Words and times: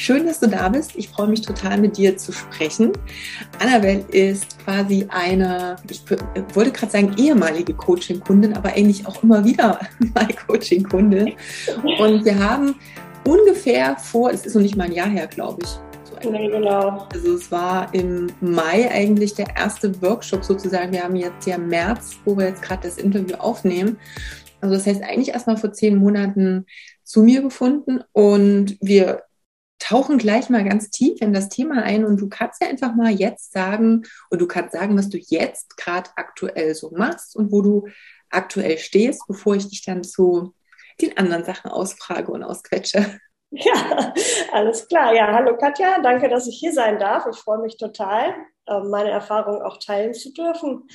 Schön, 0.00 0.24
dass 0.24 0.40
du 0.40 0.48
da 0.48 0.66
bist. 0.70 0.92
Ich 0.96 1.10
freue 1.10 1.28
mich 1.28 1.42
total, 1.42 1.76
mit 1.76 1.98
dir 1.98 2.16
zu 2.16 2.32
sprechen. 2.32 2.92
Annabelle 3.58 4.02
ist 4.10 4.58
quasi 4.64 5.04
eine, 5.10 5.76
ich 5.90 6.02
wollte 6.54 6.72
gerade 6.72 6.90
sagen, 6.90 7.14
ehemalige 7.18 7.74
Coaching-Kundin, 7.74 8.54
aber 8.54 8.70
eigentlich 8.70 9.06
auch 9.06 9.22
immer 9.22 9.44
wieder 9.44 9.78
mal 10.14 10.26
Coaching-Kundin. 10.46 11.34
Und 11.98 12.24
wir 12.24 12.38
haben 12.38 12.76
ungefähr 13.28 13.94
vor, 13.98 14.30
es 14.30 14.46
ist 14.46 14.54
noch 14.54 14.62
nicht 14.62 14.74
mal 14.74 14.84
ein 14.84 14.92
Jahr 14.92 15.10
her, 15.10 15.26
glaube 15.26 15.64
ich. 15.64 15.68
So 15.68 16.30
nee, 16.30 16.48
genau. 16.48 17.06
Also 17.12 17.34
es 17.34 17.52
war 17.52 17.92
im 17.92 18.28
Mai 18.40 18.90
eigentlich 18.90 19.34
der 19.34 19.54
erste 19.54 20.00
Workshop 20.00 20.44
sozusagen. 20.44 20.92
Wir 20.92 21.04
haben 21.04 21.16
jetzt 21.16 21.46
ja 21.46 21.58
März, 21.58 22.16
wo 22.24 22.38
wir 22.38 22.46
jetzt 22.46 22.62
gerade 22.62 22.84
das 22.84 22.96
Interview 22.96 23.36
aufnehmen. 23.36 23.98
Also 24.62 24.76
das 24.76 24.86
heißt 24.86 25.02
eigentlich 25.02 25.34
erst 25.34 25.46
mal 25.46 25.58
vor 25.58 25.74
zehn 25.74 25.96
Monaten 25.96 26.64
zu 27.04 27.22
mir 27.22 27.42
gefunden 27.42 28.00
und 28.12 28.78
wir 28.80 29.24
tauchen 29.80 30.18
gleich 30.18 30.48
mal 30.50 30.62
ganz 30.62 30.90
tief 30.90 31.20
in 31.20 31.32
das 31.32 31.48
Thema 31.48 31.82
ein 31.82 32.04
und 32.04 32.20
du 32.20 32.28
kannst 32.28 32.62
ja 32.62 32.68
einfach 32.68 32.94
mal 32.94 33.10
jetzt 33.10 33.52
sagen 33.52 34.04
und 34.28 34.40
du 34.40 34.46
kannst 34.46 34.72
sagen, 34.72 34.96
was 34.96 35.08
du 35.08 35.18
jetzt 35.18 35.76
gerade 35.76 36.10
aktuell 36.14 36.74
so 36.74 36.90
machst 36.92 37.34
und 37.34 37.50
wo 37.50 37.62
du 37.62 37.88
aktuell 38.30 38.78
stehst, 38.78 39.22
bevor 39.26 39.56
ich 39.56 39.68
dich 39.68 39.84
dann 39.84 40.04
zu 40.04 40.54
den 41.00 41.16
anderen 41.16 41.44
Sachen 41.44 41.70
ausfrage 41.70 42.30
und 42.30 42.44
ausquetsche. 42.44 43.18
Ja, 43.52 44.14
alles 44.52 44.86
klar. 44.86 45.12
Ja, 45.12 45.32
hallo 45.32 45.56
Katja, 45.56 46.00
danke, 46.00 46.28
dass 46.28 46.46
ich 46.46 46.56
hier 46.60 46.72
sein 46.72 47.00
darf. 47.00 47.26
Ich 47.28 47.36
freue 47.36 47.58
mich 47.58 47.76
total, 47.78 48.32
ähm, 48.68 48.90
meine 48.90 49.10
Erfahrungen 49.10 49.60
auch 49.62 49.78
teilen 49.78 50.14
zu 50.14 50.32
dürfen. 50.32 50.86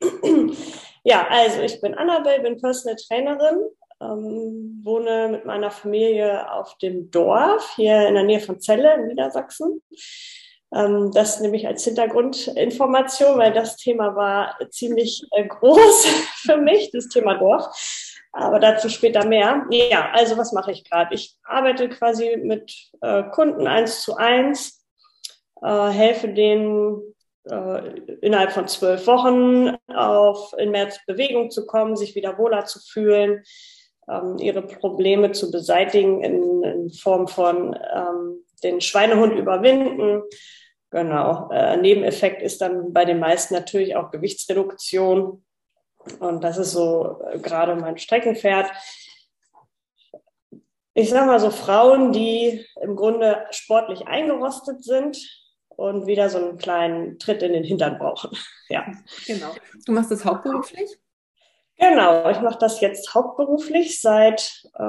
Ja, 1.02 1.26
also 1.28 1.60
ich 1.60 1.80
bin 1.80 1.94
Annabelle, 1.94 2.42
bin 2.42 2.60
Personal 2.60 2.96
Trainerin 2.96 3.58
ähm, 4.00 4.80
wohne 4.82 5.28
mit 5.28 5.44
meiner 5.44 5.70
Familie 5.70 6.50
auf 6.52 6.76
dem 6.78 7.10
Dorf 7.10 7.74
hier 7.76 8.08
in 8.08 8.14
der 8.14 8.24
Nähe 8.24 8.40
von 8.40 8.60
Celle 8.60 8.94
in 8.94 9.08
Niedersachsen. 9.08 9.82
Ähm, 10.74 11.10
das 11.12 11.40
nehme 11.40 11.56
ich 11.56 11.66
als 11.66 11.84
Hintergrundinformation, 11.84 13.38
weil 13.38 13.52
das 13.52 13.76
Thema 13.76 14.14
war 14.14 14.56
ziemlich 14.70 15.24
äh, 15.32 15.46
groß 15.46 16.06
für 16.46 16.56
mich, 16.56 16.90
das 16.92 17.08
Thema 17.08 17.34
Dorf. 17.34 17.66
Aber 18.32 18.60
dazu 18.60 18.88
später 18.88 19.26
mehr. 19.26 19.66
Ja, 19.70 20.10
also 20.12 20.36
was 20.36 20.52
mache 20.52 20.70
ich 20.70 20.88
gerade? 20.88 21.14
Ich 21.14 21.36
arbeite 21.42 21.88
quasi 21.88 22.36
mit 22.36 22.72
äh, 23.00 23.24
Kunden 23.24 23.66
eins 23.66 24.02
zu 24.02 24.14
eins, 24.16 24.86
äh, 25.62 25.88
helfe 25.88 26.28
denen 26.28 27.02
äh, 27.50 27.98
innerhalb 28.20 28.52
von 28.52 28.68
zwölf 28.68 29.08
Wochen 29.08 29.76
auf 29.92 30.54
in 30.58 30.70
März 30.70 31.00
Bewegung 31.06 31.50
zu 31.50 31.66
kommen, 31.66 31.96
sich 31.96 32.14
wieder 32.14 32.38
wohler 32.38 32.66
zu 32.66 32.78
fühlen, 32.78 33.42
ähm, 34.10 34.38
ihre 34.38 34.62
Probleme 34.62 35.32
zu 35.32 35.50
beseitigen 35.50 36.22
in, 36.22 36.62
in 36.64 36.90
Form 36.90 37.28
von 37.28 37.78
ähm, 37.94 38.44
den 38.62 38.80
Schweinehund 38.80 39.34
überwinden. 39.34 40.22
Genau. 40.90 41.50
Äh, 41.52 41.76
Nebeneffekt 41.76 42.42
ist 42.42 42.60
dann 42.60 42.92
bei 42.92 43.04
den 43.04 43.20
meisten 43.20 43.54
natürlich 43.54 43.96
auch 43.96 44.10
Gewichtsreduktion. 44.10 45.44
Und 46.18 46.42
das 46.42 46.58
ist 46.58 46.72
so 46.72 47.20
äh, 47.30 47.38
gerade 47.38 47.76
mein 47.76 47.98
Streckenpferd. 47.98 48.70
Ich 50.94 51.10
sage 51.10 51.26
mal 51.26 51.38
so 51.38 51.50
Frauen, 51.50 52.12
die 52.12 52.66
im 52.82 52.96
Grunde 52.96 53.46
sportlich 53.50 54.08
eingerostet 54.08 54.82
sind 54.82 55.18
und 55.68 56.06
wieder 56.06 56.28
so 56.28 56.38
einen 56.38 56.58
kleinen 56.58 57.18
Tritt 57.18 57.42
in 57.42 57.52
den 57.52 57.64
Hintern 57.64 57.98
brauchen. 57.98 58.30
Ja. 58.72 58.86
Genau. 59.26 59.52
Du 59.84 59.90
machst 59.90 60.12
das 60.12 60.24
hauptberuflich? 60.24 60.96
Genau, 61.80 62.28
ich 62.30 62.40
mache 62.40 62.58
das 62.58 62.80
jetzt 62.80 63.14
hauptberuflich. 63.14 64.00
Seit 64.00 64.68
äh, 64.74 64.82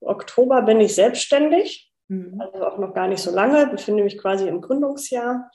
Oktober 0.00 0.62
bin 0.62 0.80
ich 0.80 0.94
selbstständig, 0.94 1.92
mhm. 2.08 2.40
also 2.40 2.66
auch 2.66 2.78
noch 2.78 2.94
gar 2.94 3.06
nicht 3.06 3.22
so 3.22 3.30
lange, 3.30 3.66
befinde 3.66 4.02
mich 4.02 4.16
quasi 4.16 4.48
im 4.48 4.62
Gründungsjahr. 4.62 5.50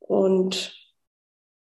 Und 0.00 0.74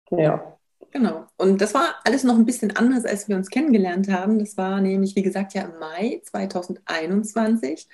ja. 0.09 0.57
Genau. 0.91 1.25
Und 1.35 1.59
das 1.59 1.73
war 1.73 1.95
alles 2.05 2.23
noch 2.23 2.35
ein 2.35 2.45
bisschen 2.45 2.73
anders, 2.77 3.03
als 3.03 3.27
wir 3.27 3.35
uns 3.35 3.49
kennengelernt 3.49 4.09
haben. 4.09 4.39
Das 4.39 4.55
war 4.55 4.79
nämlich, 4.79 5.17
wie 5.17 5.23
gesagt, 5.23 5.53
ja 5.53 5.63
im 5.63 5.77
Mai 5.77 6.22
2021. 6.23 7.89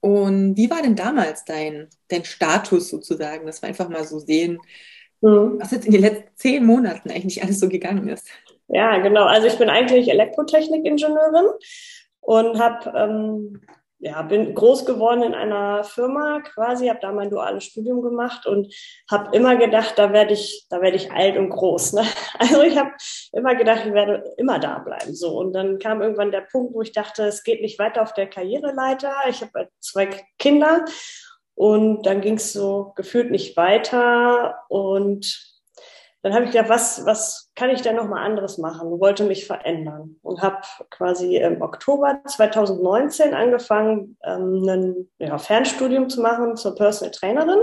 Und 0.00 0.56
wie 0.56 0.70
war 0.70 0.80
denn 0.80 0.96
damals 0.96 1.44
dein, 1.44 1.88
dein 2.08 2.24
Status 2.24 2.88
sozusagen, 2.88 3.44
dass 3.44 3.60
wir 3.60 3.68
einfach 3.68 3.90
mal 3.90 4.04
so 4.04 4.18
sehen, 4.18 4.58
mhm. 5.20 5.58
was 5.60 5.72
jetzt 5.72 5.84
in 5.84 5.92
den 5.92 6.00
letzten 6.00 6.34
zehn 6.36 6.64
Monaten 6.64 7.10
eigentlich 7.10 7.42
alles 7.42 7.60
so 7.60 7.68
gegangen 7.68 8.08
ist? 8.08 8.26
Ja, 8.68 8.98
genau. 8.98 9.24
Also 9.24 9.46
ich 9.46 9.58
bin 9.58 9.70
eigentlich 9.70 10.10
Elektrotechnikingenieurin 10.10 11.46
und 12.20 12.58
habe 12.60 12.92
ähm, 12.96 13.60
ja, 14.00 14.22
bin 14.22 14.54
groß 14.54 14.84
geworden 14.84 15.22
in 15.22 15.34
einer 15.34 15.82
Firma 15.82 16.40
quasi, 16.40 16.86
habe 16.86 17.00
da 17.02 17.10
mein 17.10 17.30
duales 17.30 17.64
Studium 17.64 18.00
gemacht 18.00 18.46
und 18.46 18.72
habe 19.10 19.36
immer 19.36 19.56
gedacht, 19.56 19.94
da 19.96 20.12
werde 20.12 20.34
ich, 20.34 20.66
da 20.70 20.80
werde 20.80 20.96
ich 20.96 21.10
alt 21.10 21.36
und 21.36 21.50
groß. 21.50 21.94
Ne? 21.94 22.04
Also 22.38 22.62
ich 22.62 22.76
habe 22.78 22.92
immer 23.32 23.56
gedacht, 23.56 23.82
ich 23.86 23.92
werde 23.92 24.22
immer 24.36 24.60
da 24.60 24.78
bleiben. 24.78 25.14
So 25.14 25.36
und 25.38 25.52
dann 25.52 25.78
kam 25.80 26.00
irgendwann 26.00 26.30
der 26.30 26.42
Punkt, 26.42 26.74
wo 26.74 26.82
ich 26.82 26.92
dachte, 26.92 27.24
es 27.24 27.42
geht 27.42 27.60
nicht 27.60 27.78
weiter 27.78 28.02
auf 28.02 28.12
der 28.12 28.28
Karriereleiter. 28.28 29.12
Ich 29.28 29.42
habe 29.42 29.68
zwei 29.80 30.08
Kinder 30.38 30.84
und 31.56 32.06
dann 32.06 32.20
ging 32.20 32.34
es 32.34 32.52
so 32.52 32.92
gefühlt 32.94 33.32
nicht 33.32 33.56
weiter 33.56 34.60
und 34.68 35.57
dann 36.22 36.34
habe 36.34 36.44
ich 36.44 36.50
gedacht, 36.50 36.68
was, 36.68 37.06
was 37.06 37.50
kann 37.54 37.70
ich 37.70 37.82
denn 37.82 37.96
noch 37.96 38.08
mal 38.08 38.24
anderes 38.24 38.58
machen? 38.58 38.92
Ich 38.92 39.00
wollte 39.00 39.24
mich 39.24 39.46
verändern 39.46 40.16
und 40.22 40.42
habe 40.42 40.60
quasi 40.90 41.36
im 41.36 41.62
Oktober 41.62 42.20
2019 42.26 43.34
angefangen, 43.34 44.16
ähm, 44.24 44.68
ein 44.68 45.10
ja, 45.18 45.38
Fernstudium 45.38 46.08
zu 46.08 46.20
machen 46.20 46.56
zur 46.56 46.74
Personal 46.74 47.12
Trainerin, 47.12 47.62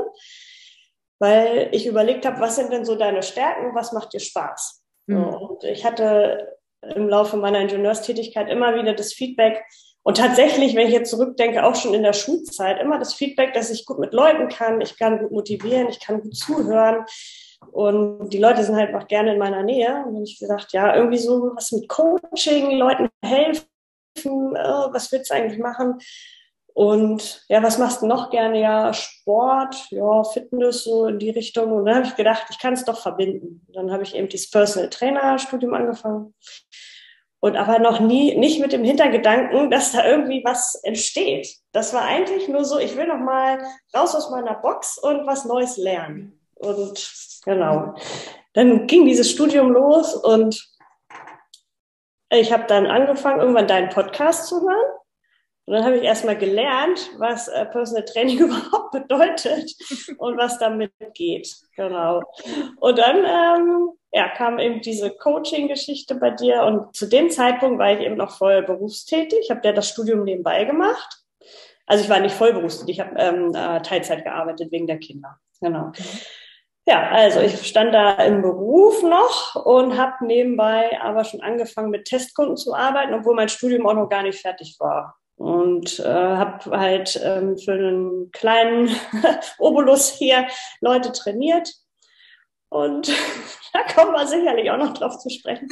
weil 1.19 1.69
ich 1.71 1.85
überlegt 1.85 2.25
habe, 2.25 2.39
was 2.39 2.55
sind 2.55 2.71
denn 2.71 2.85
so 2.85 2.95
deine 2.95 3.23
Stärken, 3.23 3.75
was 3.75 3.91
macht 3.91 4.13
dir 4.13 4.21
Spaß? 4.21 4.83
Mhm. 5.07 5.23
Und 5.23 5.63
ich 5.65 5.85
hatte 5.85 6.57
im 6.81 7.09
Laufe 7.09 7.35
meiner 7.35 7.59
Ingenieurstätigkeit 7.59 8.49
immer 8.49 8.75
wieder 8.75 8.93
das 8.93 9.13
Feedback, 9.13 9.63
und 10.07 10.17
tatsächlich, 10.17 10.75
wenn 10.75 10.85
ich 10.85 10.93
jetzt 10.93 11.09
zurückdenke, 11.09 11.63
auch 11.65 11.73
schon 11.73 11.95
in 11.95 12.03
der 12.03 12.13
Schulzeit, 12.13 12.79
immer 12.79 12.99
das 12.99 13.15
Feedback, 13.15 13.53
dass 13.53 13.71
ich 13.71 13.87
gut 13.87 13.97
mit 13.97 14.13
Leuten 14.13 14.49
kann, 14.49 14.79
ich 14.79 14.99
kann 14.99 15.17
gut 15.17 15.31
motivieren, 15.31 15.89
ich 15.89 15.99
kann 15.99 16.21
gut 16.21 16.35
zuhören. 16.37 17.05
Und 17.71 18.29
die 18.29 18.39
Leute 18.39 18.63
sind 18.63 18.75
halt 18.75 18.93
auch 18.95 19.07
gerne 19.07 19.33
in 19.33 19.39
meiner 19.39 19.63
Nähe. 19.63 19.87
Und 19.87 20.05
dann 20.05 20.15
habe 20.15 20.23
ich 20.23 20.39
gesagt, 20.39 20.73
ja, 20.73 20.95
irgendwie 20.95 21.17
so 21.17 21.51
was 21.55 21.71
mit 21.71 21.87
Coaching, 21.87 22.77
Leuten 22.77 23.09
helfen, 23.23 23.65
oh, 24.25 24.87
was 24.91 25.11
willst 25.11 25.29
du 25.29 25.35
eigentlich 25.35 25.59
machen? 25.59 25.99
Und 26.75 27.45
ja, 27.47 27.63
was 27.63 27.77
machst 27.77 28.01
du 28.01 28.05
noch 28.05 28.29
gerne? 28.29 28.59
Ja, 28.59 28.93
Sport, 28.93 29.87
ja, 29.91 30.23
Fitness, 30.25 30.83
so 30.83 31.05
in 31.07 31.19
die 31.19 31.29
Richtung. 31.29 31.71
Und 31.71 31.85
dann 31.85 31.95
habe 31.95 32.07
ich 32.07 32.17
gedacht, 32.17 32.47
ich 32.49 32.59
kann 32.59 32.73
es 32.73 32.83
doch 32.83 32.99
verbinden. 32.99 33.65
Dann 33.73 33.93
habe 33.93 34.03
ich 34.03 34.13
eben 34.13 34.27
dieses 34.27 34.51
Personal 34.51 34.89
Trainer 34.89 35.39
Studium 35.39 35.73
angefangen. 35.73 36.33
Und 37.39 37.55
aber 37.55 37.79
noch 37.79 38.01
nie, 38.01 38.35
nicht 38.35 38.59
mit 38.59 38.73
dem 38.73 38.83
Hintergedanken, 38.83 39.71
dass 39.71 39.93
da 39.93 40.05
irgendwie 40.05 40.43
was 40.43 40.75
entsteht. 40.83 41.47
Das 41.71 41.93
war 41.93 42.01
eigentlich 42.01 42.49
nur 42.49 42.65
so, 42.65 42.77
ich 42.77 42.97
will 42.97 43.07
noch 43.07 43.19
mal 43.19 43.59
raus 43.95 44.13
aus 44.13 44.29
meiner 44.29 44.55
Box 44.55 44.97
und 44.97 45.25
was 45.25 45.45
Neues 45.45 45.77
lernen. 45.77 46.41
Und 46.55 46.97
genau, 47.45 47.95
dann 48.53 48.87
ging 48.87 49.05
dieses 49.05 49.31
Studium 49.31 49.71
los 49.71 50.15
und 50.15 50.75
ich 52.29 52.51
habe 52.51 52.65
dann 52.67 52.87
angefangen, 52.87 53.39
irgendwann 53.39 53.67
deinen 53.67 53.89
Podcast 53.89 54.47
zu 54.47 54.61
hören. 54.61 54.95
Und 55.67 55.73
dann 55.73 55.83
habe 55.83 55.97
ich 55.97 56.03
erstmal 56.03 56.37
gelernt, 56.37 57.09
was 57.17 57.47
äh, 57.47 57.65
Personal 57.65 58.05
Training 58.05 58.37
überhaupt 58.39 58.91
bedeutet 58.91 59.73
und 60.17 60.37
was 60.37 60.59
damit 60.59 60.91
geht. 61.15 61.55
Genau. 61.75 62.21
Und 62.79 62.97
dann 62.99 63.17
ähm, 63.25 63.89
ja, 64.11 64.29
kam 64.29 64.59
eben 64.59 64.81
diese 64.81 65.11
Coaching-Geschichte 65.11 66.15
bei 66.15 66.31
dir. 66.31 66.63
Und 66.63 66.95
zu 66.95 67.07
dem 67.07 67.29
Zeitpunkt 67.29 67.79
war 67.79 67.93
ich 67.93 67.99
eben 67.99 68.15
noch 68.15 68.37
voll 68.37 68.61
berufstätig. 68.61 69.39
Ich 69.41 69.49
habe 69.49 69.61
ja 69.63 69.73
das 69.73 69.89
Studium 69.89 70.23
nebenbei 70.23 70.65
gemacht. 70.65 71.23
Also 71.87 72.03
ich 72.03 72.09
war 72.09 72.19
nicht 72.19 72.35
voll 72.35 72.53
berufstätig, 72.53 72.97
ich 72.97 72.99
habe 72.99 73.15
ähm, 73.17 73.51
äh, 73.53 73.81
Teilzeit 73.81 74.23
gearbeitet 74.23 74.71
wegen 74.71 74.87
der 74.87 74.97
Kinder. 74.97 75.39
Genau. 75.61 75.91
Ja, 76.87 77.09
also 77.09 77.39
ich 77.39 77.65
stand 77.65 77.95
da 77.95 78.11
im 78.11 78.43
Beruf 78.43 79.01
noch 79.01 79.55
und 79.65 79.97
habe 79.97 80.23
nebenbei 80.23 80.99
aber 81.01 81.23
schon 81.23 81.41
angefangen 81.41 81.89
mit 81.89 82.05
Testkunden 82.05 82.57
zu 82.57 82.75
arbeiten, 82.75 83.15
obwohl 83.15 83.35
mein 83.35 83.49
Studium 83.49 83.87
auch 83.87 83.95
noch 83.95 84.07
gar 84.07 84.21
nicht 84.21 84.39
fertig 84.39 84.75
war. 84.79 85.17
Und 85.35 85.99
äh, 85.99 86.03
habe 86.03 86.77
halt 86.77 87.19
ähm, 87.23 87.57
für 87.57 87.73
einen 87.73 88.31
kleinen 88.31 88.95
Obolus 89.57 90.11
hier 90.11 90.47
Leute 90.79 91.11
trainiert. 91.11 91.73
Und 92.69 93.09
da 93.73 93.83
kommen 93.93 94.13
wir 94.13 94.27
sicherlich 94.27 94.69
auch 94.69 94.77
noch 94.77 94.93
drauf 94.93 95.17
zu 95.17 95.29
sprechen. 95.31 95.67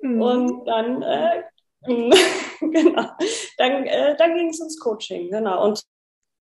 Mhm. 0.00 0.22
Und 0.22 0.64
dann, 0.66 1.02
äh, 1.02 1.42
genau, 2.60 3.10
dann, 3.56 3.86
äh, 3.86 4.16
dann 4.16 4.36
ging 4.36 4.50
es 4.50 4.60
ins 4.60 4.78
Coaching, 4.78 5.30
genau. 5.30 5.64
Und 5.64 5.82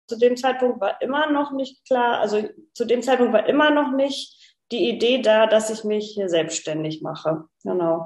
zu 0.10 0.18
dem 0.18 0.36
Zeitpunkt 0.36 0.82
war 0.82 1.02
immer 1.02 1.32
noch 1.32 1.52
nicht 1.52 1.86
klar, 1.86 2.20
also 2.20 2.44
zu 2.74 2.86
dem 2.86 3.02
Zeitpunkt 3.04 3.32
war 3.32 3.48
immer 3.48 3.70
noch 3.70 3.92
nicht 3.92 4.36
die 4.72 4.90
Idee 4.90 5.22
da, 5.22 5.48
dass 5.48 5.70
ich 5.70 5.84
mich 5.84 6.20
selbstständig 6.26 7.02
mache. 7.02 7.46
Genau. 7.64 8.06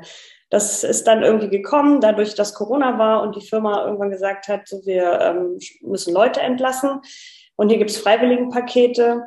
Das 0.49 0.83
ist 0.83 1.07
dann 1.07 1.23
irgendwie 1.23 1.49
gekommen, 1.49 1.99
dadurch, 1.99 2.35
dass 2.35 2.53
Corona 2.53 2.97
war 2.99 3.21
und 3.21 3.35
die 3.35 3.45
Firma 3.45 3.85
irgendwann 3.85 4.11
gesagt 4.11 4.47
hat, 4.47 4.69
wir 4.83 5.19
ähm, 5.19 5.57
müssen 5.81 6.13
Leute 6.13 6.41
entlassen 6.41 7.01
und 7.55 7.69
hier 7.69 7.77
gibt 7.77 7.89
es 7.89 7.97
Freiwilligenpakete. 7.97 9.23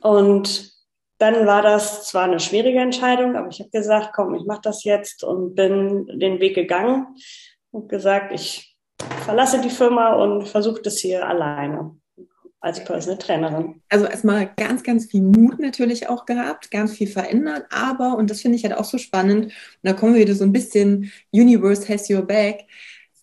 Und 0.00 0.72
dann 1.18 1.46
war 1.46 1.62
das 1.62 2.06
zwar 2.06 2.24
eine 2.24 2.40
schwierige 2.40 2.80
Entscheidung, 2.80 3.36
aber 3.36 3.48
ich 3.48 3.60
habe 3.60 3.70
gesagt, 3.70 4.10
komm, 4.14 4.34
ich 4.34 4.44
mache 4.44 4.62
das 4.62 4.84
jetzt 4.84 5.24
und 5.24 5.54
bin 5.54 6.06
den 6.06 6.40
Weg 6.40 6.54
gegangen 6.54 7.16
und 7.70 7.88
gesagt, 7.88 8.32
ich 8.32 8.73
verlasse 9.24 9.60
die 9.60 9.70
Firma 9.70 10.14
und 10.14 10.46
versuche 10.46 10.82
das 10.82 10.98
hier 10.98 11.26
alleine 11.26 11.96
als 12.60 12.82
Personal 12.82 13.18
Trainerin. 13.18 13.82
Also 13.90 14.06
erstmal 14.06 14.50
ganz, 14.56 14.82
ganz 14.82 15.04
viel 15.04 15.20
Mut 15.20 15.58
natürlich 15.60 16.08
auch 16.08 16.24
gehabt, 16.24 16.70
ganz 16.70 16.92
viel 16.92 17.08
verändert, 17.08 17.66
aber, 17.70 18.16
und 18.16 18.30
das 18.30 18.40
finde 18.40 18.56
ich 18.56 18.64
halt 18.64 18.74
auch 18.74 18.84
so 18.84 18.96
spannend, 18.96 19.46
und 19.46 19.52
da 19.82 19.92
kommen 19.92 20.14
wir 20.14 20.22
wieder 20.22 20.34
so 20.34 20.44
ein 20.44 20.52
bisschen, 20.52 21.12
Universe 21.30 21.86
has 21.92 22.08
your 22.08 22.22
back, 22.22 22.64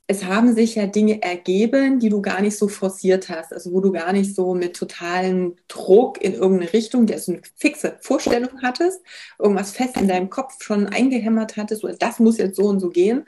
es 0.06 0.26
haben 0.26 0.54
sich 0.54 0.76
ja 0.76 0.86
Dinge 0.86 1.24
ergeben, 1.24 2.00
die 2.00 2.10
du 2.10 2.22
gar 2.22 2.42
nicht 2.42 2.56
so 2.56 2.68
forciert 2.68 3.30
hast, 3.30 3.52
also 3.52 3.72
wo 3.72 3.80
du 3.82 3.92
gar 3.92 4.14
nicht 4.14 4.36
so 4.36 4.54
mit 4.54 4.76
totalem 4.76 5.56
Druck 5.68 6.22
in 6.22 6.34
irgendeine 6.34 6.74
Richtung, 6.74 7.08
der 7.08 7.18
so 7.18 7.32
eine 7.32 7.42
fixe 7.56 7.98
Vorstellung 8.02 8.62
hattest, 8.62 9.02
irgendwas 9.40 9.72
fest 9.72 9.98
in 9.98 10.08
deinem 10.08 10.30
Kopf 10.30 10.62
schon 10.62 10.86
eingehämmert 10.86 11.58
hattest, 11.58 11.84
oder 11.84 11.96
das 11.96 12.20
muss 12.20 12.38
jetzt 12.38 12.58
so 12.58 12.66
und 12.66 12.80
so 12.80 12.90
gehen, 12.90 13.26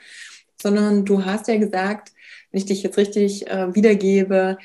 sondern 0.62 1.04
du 1.04 1.24
hast 1.24 1.48
ja 1.48 1.58
gesagt, 1.58 2.12
wenn 2.54 2.58
ich 2.58 2.66
dich 2.66 2.84
jetzt 2.84 2.98
richtig 2.98 3.48
äh, 3.48 3.74
wiedergebe, 3.74 4.58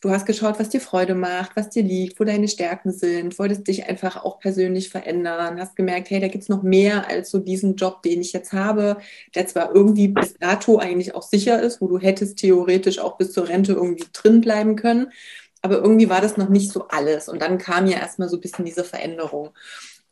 Du 0.00 0.10
hast 0.10 0.26
geschaut, 0.26 0.58
was 0.58 0.68
dir 0.68 0.80
Freude 0.80 1.14
macht, 1.14 1.54
was 1.54 1.70
dir 1.70 1.84
liegt, 1.84 2.18
wo 2.18 2.24
deine 2.24 2.48
Stärken 2.48 2.90
sind, 2.90 3.38
wolltest 3.38 3.68
dich 3.68 3.88
einfach 3.88 4.24
auch 4.24 4.40
persönlich 4.40 4.88
verändern, 4.88 5.60
hast 5.60 5.76
gemerkt, 5.76 6.10
hey, 6.10 6.18
da 6.18 6.26
gibt's 6.26 6.48
noch 6.48 6.64
mehr 6.64 7.06
als 7.06 7.30
so 7.30 7.38
diesen 7.38 7.76
Job, 7.76 8.02
den 8.02 8.20
ich 8.20 8.32
jetzt 8.32 8.52
habe, 8.52 8.96
der 9.36 9.46
zwar 9.46 9.72
irgendwie 9.72 10.08
bis 10.08 10.34
dato 10.34 10.78
eigentlich 10.78 11.14
auch 11.14 11.22
sicher 11.22 11.62
ist, 11.62 11.80
wo 11.80 11.86
du 11.86 12.00
hättest 12.00 12.38
theoretisch 12.38 12.98
auch 12.98 13.16
bis 13.16 13.30
zur 13.32 13.48
Rente 13.48 13.74
irgendwie 13.74 14.06
drin 14.12 14.40
bleiben 14.40 14.74
können, 14.74 15.12
aber 15.60 15.76
irgendwie 15.76 16.10
war 16.10 16.20
das 16.20 16.36
noch 16.36 16.48
nicht 16.48 16.72
so 16.72 16.88
alles. 16.88 17.28
Und 17.28 17.40
dann 17.40 17.58
kam 17.58 17.86
ja 17.86 17.98
erstmal 17.98 18.28
so 18.28 18.38
ein 18.38 18.40
bisschen 18.40 18.64
diese 18.64 18.82
Veränderung. 18.82 19.50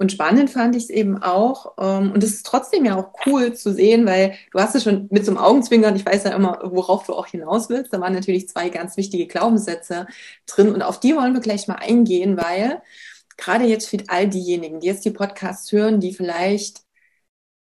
Und 0.00 0.12
spannend 0.12 0.48
fand 0.48 0.74
ich 0.76 0.84
es 0.84 0.90
eben 0.90 1.22
auch, 1.22 1.74
ähm, 1.78 2.12
und 2.12 2.24
es 2.24 2.32
ist 2.32 2.46
trotzdem 2.46 2.86
ja 2.86 2.96
auch 2.98 3.12
cool 3.26 3.52
zu 3.52 3.74
sehen, 3.74 4.06
weil 4.06 4.34
du 4.50 4.58
hast 4.58 4.74
es 4.74 4.84
schon 4.84 5.08
mit 5.10 5.26
so 5.26 5.30
einem 5.30 5.38
Augenzwinkern, 5.38 5.94
ich 5.94 6.06
weiß 6.06 6.24
ja 6.24 6.34
immer, 6.34 6.58
worauf 6.64 7.04
du 7.04 7.12
auch 7.14 7.26
hinaus 7.26 7.68
willst. 7.68 7.92
Da 7.92 8.00
waren 8.00 8.14
natürlich 8.14 8.48
zwei 8.48 8.70
ganz 8.70 8.96
wichtige 8.96 9.26
Glaubenssätze 9.26 10.06
drin 10.46 10.72
und 10.72 10.80
auf 10.80 11.00
die 11.00 11.14
wollen 11.14 11.34
wir 11.34 11.42
gleich 11.42 11.68
mal 11.68 11.74
eingehen, 11.76 12.38
weil 12.38 12.80
gerade 13.36 13.64
jetzt 13.66 13.88
für 13.90 13.98
all 14.08 14.26
diejenigen, 14.28 14.80
die 14.80 14.86
jetzt 14.86 15.04
die 15.04 15.10
Podcasts 15.10 15.70
hören, 15.70 16.00
die 16.00 16.14
vielleicht 16.14 16.82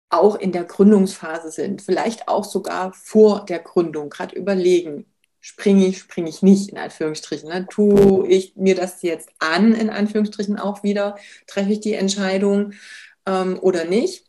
auch 0.09 0.35
in 0.35 0.53
der 0.53 0.63
Gründungsphase 0.63 1.51
sind, 1.51 1.81
vielleicht 1.81 2.29
auch 2.29 2.45
sogar 2.45 2.93
vor 2.93 3.45
der 3.45 3.59
Gründung, 3.59 4.09
gerade 4.09 4.35
überlegen, 4.37 5.05
springe 5.41 5.87
ich, 5.87 5.99
springe 5.99 6.29
ich 6.29 6.41
nicht, 6.41 6.69
in 6.69 6.77
Anführungsstrichen. 6.77 7.49
Ne? 7.49 7.67
Tue 7.69 8.27
ich 8.27 8.55
mir 8.55 8.75
das 8.75 9.01
jetzt 9.01 9.29
an, 9.39 9.73
in 9.73 9.89
Anführungsstrichen 9.89 10.57
auch 10.57 10.83
wieder, 10.83 11.17
treffe 11.47 11.71
ich 11.71 11.79
die 11.79 11.93
Entscheidung 11.93 12.73
ähm, 13.25 13.57
oder 13.61 13.85
nicht. 13.85 14.25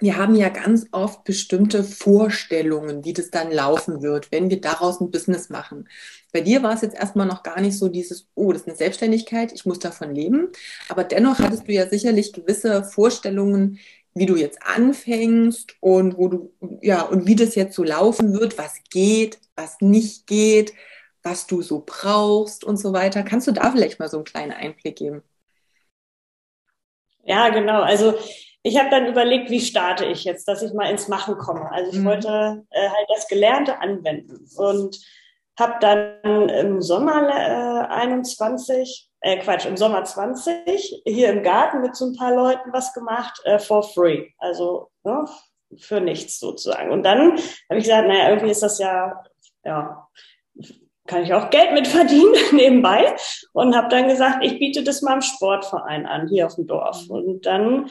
Wir 0.00 0.16
haben 0.16 0.34
ja 0.34 0.48
ganz 0.48 0.86
oft 0.90 1.24
bestimmte 1.24 1.84
Vorstellungen, 1.84 3.04
wie 3.04 3.12
das 3.12 3.30
dann 3.30 3.52
laufen 3.52 4.02
wird, 4.02 4.32
wenn 4.32 4.50
wir 4.50 4.60
daraus 4.60 5.00
ein 5.00 5.10
Business 5.10 5.50
machen. 5.50 5.88
Bei 6.32 6.40
dir 6.40 6.64
war 6.64 6.74
es 6.74 6.82
jetzt 6.82 6.96
erstmal 6.96 7.26
noch 7.26 7.44
gar 7.44 7.60
nicht 7.60 7.78
so 7.78 7.88
dieses, 7.88 8.26
oh, 8.34 8.52
das 8.52 8.62
ist 8.62 8.68
eine 8.68 8.76
Selbstständigkeit, 8.76 9.52
ich 9.52 9.66
muss 9.66 9.78
davon 9.78 10.12
leben. 10.14 10.48
Aber 10.88 11.04
dennoch 11.04 11.38
hattest 11.38 11.68
du 11.68 11.72
ja 11.72 11.88
sicherlich 11.88 12.32
gewisse 12.32 12.82
Vorstellungen, 12.84 13.78
wie 14.14 14.26
du 14.26 14.36
jetzt 14.36 14.62
anfängst 14.62 15.76
und 15.80 16.16
wo 16.16 16.28
du, 16.28 16.52
ja, 16.80 17.02
und 17.02 17.26
wie 17.26 17.34
das 17.34 17.54
jetzt 17.56 17.74
so 17.74 17.82
laufen 17.82 18.32
wird, 18.32 18.56
was 18.56 18.80
geht, 18.90 19.38
was 19.56 19.80
nicht 19.80 20.26
geht, 20.26 20.72
was 21.22 21.46
du 21.46 21.62
so 21.62 21.82
brauchst 21.84 22.64
und 22.64 22.76
so 22.76 22.92
weiter. 22.92 23.22
Kannst 23.24 23.48
du 23.48 23.52
da 23.52 23.70
vielleicht 23.72 23.98
mal 23.98 24.08
so 24.08 24.18
einen 24.18 24.24
kleinen 24.24 24.52
Einblick 24.52 24.96
geben? 24.96 25.22
Ja, 27.24 27.48
genau. 27.48 27.80
Also 27.80 28.14
ich 28.62 28.78
habe 28.78 28.90
dann 28.90 29.06
überlegt, 29.06 29.50
wie 29.50 29.60
starte 29.60 30.04
ich 30.04 30.24
jetzt, 30.24 30.46
dass 30.46 30.62
ich 30.62 30.72
mal 30.72 30.90
ins 30.90 31.08
Machen 31.08 31.36
komme. 31.36 31.70
Also 31.72 31.92
ich 31.92 31.98
mhm. 31.98 32.04
wollte 32.04 32.64
äh, 32.70 32.88
halt 32.88 33.08
das 33.14 33.26
Gelernte 33.28 33.80
anwenden 33.80 34.46
und 34.56 34.98
habe 35.58 35.74
dann 35.80 36.48
im 36.48 36.82
Sommer 36.82 37.28
äh, 37.28 37.86
21 37.92 39.10
äh, 39.24 39.38
Quatsch, 39.38 39.64
im 39.64 39.76
Sommer 39.78 40.04
20 40.04 41.02
hier 41.06 41.30
im 41.30 41.42
Garten 41.42 41.80
mit 41.80 41.96
so 41.96 42.04
ein 42.04 42.14
paar 42.14 42.34
Leuten 42.34 42.72
was 42.72 42.92
gemacht, 42.92 43.40
äh, 43.44 43.58
for 43.58 43.82
free. 43.82 44.28
Also 44.38 44.90
ne, 45.02 45.24
für 45.78 46.00
nichts 46.00 46.38
sozusagen. 46.38 46.90
Und 46.90 47.04
dann 47.04 47.32
habe 47.32 47.78
ich 47.78 47.84
gesagt, 47.84 48.06
naja, 48.06 48.28
irgendwie 48.28 48.50
ist 48.50 48.62
das 48.62 48.78
ja, 48.78 49.24
ja, 49.64 50.06
kann 51.06 51.22
ich 51.22 51.32
auch 51.32 51.48
Geld 51.48 51.72
mit 51.72 51.86
verdienen 51.86 52.34
nebenbei. 52.52 53.16
Und 53.54 53.74
habe 53.74 53.88
dann 53.88 54.08
gesagt, 54.08 54.44
ich 54.44 54.58
biete 54.58 54.84
das 54.84 55.00
mal 55.00 55.14
im 55.14 55.22
Sportverein 55.22 56.04
an, 56.04 56.28
hier 56.28 56.44
auf 56.44 56.56
dem 56.56 56.66
Dorf. 56.66 57.08
Und 57.08 57.46
dann 57.46 57.88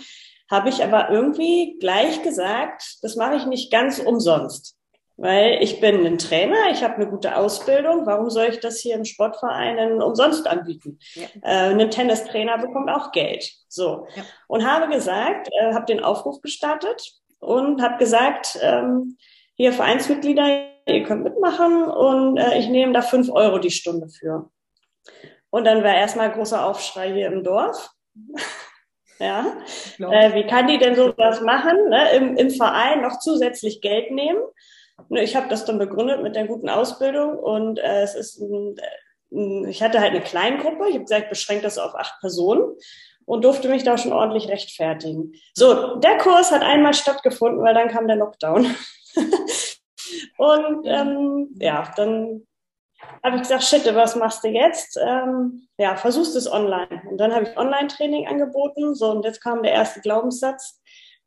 habe 0.52 0.70
ich 0.70 0.84
aber 0.84 1.10
irgendwie 1.10 1.78
gleich 1.80 2.22
gesagt, 2.22 3.00
das 3.02 3.16
mache 3.16 3.38
ich 3.38 3.48
nicht 3.48 3.72
ganz 3.72 3.98
umsonst. 3.98 4.78
Weil 5.24 5.64
ich 5.64 5.80
bin 5.80 6.06
ein 6.06 6.18
Trainer, 6.18 6.70
ich 6.70 6.84
habe 6.84 6.96
eine 6.96 7.08
gute 7.08 7.38
Ausbildung. 7.38 8.06
Warum 8.06 8.30
soll 8.30 8.48
ich 8.48 8.60
das 8.60 8.82
hier 8.82 8.96
im 8.96 9.06
Sportverein 9.06 10.02
umsonst 10.02 10.46
anbieten? 10.48 11.00
Ja. 11.14 11.28
Äh, 11.42 11.70
ein 11.70 11.90
Tennistrainer 11.90 12.58
bekommt 12.58 12.90
auch 12.90 13.14
Geld. 13.14 13.50
So. 13.70 14.06
Ja. 14.18 14.24
Und 14.50 14.70
habe 14.70 14.94
gesagt, 14.94 15.48
äh, 15.58 15.74
habe 15.74 15.86
den 15.86 16.04
Aufruf 16.04 16.42
gestartet 16.42 17.14
und 17.40 17.82
habe 17.82 18.00
gesagt, 18.00 18.60
ähm, 18.62 19.16
hier 19.56 19.72
Vereinsmitglieder, 19.72 20.66
ihr 20.88 21.04
könnt 21.04 21.24
mitmachen 21.24 21.86
und 21.86 22.36
äh, 22.36 22.60
ich 22.60 22.68
nehme 22.68 22.92
da 22.92 23.02
fünf 23.02 23.30
Euro 23.32 23.60
die 23.60 23.72
Stunde 23.72 24.10
für. 24.10 24.50
Und 25.52 25.64
dann 25.64 25.86
war 25.86 25.96
erstmal 25.96 26.34
großer 26.34 26.66
Aufschrei 26.66 27.14
hier 27.14 27.28
im 27.28 27.46
Dorf. 27.46 27.92
ja. 29.20 29.56
Äh, 30.00 30.34
wie 30.34 30.48
kann 30.48 30.68
die 30.68 30.80
denn 30.80 30.96
sowas 30.96 31.40
machen? 31.40 31.88
Ne? 31.88 32.12
Im, 32.12 32.36
Im 32.36 32.50
Verein 32.50 33.02
noch 33.02 33.20
zusätzlich 33.20 33.80
Geld 33.80 34.12
nehmen? 34.12 34.42
Ne, 35.10 35.24
ich 35.24 35.36
habe 35.36 35.50
das 35.50 35.66
dann 35.66 35.80
begründet 35.80 36.22
mit 36.22 36.36
der 36.36 36.48
guten 36.48 36.70
Ausbildung 36.70 37.38
und 37.38 37.80
äh, 37.80 38.02
es 38.02 38.16
ist 38.16 38.40
ein, 38.40 38.76
ein, 39.32 39.68
ich 39.68 39.82
hatte 39.82 40.00
halt 40.00 40.12
eine 40.12 40.22
Kleingruppe, 40.22 40.88
ich 40.88 40.96
habe 40.96 41.04
gesagt, 41.04 41.30
beschränkt 41.30 41.66
das 41.66 41.78
auf 41.78 41.96
acht 41.96 42.20
Personen 42.20 42.76
und 43.26 43.44
durfte 43.44 43.70
mich 43.70 43.84
da 43.84 43.98
schon 43.98 44.14
ordentlich 44.14 44.50
rechtfertigen. 44.50 45.34
So, 45.54 45.96
der 45.96 46.18
Kurs 46.18 46.52
hat 46.52 46.62
einmal 46.62 46.94
stattgefunden, 46.94 47.64
weil 47.64 47.74
dann 47.74 47.90
kam 47.90 48.08
der 48.08 48.18
Lockdown. 48.18 48.76
und 50.38 50.86
ähm, 50.86 51.50
ja, 51.60 51.92
dann 51.96 52.46
habe 53.24 53.38
ich 53.38 53.44
gesagt, 53.44 53.64
shit, 53.64 53.86
was 53.96 54.16
machst 54.16 54.44
du 54.44 54.50
jetzt? 54.50 54.98
Ähm, 55.02 55.68
ja, 55.78 55.96
versuchst 55.96 56.36
es 56.36 56.52
online. 56.52 57.02
Und 57.10 57.18
dann 57.18 57.34
habe 57.34 57.46
ich 57.46 57.58
Online-Training 57.58 58.28
angeboten. 58.28 58.96
So, 58.96 59.12
und 59.12 59.26
jetzt 59.26 59.42
kam 59.42 59.64
der 59.64 59.74
erste 59.74 60.02
Glaubenssatz 60.02 60.82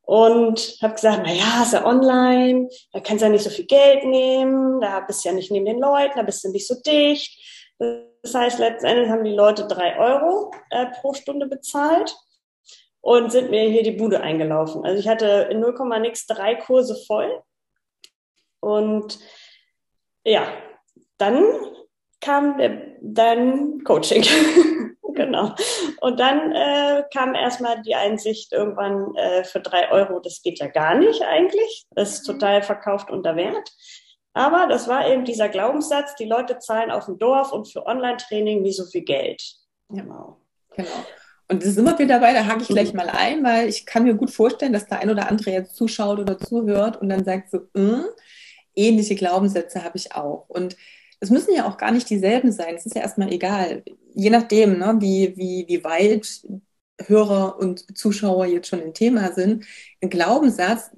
und 0.07 0.79
habe 0.83 0.95
gesagt, 0.95 1.23
na 1.27 1.33
ja, 1.33 1.63
ist 1.65 1.73
ja 1.73 1.85
online, 1.85 2.69
da 2.93 3.01
kannst 3.01 3.23
du 3.23 3.27
ja 3.27 3.33
nicht 3.33 3.43
so 3.43 3.51
viel 3.51 3.67
Geld 3.67 4.05
nehmen, 4.05 4.81
da 4.81 5.01
bist 5.01 5.25
du 5.25 5.29
ja 5.29 5.35
nicht 5.35 5.51
neben 5.51 5.67
den 5.67 5.81
Leuten, 5.81 6.17
da 6.17 6.23
bist 6.23 6.45
du 6.45 6.51
nicht 6.51 6.67
so 6.67 6.77
dicht. 6.81 7.37
Das 8.23 8.33
heißt, 8.33 8.61
letzten 8.61 8.87
Endes 8.87 9.11
haben 9.11 9.25
die 9.25 9.35
Leute 9.35 9.67
drei 9.67 9.99
Euro 9.99 10.53
äh, 10.71 10.87
pro 11.01 11.13
Stunde 11.13 11.49
bezahlt 11.49 12.17
und 13.01 13.33
sind 13.33 13.51
mir 13.51 13.69
hier 13.69 13.83
die 13.83 13.91
Bude 13.91 14.21
eingelaufen. 14.21 14.85
Also 14.85 15.01
ich 15.01 15.09
hatte 15.09 15.49
in 15.51 15.59
0, 15.59 15.75
nix 16.01 16.27
drei 16.27 16.55
Kurse 16.55 16.97
voll 17.07 17.43
und 18.61 19.19
ja, 20.25 20.47
dann 21.19 21.45
kam 22.21 22.59
der, 22.59 22.97
dann 23.01 23.83
Coaching. 23.83 24.25
genau. 25.17 25.55
Und 26.01 26.21
dann 26.21 26.53
äh, 26.53 27.03
kam 27.13 27.35
erstmal 27.35 27.83
die 27.83 27.95
Einsicht 27.95 28.53
irgendwann 28.53 29.15
äh, 29.17 29.45
für 29.45 29.61
drei 29.61 29.91
Euro, 29.91 30.21
das 30.21 30.43
geht 30.43 30.61
ja 30.61 30.69
gar 30.69 30.95
nicht 30.95 31.23
eigentlich. 31.23 31.87
Das 31.91 32.15
ist 32.15 32.23
total 32.23 32.63
verkauft 32.63 33.11
unter 33.11 33.35
Wert. 33.35 33.71
Aber 34.35 34.67
das 34.69 34.87
war 34.87 35.09
eben 35.09 35.25
dieser 35.25 35.49
Glaubenssatz, 35.49 36.15
die 36.17 36.27
Leute 36.27 36.59
zahlen 36.59 36.91
auf 36.91 37.07
dem 37.07 37.19
Dorf 37.19 37.53
und 37.53 37.73
für 37.73 37.87
Online-Training 37.87 38.63
nie 38.63 38.73
so 38.73 38.85
viel 38.85 39.03
Geld. 39.03 39.43
Genau. 39.89 40.41
Genau. 40.77 41.07
Und 41.49 41.63
das 41.63 41.71
ist 41.71 41.79
immer 41.79 41.99
wieder 41.99 42.19
dabei, 42.19 42.33
da 42.33 42.45
hake 42.45 42.63
ich 42.63 42.69
gleich 42.69 42.93
mal 42.93 43.09
ein, 43.09 43.43
weil 43.45 43.69
ich 43.69 43.87
kann 43.87 44.03
mir 44.03 44.15
gut 44.15 44.31
vorstellen, 44.31 44.73
dass 44.73 44.87
der 44.87 44.99
ein 44.99 45.11
oder 45.11 45.29
andere 45.29 45.53
jetzt 45.53 45.77
zuschaut 45.77 46.19
oder 46.19 46.39
zuhört 46.39 47.01
und 47.01 47.09
dann 47.09 47.25
sagt 47.25 47.51
so, 47.51 47.59
äh, 47.75 48.03
ähnliche 48.75 49.15
Glaubenssätze 49.15 49.85
habe 49.85 49.97
ich 49.97 50.15
auch. 50.15 50.47
Und 50.49 50.77
es 51.27 51.31
müssen 51.31 51.55
ja 51.55 51.69
auch 51.69 51.77
gar 51.77 51.91
nicht 51.91 52.09
dieselben 52.09 52.53
sein. 52.53 52.77
Es 52.77 52.87
ist 52.87 52.95
ja 52.95 53.03
erstmal 53.03 53.33
egal. 53.33 53.83
Je 54.15 54.31
nachdem, 54.31 54.79
ne, 54.79 54.97
wie, 55.01 55.37
wie, 55.37 55.65
wie 55.69 55.83
weit 55.85 56.47
Hörer 57.05 57.59
und 57.59 57.99
Zuschauer 57.99 58.47
jetzt 58.47 58.69
schon 58.69 58.81
im 58.81 58.95
Thema 58.95 59.33
sind, 59.33 59.67
ein 60.01 60.09
Glaubenssatz, 60.09 60.91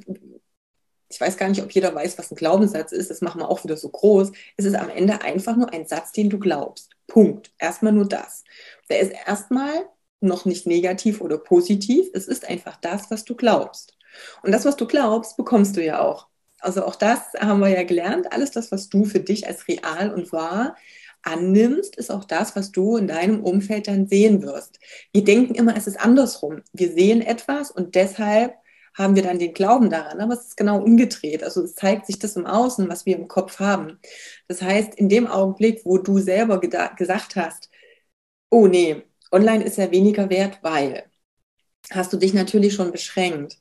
ich 1.11 1.21
weiß 1.21 1.39
gar 1.39 1.49
nicht, 1.49 1.63
ob 1.63 1.71
jeder 1.73 1.95
weiß, 1.95 2.19
was 2.19 2.31
ein 2.31 2.37
Glaubenssatz 2.37 2.93
ist, 2.93 3.11
das 3.11 3.23
machen 3.23 3.41
wir 3.41 3.49
auch 3.49 3.65
wieder 3.65 3.79
so 3.79 3.89
groß. 3.89 4.33
Es 4.59 4.67
ist 4.67 4.75
am 4.75 4.91
Ende 4.91 5.23
einfach 5.23 5.57
nur 5.57 5.73
ein 5.73 5.87
Satz, 5.87 6.13
den 6.13 6.29
du 6.29 6.39
glaubst. 6.39 6.91
Punkt. 7.07 7.51
Erstmal 7.59 7.93
nur 7.95 8.07
das. 8.07 8.45
Der 8.91 9.01
ist 9.01 9.13
erstmal 9.27 9.89
noch 10.21 10.45
nicht 10.45 10.67
negativ 10.67 11.23
oder 11.23 11.39
positiv. 11.39 12.09
Es 12.13 12.29
ist 12.29 12.47
einfach 12.47 12.77
das, 12.77 13.11
was 13.11 13.25
du 13.25 13.35
glaubst. 13.35 13.97
Und 14.43 14.53
das, 14.53 14.67
was 14.67 14.77
du 14.77 14.87
glaubst, 14.87 15.39
bekommst 15.39 15.77
du 15.77 15.83
ja 15.83 16.01
auch. 16.01 16.29
Also 16.61 16.85
auch 16.85 16.97
das 16.97 17.21
haben 17.39 17.61
wir 17.61 17.69
ja 17.69 17.85
gelernt. 17.85 18.33
Alles 18.33 18.51
das, 18.51 18.73
was 18.73 18.89
du 18.89 19.05
für 19.05 19.21
dich 19.21 19.47
als 19.47 19.69
real 19.69 20.13
und 20.13 20.33
wahr 20.33 20.77
annimmst, 21.23 21.97
ist 21.97 22.11
auch 22.11 22.25
das, 22.25 22.57
was 22.57 22.73
du 22.73 22.97
in 22.97 23.09
deinem 23.09 23.43
Umfeld 23.43 23.89
dann 23.89 24.07
sehen 24.07 24.43
wirst. 24.43 24.79
Wir 25.13 25.25
denken 25.25 25.55
immer, 25.55 25.77
es 25.77 25.87
ist 25.87 26.01
andersrum. 26.01 26.63
Wir 26.73 26.93
sehen 26.93 27.23
etwas 27.23 27.71
und 27.71 27.95
deshalb 27.95 28.55
haben 28.95 29.15
wir 29.15 29.23
dann 29.23 29.39
den 29.39 29.55
Glauben 29.55 29.91
daran, 29.91 30.21
aber 30.21 30.35
es 30.35 30.49
ist 30.49 30.57
genau 30.57 30.83
umgedreht. 30.83 31.45
Also 31.45 31.63
es 31.63 31.75
zeigt 31.77 32.07
sich 32.07 32.19
das 32.19 32.37
im 32.37 32.47
Außen, 32.47 32.89
was 32.89 33.07
wir 33.07 33.17
im 33.17 33.29
Kopf 33.29 33.61
haben. 33.61 34.01
Das 34.49 34.61
heißt, 34.61 34.95
in 34.95 35.09
dem 35.09 35.27
Augenblick, 35.29 35.83
wo 35.85 35.99
du 35.99 36.19
selber 36.19 36.61
gesagt 36.61 37.37
hast, 37.37 37.71
oh 38.51 38.67
nee, 38.67 39.05
online 39.31 39.65
ist 39.65 39.79
ja 39.79 39.91
weniger 39.91 40.31
wert, 40.31 40.59
weil, 40.63 41.05
hast 41.91 42.13
du 42.13 42.17
dich 42.17 42.35
natürlich 42.35 42.75
schon 42.75 42.93
beschränkt. 42.93 43.59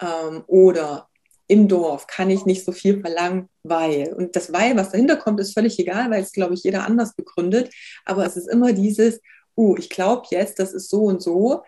Ähm, 0.00 0.44
oder 0.48 1.08
im 1.46 1.68
Dorf 1.68 2.06
kann 2.06 2.30
ich 2.30 2.46
nicht 2.46 2.64
so 2.64 2.72
viel 2.72 3.00
verlangen, 3.00 3.48
weil. 3.62 4.12
Und 4.14 4.36
das 4.36 4.52
Weil, 4.52 4.76
was 4.76 4.90
dahinter 4.90 5.16
kommt, 5.16 5.40
ist 5.40 5.54
völlig 5.54 5.78
egal, 5.78 6.10
weil 6.10 6.22
es, 6.22 6.32
glaube 6.32 6.54
ich, 6.54 6.64
jeder 6.64 6.84
anders 6.84 7.14
begründet. 7.14 7.72
Aber 8.04 8.24
es 8.26 8.36
ist 8.36 8.48
immer 8.48 8.72
dieses, 8.72 9.20
uh, 9.56 9.76
ich 9.76 9.90
glaube 9.90 10.26
jetzt, 10.30 10.58
das 10.58 10.72
ist 10.72 10.90
so 10.90 11.04
und 11.04 11.22
so. 11.22 11.62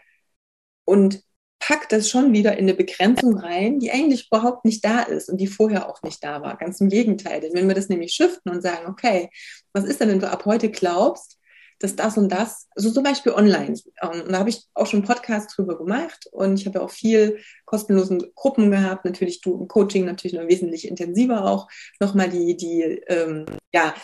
Und 0.85 1.23
packt 1.59 1.93
das 1.93 2.09
schon 2.09 2.33
wieder 2.33 2.53
in 2.53 2.61
eine 2.61 2.75
Begrenzung 2.75 3.39
rein, 3.39 3.81
die 3.81 3.91
eigentlich 3.91 4.29
überhaupt 4.29 4.65
nicht 4.65 4.85
da 4.85 5.03
ist 5.03 5.29
und 5.29 5.39
die 5.41 5.47
vorher 5.47 5.89
auch 5.89 6.03
nicht 6.03 6.23
da 6.23 6.43
war. 6.43 6.57
Ganz 6.57 6.81
im 6.81 6.89
Gegenteil. 6.89 7.41
Denn 7.41 7.55
wenn 7.55 7.69
wir 7.69 7.75
das 7.75 7.89
nämlich 7.89 8.13
shiften 8.13 8.53
und 8.53 8.63
sagen, 8.63 8.87
okay, 8.89 9.31
was 9.73 9.85
ist 9.85 10.01
denn, 10.01 10.09
wenn 10.11 10.21
du 10.21 10.31
ab 10.31 10.45
heute 10.45 10.71
glaubst, 10.71 11.36
dass 11.79 11.97
das 11.97 12.17
und 12.17 12.31
das, 12.31 12.69
also 12.75 12.91
zum 12.91 13.03
Beispiel 13.03 13.33
online, 13.33 13.79
ähm, 14.03 14.23
und 14.23 14.33
da 14.33 14.39
habe 14.39 14.51
ich 14.51 14.65
auch 14.75 14.87
schon 14.87 15.01
einen 15.01 15.09
Podcast 15.09 15.57
drüber 15.57 15.77
gemacht 15.77 16.27
und 16.33 16.61
ich 16.61 16.67
habe 16.67 16.83
auch 16.83 16.91
viel 16.91 17.39
kostenlosen 17.65 18.33
Gruppen 18.35 18.71
gehabt, 18.71 19.05
natürlich 19.05 19.41
du 19.41 19.61
im 19.61 19.69
Coaching 19.69 20.05
natürlich 20.05 20.37
noch 20.37 20.49
wesentlich 20.49 20.89
intensiver 20.89 21.45
auch 21.45 21.69
nochmal 22.01 22.29
die, 22.29 22.57
die, 22.57 22.83
ähm, 23.09 23.47
ja, 23.73 23.95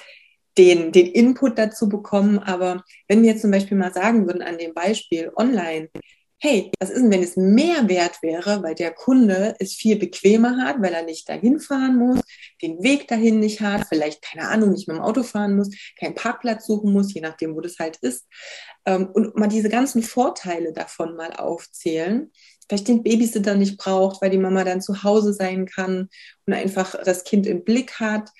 den, 0.58 0.92
den 0.92 1.06
Input 1.06 1.58
dazu 1.58 1.88
bekommen. 1.88 2.38
Aber 2.38 2.84
wenn 3.08 3.22
wir 3.22 3.30
jetzt 3.30 3.42
zum 3.42 3.50
Beispiel 3.50 3.76
mal 3.76 3.92
sagen 3.92 4.26
würden 4.26 4.42
an 4.42 4.58
dem 4.58 4.74
Beispiel 4.74 5.30
online, 5.36 5.88
hey, 6.44 6.72
was 6.80 6.90
ist 6.90 7.02
denn, 7.02 7.10
wenn 7.12 7.22
es 7.22 7.36
mehr 7.36 7.88
wert 7.88 8.20
wäre, 8.20 8.64
weil 8.64 8.74
der 8.74 8.90
Kunde 8.90 9.54
es 9.60 9.74
viel 9.74 9.94
bequemer 9.96 10.56
hat, 10.56 10.82
weil 10.82 10.92
er 10.92 11.04
nicht 11.04 11.28
dahin 11.28 11.60
fahren 11.60 11.96
muss, 11.96 12.18
den 12.60 12.82
Weg 12.82 13.06
dahin 13.06 13.38
nicht 13.38 13.60
hat, 13.60 13.86
vielleicht, 13.88 14.22
keine 14.22 14.48
Ahnung, 14.48 14.72
nicht 14.72 14.88
mit 14.88 14.96
dem 14.96 15.04
Auto 15.04 15.22
fahren 15.22 15.54
muss, 15.54 15.70
keinen 15.96 16.16
Parkplatz 16.16 16.66
suchen 16.66 16.92
muss, 16.92 17.14
je 17.14 17.20
nachdem, 17.20 17.54
wo 17.54 17.60
das 17.60 17.78
halt 17.78 17.98
ist. 17.98 18.26
Ähm, 18.86 19.08
und 19.12 19.36
mal 19.36 19.46
diese 19.46 19.68
ganzen 19.68 20.02
Vorteile 20.02 20.72
davon 20.72 21.14
mal 21.14 21.32
aufzählen. 21.32 22.32
Vielleicht 22.68 22.88
den 22.88 23.04
Babysitter 23.04 23.54
nicht 23.54 23.78
braucht, 23.78 24.20
weil 24.20 24.30
die 24.30 24.38
Mama 24.38 24.64
dann 24.64 24.82
zu 24.82 25.04
Hause 25.04 25.34
sein 25.34 25.66
kann 25.66 26.08
und 26.46 26.52
einfach 26.54 26.96
das 27.04 27.22
Kind 27.22 27.46
im 27.46 27.62
Blick 27.62 28.00
hat. 28.00 28.30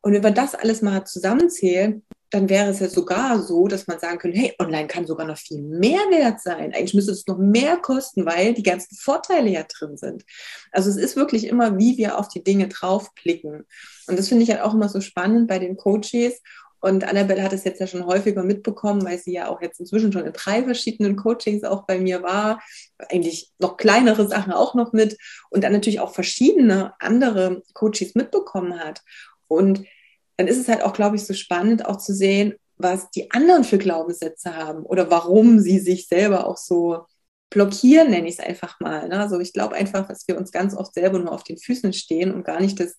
Und 0.00 0.12
wenn 0.12 0.24
wir 0.24 0.32
das 0.32 0.56
alles 0.56 0.82
mal 0.82 1.04
zusammenzählen, 1.04 2.02
dann 2.32 2.48
wäre 2.48 2.70
es 2.70 2.80
ja 2.80 2.88
sogar 2.88 3.42
so, 3.42 3.68
dass 3.68 3.86
man 3.86 3.98
sagen 3.98 4.18
könnte, 4.18 4.38
hey, 4.38 4.54
online 4.58 4.86
kann 4.86 5.06
sogar 5.06 5.26
noch 5.26 5.36
viel 5.36 5.60
mehr 5.60 6.00
wert 6.10 6.40
sein. 6.40 6.72
Eigentlich 6.74 6.94
müsste 6.94 7.12
es 7.12 7.26
noch 7.26 7.36
mehr 7.36 7.76
kosten, 7.76 8.24
weil 8.24 8.54
die 8.54 8.62
ganzen 8.62 8.96
Vorteile 8.96 9.50
ja 9.50 9.64
drin 9.64 9.98
sind. 9.98 10.24
Also 10.70 10.88
es 10.88 10.96
ist 10.96 11.14
wirklich 11.14 11.46
immer, 11.46 11.78
wie 11.78 11.98
wir 11.98 12.18
auf 12.18 12.28
die 12.28 12.42
Dinge 12.42 12.68
draufblicken. 12.68 13.66
Und 14.06 14.18
das 14.18 14.28
finde 14.28 14.44
ich 14.44 14.50
halt 14.50 14.62
auch 14.62 14.72
immer 14.72 14.88
so 14.88 15.02
spannend 15.02 15.46
bei 15.46 15.58
den 15.58 15.76
Coaches. 15.76 16.40
Und 16.80 17.04
Annabelle 17.04 17.42
hat 17.42 17.52
es 17.52 17.64
jetzt 17.64 17.80
ja 17.80 17.86
schon 17.86 18.06
häufiger 18.06 18.42
mitbekommen, 18.42 19.04
weil 19.04 19.18
sie 19.18 19.34
ja 19.34 19.48
auch 19.48 19.60
jetzt 19.60 19.78
inzwischen 19.78 20.10
schon 20.10 20.24
in 20.24 20.32
drei 20.32 20.64
verschiedenen 20.64 21.16
Coachings 21.16 21.64
auch 21.64 21.84
bei 21.84 21.98
mir 21.98 22.22
war. 22.22 22.62
Eigentlich 23.10 23.52
noch 23.58 23.76
kleinere 23.76 24.26
Sachen 24.26 24.54
auch 24.54 24.74
noch 24.74 24.94
mit. 24.94 25.18
Und 25.50 25.64
dann 25.64 25.72
natürlich 25.72 26.00
auch 26.00 26.14
verschiedene 26.14 26.94
andere 26.98 27.62
Coaches 27.74 28.14
mitbekommen 28.14 28.80
hat. 28.80 29.02
Und 29.48 29.84
dann 30.42 30.48
ist 30.48 30.58
es 30.58 30.66
halt 30.66 30.82
auch, 30.82 30.92
glaube 30.92 31.14
ich, 31.14 31.24
so 31.24 31.34
spannend 31.34 31.86
auch 31.86 31.98
zu 31.98 32.12
sehen, 32.12 32.54
was 32.76 33.10
die 33.10 33.30
anderen 33.30 33.62
für 33.62 33.78
Glaubenssätze 33.78 34.56
haben 34.56 34.82
oder 34.82 35.08
warum 35.08 35.60
sie 35.60 35.78
sich 35.78 36.08
selber 36.08 36.48
auch 36.48 36.56
so 36.56 37.04
blockieren, 37.48 38.10
nenne 38.10 38.26
ich 38.26 38.40
es 38.40 38.44
einfach 38.44 38.80
mal. 38.80 39.08
Ne? 39.08 39.20
Also 39.20 39.38
ich 39.38 39.52
glaube 39.52 39.76
einfach, 39.76 40.08
dass 40.08 40.26
wir 40.26 40.36
uns 40.36 40.50
ganz 40.50 40.74
oft 40.74 40.94
selber 40.94 41.20
nur 41.20 41.30
auf 41.30 41.44
den 41.44 41.58
Füßen 41.58 41.92
stehen 41.92 42.34
und 42.34 42.44
gar 42.44 42.60
nicht 42.60 42.80
das, 42.80 42.98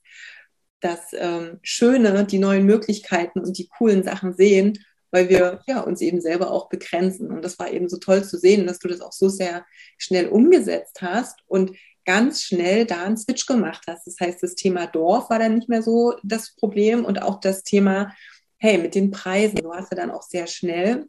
das 0.80 1.00
ähm, 1.12 1.60
Schöne, 1.64 2.24
die 2.24 2.40
neuen 2.40 2.66
Möglichkeiten 2.66 3.42
und 3.42 3.58
die 3.58 3.68
coolen 3.68 4.04
Sachen 4.04 4.34
sehen, 4.36 4.80
weil 5.12 5.28
wir 5.28 5.60
ja, 5.68 5.82
uns 5.82 6.00
eben 6.00 6.22
selber 6.22 6.50
auch 6.50 6.70
begrenzen. 6.70 7.30
Und 7.30 7.44
das 7.44 7.60
war 7.60 7.70
eben 7.74 7.90
so 7.90 7.98
toll 7.98 8.24
zu 8.24 8.38
sehen, 8.38 8.68
dass 8.68 8.80
du 8.80 8.88
das 8.88 9.02
auch 9.02 9.12
so 9.12 9.28
sehr 9.28 9.66
schnell 9.98 10.30
umgesetzt 10.30 11.02
hast 11.02 11.40
und 11.48 11.76
ganz 12.06 12.44
schnell 12.44 12.86
da 12.86 13.04
einen 13.04 13.18
Switch 13.18 13.46
gemacht 13.46 13.84
hast. 13.88 14.08
Das 14.08 14.20
heißt, 14.20 14.44
das 14.44 14.56
Thema 14.56 14.88
Dorf 14.88 15.30
war 15.30 15.40
dann 15.40 15.56
nicht 15.56 15.70
mehr 15.70 15.82
so 15.82 16.16
das 16.24 16.56
Problem 16.56 17.06
und 17.06 17.22
auch 17.22 17.40
das 17.40 17.64
Thema, 17.64 18.14
hey, 18.58 18.78
mit 18.78 18.96
den 18.96 19.12
Preisen. 19.12 19.58
Du 19.58 19.74
hast 19.74 19.92
ja 19.92 19.98
dann 19.98 20.12
auch 20.12 20.24
sehr 20.24 20.48
schnell 20.48 21.08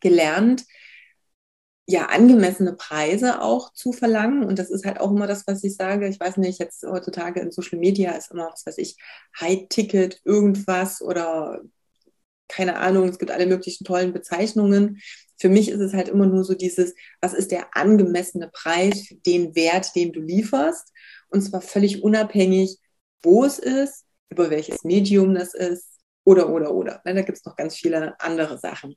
gelernt, 0.00 0.64
ja, 1.86 2.06
angemessene 2.06 2.74
Preise 2.74 3.42
auch 3.42 3.72
zu 3.72 3.92
verlangen. 3.92 4.44
Und 4.44 4.58
das 4.58 4.70
ist 4.70 4.86
halt 4.86 5.00
auch 5.00 5.10
immer 5.10 5.26
das, 5.26 5.46
was 5.46 5.64
ich 5.64 5.74
sage. 5.74 6.08
Ich 6.08 6.20
weiß 6.20 6.36
nicht, 6.36 6.60
jetzt 6.60 6.84
heutzutage 6.84 7.40
in 7.40 7.50
Social 7.50 7.78
Media 7.78 8.12
ist 8.12 8.30
immer, 8.30 8.48
was 8.52 8.64
weiß 8.64 8.78
ich, 8.78 8.96
High-Ticket, 9.40 10.20
irgendwas 10.24 11.02
oder 11.02 11.60
keine 12.48 12.76
Ahnung, 12.76 13.08
es 13.08 13.18
gibt 13.18 13.30
alle 13.30 13.46
möglichen 13.46 13.84
tollen 13.84 14.12
Bezeichnungen. 14.12 15.00
Für 15.40 15.48
mich 15.48 15.70
ist 15.70 15.80
es 15.80 15.94
halt 15.94 16.08
immer 16.08 16.26
nur 16.26 16.44
so 16.44 16.54
dieses, 16.54 16.94
was 17.20 17.32
ist 17.32 17.50
der 17.50 17.76
angemessene 17.76 18.50
Preis 18.52 19.06
für 19.08 19.14
den 19.14 19.54
Wert, 19.54 19.96
den 19.96 20.12
du 20.12 20.20
lieferst? 20.20 20.92
Und 21.30 21.42
zwar 21.42 21.62
völlig 21.62 22.02
unabhängig, 22.02 22.78
wo 23.22 23.44
es 23.44 23.58
ist, 23.58 24.04
über 24.28 24.50
welches 24.50 24.84
Medium 24.84 25.34
das 25.34 25.54
ist 25.54 25.86
oder, 26.24 26.50
oder, 26.50 26.74
oder. 26.74 27.00
Ne, 27.04 27.14
da 27.14 27.22
gibt 27.22 27.38
es 27.38 27.44
noch 27.44 27.56
ganz 27.56 27.74
viele 27.74 28.18
andere 28.20 28.58
Sachen. 28.58 28.94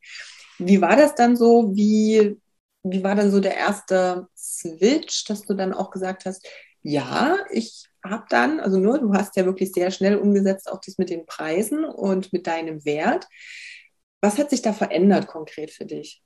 Wie 0.59 0.81
war 0.81 0.95
das 0.95 1.15
dann 1.15 1.35
so? 1.35 1.71
Wie, 1.75 2.37
wie 2.83 3.03
war 3.03 3.15
dann 3.15 3.31
so 3.31 3.39
der 3.39 3.55
erste 3.55 4.27
Switch, 4.37 5.23
dass 5.25 5.41
du 5.43 5.53
dann 5.53 5.73
auch 5.73 5.91
gesagt 5.91 6.25
hast, 6.25 6.45
ja, 6.81 7.37
ich 7.51 7.87
habe 8.03 8.25
dann, 8.29 8.59
also 8.59 8.77
nur, 8.77 8.99
du 8.99 9.13
hast 9.13 9.37
ja 9.37 9.45
wirklich 9.45 9.71
sehr 9.71 9.89
schnell 9.91 10.17
umgesetzt, 10.17 10.69
auch 10.69 10.81
das 10.85 10.97
mit 10.97 11.09
den 11.09 11.25
Preisen 11.25 11.85
und 11.85 12.33
mit 12.33 12.47
deinem 12.47 12.83
Wert. 12.83 13.27
Was 14.21 14.37
hat 14.37 14.49
sich 14.49 14.61
da 14.61 14.73
verändert 14.73 15.27
konkret 15.27 15.71
für 15.71 15.85
dich? 15.85 16.21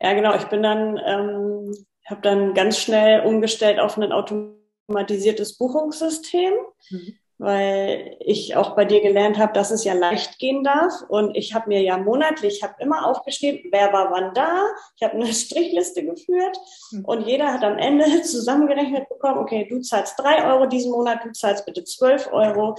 Ja, 0.00 0.14
genau. 0.14 0.34
Ich 0.34 0.46
bin 0.46 0.62
dann, 0.62 0.98
ähm, 1.04 1.74
habe 2.06 2.22
dann 2.22 2.54
ganz 2.54 2.78
schnell 2.78 3.20
umgestellt 3.26 3.78
auf 3.78 3.96
ein 3.96 4.12
automatisiertes 4.12 5.58
Buchungssystem, 5.58 6.54
mhm. 6.88 7.18
weil 7.38 8.16
ich 8.20 8.56
auch 8.56 8.74
bei 8.74 8.86
dir 8.86 9.02
gelernt 9.02 9.38
habe, 9.38 9.52
dass 9.52 9.70
es 9.70 9.84
ja 9.84 9.92
leicht 9.92 10.38
gehen 10.38 10.64
darf. 10.64 10.92
Und 11.08 11.36
ich 11.36 11.54
habe 11.54 11.68
mir 11.68 11.82
ja 11.82 11.98
monatlich, 11.98 12.56
ich 12.56 12.62
habe 12.62 12.74
immer 12.78 13.06
aufgeschrieben, 13.06 13.70
wer 13.72 13.92
war 13.92 14.10
wann 14.10 14.32
da. 14.32 14.66
Ich 14.96 15.02
habe 15.02 15.14
eine 15.14 15.26
Strichliste 15.32 16.04
geführt 16.04 16.56
mhm. 16.92 17.04
und 17.04 17.26
jeder 17.26 17.52
hat 17.52 17.62
am 17.62 17.76
Ende 17.76 18.22
zusammengerechnet 18.22 19.08
bekommen, 19.08 19.38
okay, 19.38 19.66
du 19.68 19.80
zahlst 19.80 20.18
drei 20.18 20.50
Euro 20.50 20.66
diesen 20.66 20.92
Monat, 20.92 21.24
du 21.24 21.32
zahlst 21.32 21.66
bitte 21.66 21.84
zwölf 21.84 22.32
Euro. 22.32 22.74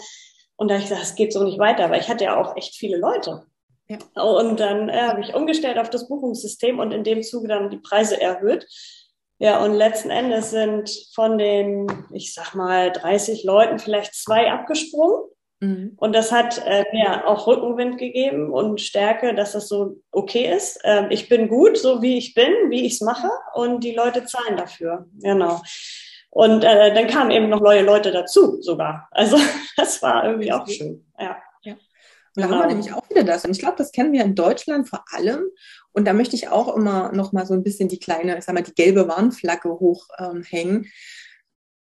Und 0.55 0.67
da 0.67 0.75
habe 0.75 0.83
ich 0.83 0.89
gesagt, 0.89 1.07
es 1.07 1.15
geht 1.15 1.33
so 1.33 1.43
nicht 1.43 1.59
weiter, 1.59 1.89
weil 1.89 2.01
ich 2.01 2.09
hatte 2.09 2.25
ja 2.25 2.39
auch 2.39 2.55
echt 2.55 2.75
viele 2.75 2.97
Leute. 2.97 3.45
Ja. 3.91 4.21
Und 4.21 4.59
dann 4.59 4.89
äh, 4.89 5.01
habe 5.01 5.21
ich 5.21 5.33
umgestellt 5.33 5.77
auf 5.77 5.89
das 5.89 6.07
Buchungssystem 6.07 6.79
und 6.79 6.91
in 6.93 7.03
dem 7.03 7.23
Zuge 7.23 7.49
dann 7.49 7.69
die 7.69 7.77
Preise 7.77 8.21
erhöht. 8.21 8.65
Ja, 9.37 9.63
und 9.63 9.73
letzten 9.73 10.11
Endes 10.11 10.51
sind 10.51 10.89
von 11.13 11.37
den, 11.37 11.87
ich 12.13 12.33
sag 12.33 12.53
mal, 12.53 12.91
30 12.91 13.43
Leuten 13.43 13.79
vielleicht 13.79 14.13
zwei 14.13 14.51
abgesprungen. 14.51 15.23
Mhm. 15.59 15.93
Und 15.97 16.13
das 16.13 16.31
hat 16.31 16.61
äh, 16.65 16.85
mir 16.93 17.27
auch 17.27 17.47
Rückenwind 17.47 17.97
gegeben 17.97 18.51
und 18.51 18.79
Stärke, 18.79 19.35
dass 19.35 19.51
das 19.53 19.67
so 19.67 19.97
okay 20.11 20.53
ist. 20.55 20.79
Ähm, 20.83 21.07
ich 21.09 21.27
bin 21.27 21.49
gut, 21.49 21.77
so 21.77 22.01
wie 22.01 22.17
ich 22.17 22.33
bin, 22.33 22.51
wie 22.69 22.85
ich 22.85 22.93
es 22.93 23.01
mache 23.01 23.29
und 23.55 23.83
die 23.83 23.93
Leute 23.93 24.25
zahlen 24.25 24.55
dafür. 24.55 25.05
Genau. 25.19 25.59
Und 26.29 26.63
äh, 26.63 26.93
dann 26.93 27.07
kamen 27.07 27.31
eben 27.31 27.49
noch 27.49 27.59
neue 27.59 27.81
Leute 27.81 28.11
dazu 28.11 28.61
sogar. 28.61 29.09
Also 29.11 29.37
das 29.75 30.01
war 30.01 30.23
irgendwie 30.25 30.53
auch 30.53 30.65
schön. 30.67 31.05
Ja. 31.19 31.35
Und 32.35 32.43
da 32.43 32.47
genau. 32.47 32.59
haben 32.59 32.69
wir 32.69 32.75
genau. 32.75 32.85
nämlich 32.85 32.93
auch 32.93 33.09
wieder 33.09 33.23
das. 33.23 33.45
Und 33.45 33.51
ich 33.51 33.59
glaube, 33.59 33.77
das 33.77 33.91
kennen 33.91 34.13
wir 34.13 34.23
in 34.23 34.35
Deutschland 34.35 34.87
vor 34.87 35.03
allem. 35.11 35.43
Und 35.91 36.05
da 36.07 36.13
möchte 36.13 36.35
ich 36.35 36.47
auch 36.47 36.75
immer 36.75 37.11
noch 37.11 37.33
mal 37.33 37.45
so 37.45 37.53
ein 37.53 37.63
bisschen 37.63 37.89
die 37.89 37.99
kleine, 37.99 38.37
ich 38.37 38.45
sag 38.45 38.55
mal, 38.55 38.63
die 38.63 38.73
gelbe 38.73 39.07
Warnflagge 39.07 39.69
hochhängen. 39.69 40.75
Ähm, 40.75 40.85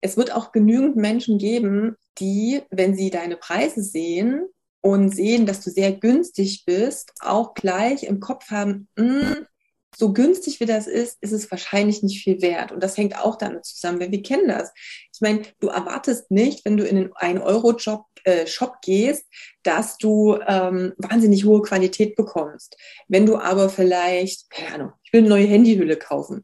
es 0.01 0.15
wird 0.15 0.31
auch 0.31 0.51
genügend 0.51 0.95
Menschen 0.95 1.37
geben, 1.37 1.95
die, 2.19 2.61
wenn 2.69 2.95
sie 2.95 3.09
deine 3.09 3.35
Preise 3.35 3.81
sehen 3.81 4.47
und 4.81 5.09
sehen, 5.09 5.45
dass 5.45 5.61
du 5.61 5.69
sehr 5.69 5.91
günstig 5.91 6.63
bist, 6.65 7.11
auch 7.19 7.53
gleich 7.53 8.03
im 8.03 8.19
Kopf 8.19 8.51
haben, 8.51 8.87
hm, 8.97 9.47
so 9.95 10.13
günstig 10.13 10.59
wie 10.59 10.65
das 10.65 10.85
ist, 10.85 11.17
ist 11.21 11.31
es 11.31 11.49
wahrscheinlich 11.49 12.03
nicht 12.03 12.21
viel 12.23 12.41
wert. 12.41 12.71
Und 12.71 12.83
das 12.83 12.97
hängt 12.97 13.17
auch 13.19 13.35
damit 13.35 13.65
zusammen, 13.65 13.99
weil 13.99 14.11
wir 14.11 14.21
kennen 14.21 14.47
das. 14.47 14.71
Ich 15.11 15.21
meine, 15.21 15.41
du 15.59 15.69
erwartest 15.69 16.29
nicht, 16.29 16.63
wenn 16.65 16.77
du 16.77 16.85
in 16.85 17.11
einen 17.15 17.39
1-Euro-Shop 17.39 18.05
äh, 18.27 18.45
Shop 18.45 18.81
gehst, 18.81 19.25
dass 19.63 19.97
du 19.97 20.37
ähm, 20.47 20.93
wahnsinnig 20.97 21.45
hohe 21.45 21.61
Qualität 21.61 22.15
bekommst. 22.15 22.77
Wenn 23.07 23.25
du 23.25 23.37
aber 23.37 23.69
vielleicht, 23.69 24.49
keine 24.49 24.73
Ahnung, 24.73 24.91
ich 25.03 25.13
will 25.13 25.21
eine 25.21 25.29
neue 25.29 25.47
Handyhülle 25.47 25.95
kaufen 25.95 26.43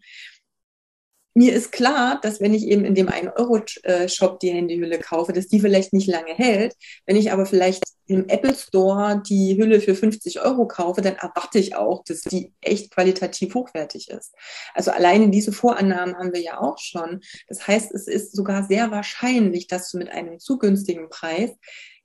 mir 1.36 1.54
ist 1.54 1.72
klar, 1.72 2.20
dass 2.22 2.42
wenn 2.42 2.54
ich 2.54 2.68
eben 2.68 2.86
in 2.86 2.94
dem 2.94 3.08
1-Euro-Shop 3.10 4.40
die 4.40 4.52
Handyhülle 4.52 5.00
kaufe, 5.00 5.34
dass 5.34 5.48
die 5.48 5.60
vielleicht 5.60 5.92
nicht 5.92 6.08
lange 6.08 6.34
hält. 6.34 6.76
Wenn 7.06 7.16
ich 7.16 7.32
aber 7.32 7.46
vielleicht 7.46 7.84
im 8.06 8.28
Apple 8.30 8.54
Store 8.54 9.22
die 9.28 9.58
Hülle 9.58 9.82
für 9.82 9.96
50 9.96 10.42
Euro 10.42 10.68
kaufe, 10.68 11.02
dann 11.02 11.16
erwarte 11.16 11.58
ich 11.58 11.76
auch, 11.76 12.04
dass 12.04 12.22
die 12.22 12.54
echt 12.62 12.92
qualitativ 12.92 13.56
hochwertig 13.56 14.10
ist. 14.10 14.34
Also 14.76 14.92
alleine 14.92 15.30
diese 15.30 15.52
Vorannahmen 15.52 16.16
haben 16.16 16.34
wir 16.34 16.42
ja 16.42 16.60
auch 16.60 16.78
schon. 16.78 17.22
Das 17.48 17.68
heißt, 17.68 17.92
es 17.94 18.08
ist 18.08 18.36
sogar 18.36 18.64
sehr 18.68 18.92
wahrscheinlich, 18.92 19.68
dass 19.68 19.90
du 19.90 19.98
mit 19.98 20.10
einem 20.10 20.40
zu 20.40 20.58
günstigen 20.60 21.10
Preis 21.10 21.52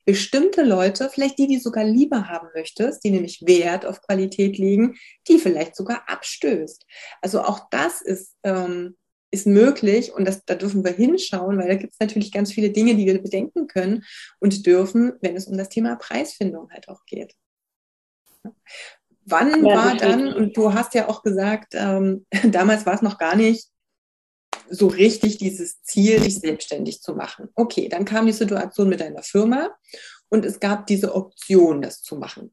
bestimmte 0.08 0.62
Leute, 0.62 1.10
vielleicht 1.12 1.38
die, 1.38 1.48
die 1.48 1.58
sogar 1.58 1.84
lieber 1.84 2.28
haben 2.28 2.48
möchtest, 2.54 3.04
die 3.04 3.10
nämlich 3.10 3.42
Wert 3.44 3.84
auf 3.84 4.00
Qualität 4.00 4.56
legen, 4.56 4.96
die 5.28 5.38
vielleicht 5.38 5.76
sogar 5.76 6.04
abstößt. 6.08 6.86
Also 7.20 7.42
auch 7.42 7.68
das 7.70 8.00
ist 8.00 8.34
ähm, 8.42 8.96
ist 9.30 9.46
möglich 9.46 10.12
und 10.12 10.26
das, 10.26 10.44
da 10.44 10.54
dürfen 10.54 10.84
wir 10.84 10.92
hinschauen, 10.92 11.58
weil 11.58 11.68
da 11.68 11.74
gibt 11.74 11.92
es 11.92 12.00
natürlich 12.00 12.32
ganz 12.32 12.52
viele 12.52 12.70
Dinge, 12.70 12.94
die 12.94 13.06
wir 13.06 13.22
bedenken 13.22 13.66
können 13.66 14.04
und 14.40 14.66
dürfen, 14.66 15.12
wenn 15.20 15.36
es 15.36 15.46
um 15.46 15.56
das 15.58 15.68
Thema 15.68 15.96
Preisfindung 15.96 16.70
halt 16.70 16.88
auch 16.88 17.04
geht. 17.04 17.34
Wann 19.24 19.64
ja, 19.64 19.76
war 19.76 19.96
dann, 19.96 20.32
und 20.32 20.56
du 20.56 20.72
hast 20.72 20.94
ja 20.94 21.08
auch 21.08 21.22
gesagt, 21.22 21.74
ähm, 21.74 22.26
damals 22.44 22.86
war 22.86 22.94
es 22.94 23.02
noch 23.02 23.18
gar 23.18 23.36
nicht 23.36 23.68
so 24.70 24.86
richtig 24.86 25.38
dieses 25.38 25.82
Ziel, 25.82 26.20
dich 26.20 26.40
selbstständig 26.40 27.00
zu 27.00 27.14
machen. 27.14 27.48
Okay, 27.54 27.88
dann 27.88 28.04
kam 28.04 28.26
die 28.26 28.32
Situation 28.32 28.88
mit 28.88 29.00
deiner 29.00 29.22
Firma 29.22 29.70
und 30.28 30.44
es 30.44 30.60
gab 30.60 30.86
diese 30.86 31.14
Option, 31.14 31.82
das 31.82 32.02
zu 32.02 32.16
machen. 32.16 32.52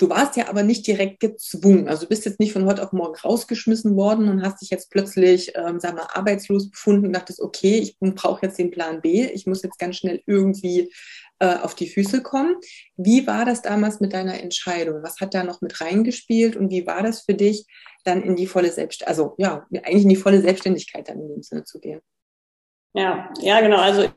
Du 0.00 0.08
warst 0.08 0.34
ja 0.36 0.48
aber 0.48 0.62
nicht 0.62 0.86
direkt 0.86 1.20
gezwungen. 1.20 1.86
Also 1.86 2.04
du 2.04 2.08
bist 2.08 2.24
jetzt 2.24 2.40
nicht 2.40 2.54
von 2.54 2.64
heute 2.64 2.82
auf 2.82 2.92
morgen 2.92 3.20
rausgeschmissen 3.20 3.96
worden 3.96 4.30
und 4.30 4.42
hast 4.42 4.62
dich 4.62 4.70
jetzt 4.70 4.90
plötzlich, 4.90 5.52
ähm, 5.56 5.78
sag 5.78 5.94
mal, 5.94 6.06
arbeitslos 6.14 6.70
befunden 6.70 7.08
und 7.08 7.12
dachtest, 7.12 7.38
okay, 7.38 7.76
ich 7.76 7.98
brauche 7.98 8.46
jetzt 8.46 8.58
den 8.58 8.70
Plan 8.70 9.02
B, 9.02 9.26
ich 9.26 9.46
muss 9.46 9.62
jetzt 9.62 9.78
ganz 9.78 9.96
schnell 9.96 10.22
irgendwie 10.24 10.90
äh, 11.38 11.54
auf 11.56 11.74
die 11.74 11.86
Füße 11.86 12.22
kommen. 12.22 12.56
Wie 12.96 13.26
war 13.26 13.44
das 13.44 13.60
damals 13.60 14.00
mit 14.00 14.14
deiner 14.14 14.40
Entscheidung? 14.40 15.02
Was 15.02 15.20
hat 15.20 15.34
da 15.34 15.44
noch 15.44 15.60
mit 15.60 15.82
reingespielt 15.82 16.56
und 16.56 16.70
wie 16.70 16.86
war 16.86 17.02
das 17.02 17.20
für 17.20 17.34
dich, 17.34 17.66
dann 18.04 18.22
in 18.22 18.36
die 18.36 18.46
volle 18.46 18.72
Selbstständigkeit, 18.72 19.20
also 19.20 19.34
ja, 19.36 19.66
eigentlich 19.82 20.04
in 20.04 20.08
die 20.08 20.16
volle 20.16 20.40
Selbstständigkeit 20.40 21.10
dann 21.10 21.20
in 21.20 21.28
dem 21.28 21.42
Sinne 21.42 21.64
zu 21.64 21.78
gehen? 21.78 22.00
Ja, 22.94 23.30
ja, 23.42 23.60
genau. 23.60 23.76
Also 23.76 24.08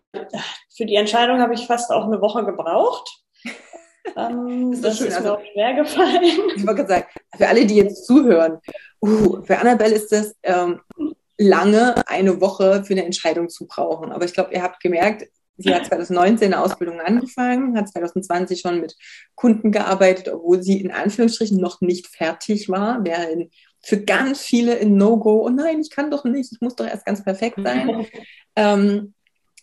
für 0.73 0.85
die 0.85 0.95
Entscheidung 0.95 1.41
habe 1.41 1.55
ich 1.55 1.67
fast 1.67 1.91
auch 1.91 2.05
eine 2.05 2.21
Woche 2.21 2.45
gebraucht. 2.45 3.22
Ähm, 4.15 4.71
das, 4.81 4.81
das 4.81 5.01
ist, 5.01 5.07
ist 5.07 5.17
also, 5.17 5.29
mir 5.29 5.37
auch 5.37 5.51
schwer 5.53 5.73
gefallen. 5.73 6.23
Ich 6.55 6.67
wollte 6.67 6.87
sagen, 6.87 7.05
für 7.37 7.47
alle, 7.47 7.65
die 7.65 7.75
jetzt 7.75 8.05
zuhören, 8.05 8.59
uh, 9.01 9.43
für 9.43 9.57
Annabelle 9.57 9.95
ist 9.95 10.11
das 10.11 10.35
ähm, 10.43 10.81
lange, 11.37 12.07
eine 12.07 12.39
Woche 12.41 12.83
für 12.85 12.93
eine 12.93 13.05
Entscheidung 13.05 13.49
zu 13.49 13.65
brauchen. 13.67 14.11
Aber 14.11 14.25
ich 14.25 14.33
glaube, 14.33 14.53
ihr 14.53 14.61
habt 14.61 14.79
gemerkt, 14.81 15.27
sie 15.57 15.73
hat 15.73 15.85
2019 15.85 16.53
eine 16.53 16.63
Ausbildung 16.63 16.99
angefangen, 16.99 17.77
hat 17.77 17.89
2020 17.89 18.59
schon 18.59 18.79
mit 18.79 18.95
Kunden 19.35 19.71
gearbeitet, 19.71 20.29
obwohl 20.29 20.61
sie 20.61 20.81
in 20.81 20.91
Anführungsstrichen 20.91 21.57
noch 21.57 21.81
nicht 21.81 22.07
fertig 22.07 22.69
war. 22.69 23.03
Wäre 23.03 23.49
für 23.81 24.01
ganz 24.01 24.41
viele 24.41 24.75
in 24.75 24.95
No-Go, 24.95 25.45
oh 25.45 25.49
nein, 25.49 25.81
ich 25.81 25.89
kann 25.89 26.09
doch 26.09 26.23
nicht, 26.23 26.51
ich 26.53 26.61
muss 26.61 26.75
doch 26.75 26.87
erst 26.87 27.05
ganz 27.05 27.23
perfekt 27.23 27.59
sein. 27.61 28.05
ähm, 28.55 29.13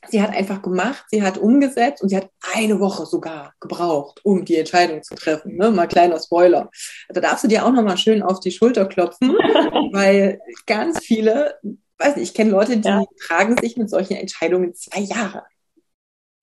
Sie 0.08 0.22
hat 0.22 0.30
einfach 0.30 0.62
gemacht, 0.62 1.04
sie 1.08 1.22
hat 1.22 1.36
umgesetzt 1.36 2.02
und 2.02 2.08
sie 2.08 2.16
hat 2.16 2.30
eine 2.54 2.80
Woche 2.80 3.04
sogar 3.04 3.54
gebraucht, 3.60 4.20
um 4.24 4.44
die 4.44 4.56
Entscheidung 4.56 5.02
zu 5.02 5.14
treffen. 5.14 5.56
Ne? 5.56 5.70
Mal 5.70 5.88
kleiner 5.88 6.18
Spoiler. 6.18 6.70
Da 7.10 7.20
darfst 7.20 7.44
du 7.44 7.48
dir 7.48 7.66
auch 7.66 7.72
nochmal 7.72 7.98
schön 7.98 8.22
auf 8.22 8.40
die 8.40 8.50
Schulter 8.50 8.86
klopfen, 8.86 9.28
weil 9.92 10.40
ganz 10.66 11.04
viele, 11.04 11.58
weiß 11.98 12.16
nicht, 12.16 12.30
ich 12.30 12.34
kenne 12.34 12.50
Leute, 12.50 12.78
die 12.78 12.88
ja. 12.88 13.04
tragen 13.26 13.56
sich 13.58 13.76
mit 13.76 13.90
solchen 13.90 14.16
Entscheidungen 14.16 14.74
zwei 14.74 15.00
Jahre. 15.00 15.44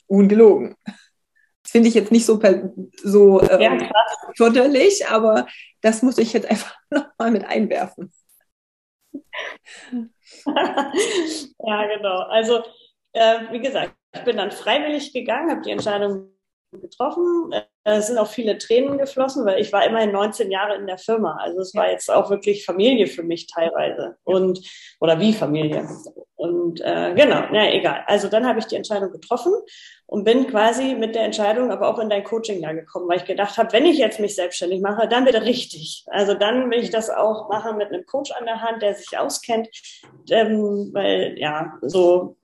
Ungelogen. 0.05 0.75
Das 1.63 1.71
finde 1.71 1.89
ich 1.89 1.95
jetzt 1.95 2.11
nicht 2.11 2.25
so, 2.25 2.39
so 3.03 3.41
ähm, 3.41 3.59
ja, 3.59 3.77
förderlich, 4.37 5.07
aber 5.07 5.47
das 5.81 6.01
muss 6.03 6.17
ich 6.17 6.31
jetzt 6.31 6.49
einfach 6.49 6.75
nochmal 6.89 7.31
mit 7.31 7.43
einwerfen. 7.45 8.13
ja, 10.45 11.95
genau. 11.95 12.19
Also 12.29 12.63
äh, 13.17 13.51
wie 13.51 13.60
gesagt, 13.60 13.93
ich 14.13 14.23
bin 14.23 14.38
dann 14.38 14.51
freiwillig 14.51 15.13
gegangen, 15.13 15.51
habe 15.51 15.62
die 15.62 15.71
Entscheidung 15.71 16.32
getroffen. 16.71 17.51
Äh, 17.51 17.63
es 17.84 18.08
sind 18.08 18.17
auch 18.17 18.27
viele 18.27 18.58
Tränen 18.58 18.97
geflossen, 18.97 19.45
weil 19.45 19.62
ich 19.62 19.71
war 19.71 19.86
immerhin 19.86 20.12
19 20.12 20.51
Jahre 20.51 20.75
in 20.75 20.88
der 20.88 20.97
Firma. 20.97 21.38
Also 21.41 21.62
es 21.62 21.73
war 21.73 21.89
jetzt 21.89 22.12
auch 22.12 22.30
wirklich 22.30 22.65
Familie 22.65 23.08
für 23.08 23.23
mich 23.23 23.47
teilweise 23.47 24.17
und 24.23 24.60
oder 24.99 25.19
wie 25.19 25.34
Familie. 25.34 25.88
Und 26.36 26.82
äh, 26.82 27.13
genau, 27.15 27.43
na 27.51 27.73
egal. 27.73 28.03
Also 28.06 28.27
dann 28.27 28.45
habe 28.45 28.60
ich 28.60 28.65
die 28.65 28.75
Entscheidung 28.75 29.12
getroffen 29.12 29.53
und 30.06 30.23
bin 30.23 30.47
quasi 30.47 30.95
mit 30.95 31.15
der 31.15 31.23
Entscheidung 31.23 31.71
aber 31.71 31.88
auch 31.88 31.99
in 31.99 32.10
dein 32.10 32.23
Coaching 32.23 32.62
da 32.62 32.73
gekommen, 32.73 33.08
weil 33.08 33.17
ich 33.17 33.25
gedacht 33.25 33.58
habe, 33.58 33.73
wenn 33.73 33.86
ich 33.86 33.97
jetzt 33.97 34.19
mich 34.19 34.36
selbstständig 34.36 34.82
mache, 34.82 35.08
dann 35.08 35.25
wieder 35.25 35.43
richtig. 35.43 36.06
Also 36.08 36.34
dann 36.34 36.69
will 36.69 36.80
ich 36.80 36.91
das 36.91 37.10
auch 37.10 37.49
machen 37.49 37.77
mit 37.77 37.88
einem 37.88 38.06
Coach 38.06 38.32
an 38.32 38.45
der 38.45 38.62
Hand, 38.62 38.82
der 38.82 38.95
sich 38.95 39.17
auskennt, 39.17 39.69
ähm, 40.30 40.91
weil 40.93 41.36
ja 41.39 41.73
so 41.82 42.37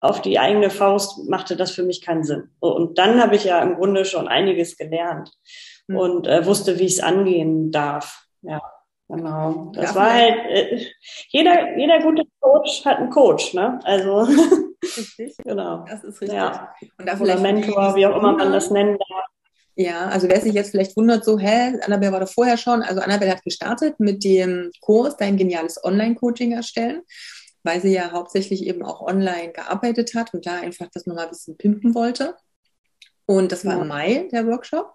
auf 0.00 0.22
die 0.22 0.38
eigene 0.38 0.70
Faust 0.70 1.28
machte 1.28 1.56
das 1.56 1.70
für 1.70 1.82
mich 1.82 2.02
keinen 2.02 2.24
Sinn. 2.24 2.50
Und 2.60 2.98
dann 2.98 3.20
habe 3.20 3.36
ich 3.36 3.44
ja 3.44 3.60
im 3.60 3.76
Grunde 3.76 4.04
schon 4.04 4.28
einiges 4.28 4.76
gelernt 4.76 5.32
mhm. 5.88 5.96
und 5.96 6.26
äh, 6.26 6.44
wusste, 6.46 6.78
wie 6.78 6.84
ich 6.84 6.94
es 6.94 7.00
angehen 7.00 7.70
darf. 7.70 8.26
Ja, 8.42 8.60
genau. 9.08 9.72
Das 9.74 9.90
ja, 9.90 9.94
war 9.94 10.12
halt, 10.12 10.36
äh, 10.50 10.86
jeder, 11.28 11.76
jeder 11.76 12.00
gute 12.00 12.24
Coach 12.40 12.84
hat 12.84 12.98
einen 12.98 13.10
Coach, 13.10 13.54
ne? 13.54 13.80
Also. 13.84 14.28
Richtig. 14.82 15.36
genau. 15.44 15.84
Das 15.88 16.04
ist 16.04 16.20
richtig. 16.20 16.36
Ja. 16.36 16.74
Und 16.98 17.08
da 17.08 17.18
Oder 17.18 17.40
Mentor, 17.40 17.96
wie 17.96 18.06
auch 18.06 18.16
immer 18.16 18.32
man 18.32 18.52
das 18.52 18.70
nennen 18.70 18.98
darf. 18.98 19.24
Ja, 19.78 20.06
also 20.06 20.28
wer 20.28 20.40
sich 20.40 20.54
jetzt 20.54 20.70
vielleicht 20.70 20.96
wundert, 20.96 21.22
so, 21.22 21.38
hä, 21.38 21.78
Annabelle 21.84 22.12
war 22.12 22.20
da 22.20 22.26
vorher 22.26 22.56
schon. 22.56 22.82
Also 22.82 23.02
Annabelle 23.02 23.32
hat 23.32 23.44
gestartet 23.44 24.00
mit 24.00 24.24
dem 24.24 24.70
Kurs 24.80 25.18
Dein 25.18 25.36
geniales 25.36 25.82
Online-Coaching 25.84 26.52
erstellen 26.52 27.02
weil 27.66 27.82
sie 27.82 27.92
ja 27.92 28.12
hauptsächlich 28.12 28.64
eben 28.64 28.82
auch 28.82 29.02
online 29.02 29.52
gearbeitet 29.52 30.14
hat 30.14 30.32
und 30.32 30.46
da 30.46 30.60
einfach 30.60 30.86
das 30.92 31.06
nochmal 31.06 31.24
ein 31.24 31.30
bisschen 31.30 31.58
pimpen 31.58 31.94
wollte. 31.94 32.36
Und 33.26 33.50
das 33.52 33.64
war 33.64 33.82
im 33.82 33.88
Mai, 33.88 34.28
der 34.30 34.46
Workshop. 34.46 34.94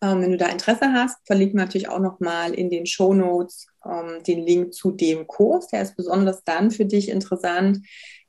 Ähm, 0.00 0.22
wenn 0.22 0.30
du 0.30 0.36
da 0.36 0.46
Interesse 0.46 0.92
hast, 0.92 1.18
verlinken 1.26 1.58
wir 1.58 1.64
natürlich 1.64 1.88
auch 1.88 1.98
nochmal 1.98 2.54
in 2.54 2.70
den 2.70 2.86
Show 2.86 3.12
Notes 3.12 3.66
ähm, 3.84 4.22
den 4.22 4.46
Link 4.46 4.72
zu 4.72 4.92
dem 4.92 5.26
Kurs. 5.26 5.68
Der 5.68 5.82
ist 5.82 5.96
besonders 5.96 6.44
dann 6.44 6.70
für 6.70 6.84
dich 6.84 7.08
interessant, 7.08 7.80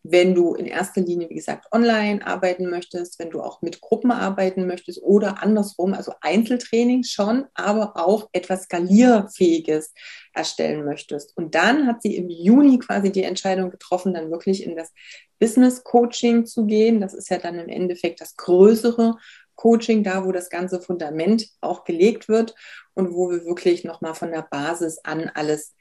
wenn 0.03 0.35
du 0.35 0.53
in 0.55 0.65
erster 0.65 1.01
Linie, 1.01 1.29
wie 1.29 1.35
gesagt, 1.35 1.67
online 1.71 2.25
arbeiten 2.25 2.69
möchtest, 2.69 3.19
wenn 3.19 3.29
du 3.29 3.41
auch 3.41 3.61
mit 3.61 3.81
Gruppen 3.81 4.11
arbeiten 4.11 4.65
möchtest 4.65 5.01
oder 5.01 5.43
andersrum, 5.43 5.93
also 5.93 6.13
Einzeltraining 6.21 7.03
schon, 7.03 7.45
aber 7.53 7.97
auch 7.97 8.29
etwas 8.31 8.63
Skalierfähiges 8.63 9.93
erstellen 10.33 10.85
möchtest. 10.85 11.35
Und 11.35 11.55
dann 11.55 11.87
hat 11.87 12.01
sie 12.01 12.15
im 12.15 12.29
Juni 12.29 12.79
quasi 12.79 13.11
die 13.11 13.23
Entscheidung 13.23 13.69
getroffen, 13.69 14.13
dann 14.13 14.31
wirklich 14.31 14.63
in 14.63 14.75
das 14.75 14.93
Business 15.39 15.83
Coaching 15.83 16.45
zu 16.45 16.65
gehen. 16.65 17.01
Das 17.01 17.13
ist 17.13 17.29
ja 17.29 17.37
dann 17.37 17.59
im 17.59 17.69
Endeffekt 17.69 18.21
das 18.21 18.35
größere 18.37 19.15
Coaching, 19.55 20.03
da 20.03 20.25
wo 20.25 20.31
das 20.31 20.49
ganze 20.49 20.79
Fundament 20.79 21.49
auch 21.61 21.83
gelegt 21.83 22.29
wird 22.29 22.55
und 22.93 23.13
wo 23.13 23.29
wir 23.29 23.43
wirklich 23.43 23.83
nochmal 23.83 24.13
von 24.13 24.31
der 24.31 24.43
Basis 24.43 24.99
an 25.03 25.31
alles 25.33 25.75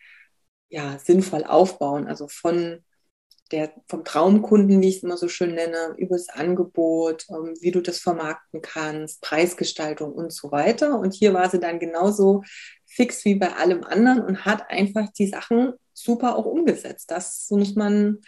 ja, 0.69 0.99
sinnvoll 0.99 1.45
aufbauen. 1.45 2.09
Also 2.09 2.27
von 2.29 2.85
der, 3.53 3.73
vom 3.89 4.05
Traumkunden, 4.05 4.81
wie 4.81 4.89
ich 4.89 4.99
es 4.99 5.03
immer 5.03 5.17
so 5.17 5.29
schön 5.29 5.55
nenne, 5.55 5.95
über 5.97 6.17
das 6.17 6.29
Angebot, 6.29 7.27
ähm, 7.31 7.55
wie 7.61 7.71
du 7.71 7.81
das 7.81 7.99
vermarkten 7.99 8.61
kannst, 8.63 9.21
Preisgestaltung 9.21 10.13
und 10.13 10.33
so 10.33 10.51
weiter. 10.51 10.99
Und 10.99 11.15
hier 11.15 11.35
war 11.35 11.49
sie 11.49 11.61
dann 11.61 11.79
genauso 11.79 12.43
fix 12.87 13.25
wie 13.25 13.37
bei 13.37 13.55
allem 13.55 13.85
anderen 13.85 14.23
und 14.23 14.45
hat 14.45 14.71
einfach 14.71 15.09
die 15.13 15.27
Sachen 15.27 15.75
super 15.93 16.37
auch 16.37 16.47
umgesetzt. 16.47 17.11
Das 17.11 17.49
muss 17.51 17.75
man 17.75 18.19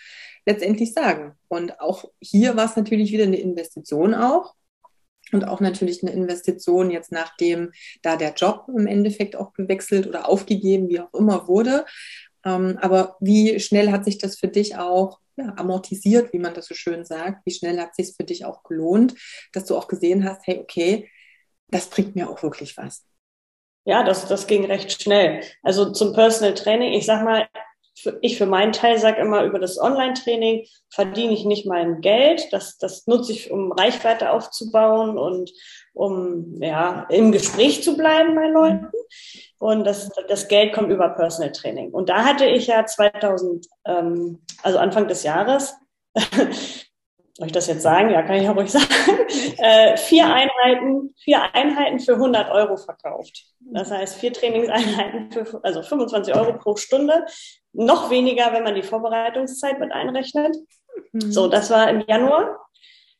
letztendlich 0.46 0.92
sagen. 0.92 1.34
Und 1.48 1.80
auch 1.80 2.04
hier 2.20 2.56
war 2.56 2.64
es 2.64 2.76
natürlich 2.76 3.12
wieder 3.12 3.24
eine 3.24 3.38
Investition 3.38 4.14
auch. 4.14 4.54
Und 5.30 5.46
auch 5.46 5.60
natürlich 5.60 6.02
eine 6.02 6.12
Investition 6.12 6.90
jetzt 6.90 7.12
nachdem 7.12 7.72
da 8.00 8.16
der 8.16 8.32
Job 8.32 8.64
im 8.74 8.86
Endeffekt 8.86 9.36
auch 9.36 9.52
gewechselt 9.52 10.06
oder 10.06 10.26
aufgegeben, 10.26 10.88
wie 10.88 11.00
auch 11.00 11.12
immer 11.12 11.46
wurde. 11.48 11.84
Ähm, 12.48 12.78
aber 12.80 13.16
wie 13.20 13.60
schnell 13.60 13.90
hat 13.90 14.04
sich 14.04 14.18
das 14.18 14.38
für 14.38 14.48
dich 14.48 14.76
auch 14.76 15.20
ja, 15.36 15.54
amortisiert, 15.56 16.32
wie 16.32 16.38
man 16.38 16.54
das 16.54 16.66
so 16.66 16.74
schön 16.74 17.04
sagt? 17.04 17.44
Wie 17.44 17.52
schnell 17.52 17.78
hat 17.80 17.94
sich 17.94 18.08
es 18.08 18.16
für 18.16 18.24
dich 18.24 18.44
auch 18.44 18.62
gelohnt, 18.62 19.14
dass 19.52 19.66
du 19.66 19.76
auch 19.76 19.88
gesehen 19.88 20.24
hast, 20.24 20.46
hey, 20.46 20.58
okay, 20.58 21.10
das 21.68 21.90
bringt 21.90 22.16
mir 22.16 22.30
auch 22.30 22.42
wirklich 22.42 22.76
was? 22.76 23.04
ja, 23.88 24.04
das, 24.04 24.28
das 24.28 24.46
ging 24.46 24.66
recht 24.66 25.02
schnell. 25.02 25.42
Also 25.62 25.90
zum 25.92 26.12
Personal 26.12 26.52
Training, 26.52 26.92
ich 26.92 27.06
sag 27.06 27.24
mal, 27.24 27.48
ich 28.20 28.38
für 28.38 28.46
meinen 28.46 28.72
Teil 28.72 28.98
sage 28.98 29.20
immer, 29.20 29.44
über 29.44 29.58
das 29.58 29.78
Online-Training 29.80 30.66
verdiene 30.90 31.32
ich 31.32 31.44
nicht 31.44 31.66
mein 31.66 32.00
Geld. 32.00 32.52
Das, 32.52 32.78
das 32.78 33.06
nutze 33.06 33.32
ich, 33.32 33.50
um 33.50 33.72
Reichweite 33.72 34.30
aufzubauen 34.30 35.18
und 35.18 35.52
um 35.92 36.62
ja, 36.62 37.06
im 37.10 37.32
Gespräch 37.32 37.82
zu 37.82 37.96
bleiben 37.96 38.34
bei 38.34 38.48
Leuten. 38.48 38.88
Und 39.58 39.84
das, 39.84 40.10
das 40.28 40.48
Geld 40.48 40.72
kommt 40.72 40.90
über 40.90 41.08
Personal 41.10 41.52
Training. 41.52 41.90
Und 41.90 42.08
da 42.08 42.24
hatte 42.24 42.46
ich 42.46 42.68
ja 42.68 42.86
2000, 42.86 43.66
ähm, 43.86 44.42
also 44.62 44.78
Anfang 44.78 45.08
des 45.08 45.22
Jahres, 45.22 45.74
soll 47.38 47.46
ich 47.46 47.52
das 47.52 47.68
jetzt 47.68 47.82
sagen? 47.82 48.10
Ja, 48.10 48.22
kann 48.22 48.36
ich 48.36 48.48
auch 48.48 48.56
ruhig 48.56 48.70
sagen. 48.70 48.86
Äh, 49.60 49.96
vier 49.96 50.32
Einheiten, 50.32 51.14
vier 51.18 51.42
Einheiten 51.52 51.98
für 51.98 52.14
100 52.14 52.50
Euro 52.50 52.76
verkauft. 52.76 53.44
Das 53.60 53.90
heißt, 53.90 54.16
vier 54.16 54.32
Trainingseinheiten 54.32 55.32
für, 55.32 55.60
also 55.64 55.82
25 55.82 56.34
Euro 56.34 56.54
pro 56.54 56.76
Stunde. 56.76 57.26
Noch 57.72 58.08
weniger, 58.08 58.52
wenn 58.52 58.62
man 58.62 58.74
die 58.74 58.82
Vorbereitungszeit 58.82 59.80
mit 59.80 59.92
einrechnet. 59.92 60.56
Mhm. 61.12 61.32
So, 61.32 61.48
das 61.48 61.70
war 61.70 61.90
im 61.90 62.04
Januar. 62.06 62.58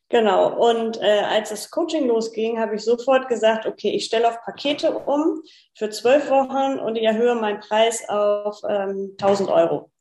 Genau. 0.07 0.69
Und 0.69 0.99
äh, 1.01 1.23
als 1.29 1.49
das 1.49 1.69
Coaching 1.69 2.07
losging, 2.07 2.59
habe 2.59 2.75
ich 2.75 2.83
sofort 2.83 3.27
gesagt, 3.27 3.65
okay, 3.65 3.91
ich 3.91 4.05
stelle 4.05 4.29
auf 4.29 4.41
Pakete 4.41 4.97
um 4.97 5.41
für 5.77 5.89
zwölf 5.89 6.29
Wochen 6.29 6.79
und 6.79 6.95
ich 6.95 7.03
erhöhe 7.03 7.35
meinen 7.35 7.59
Preis 7.59 8.07
auf 8.07 8.61
ähm, 8.67 9.15
1000 9.19 9.49
Euro. 9.49 9.91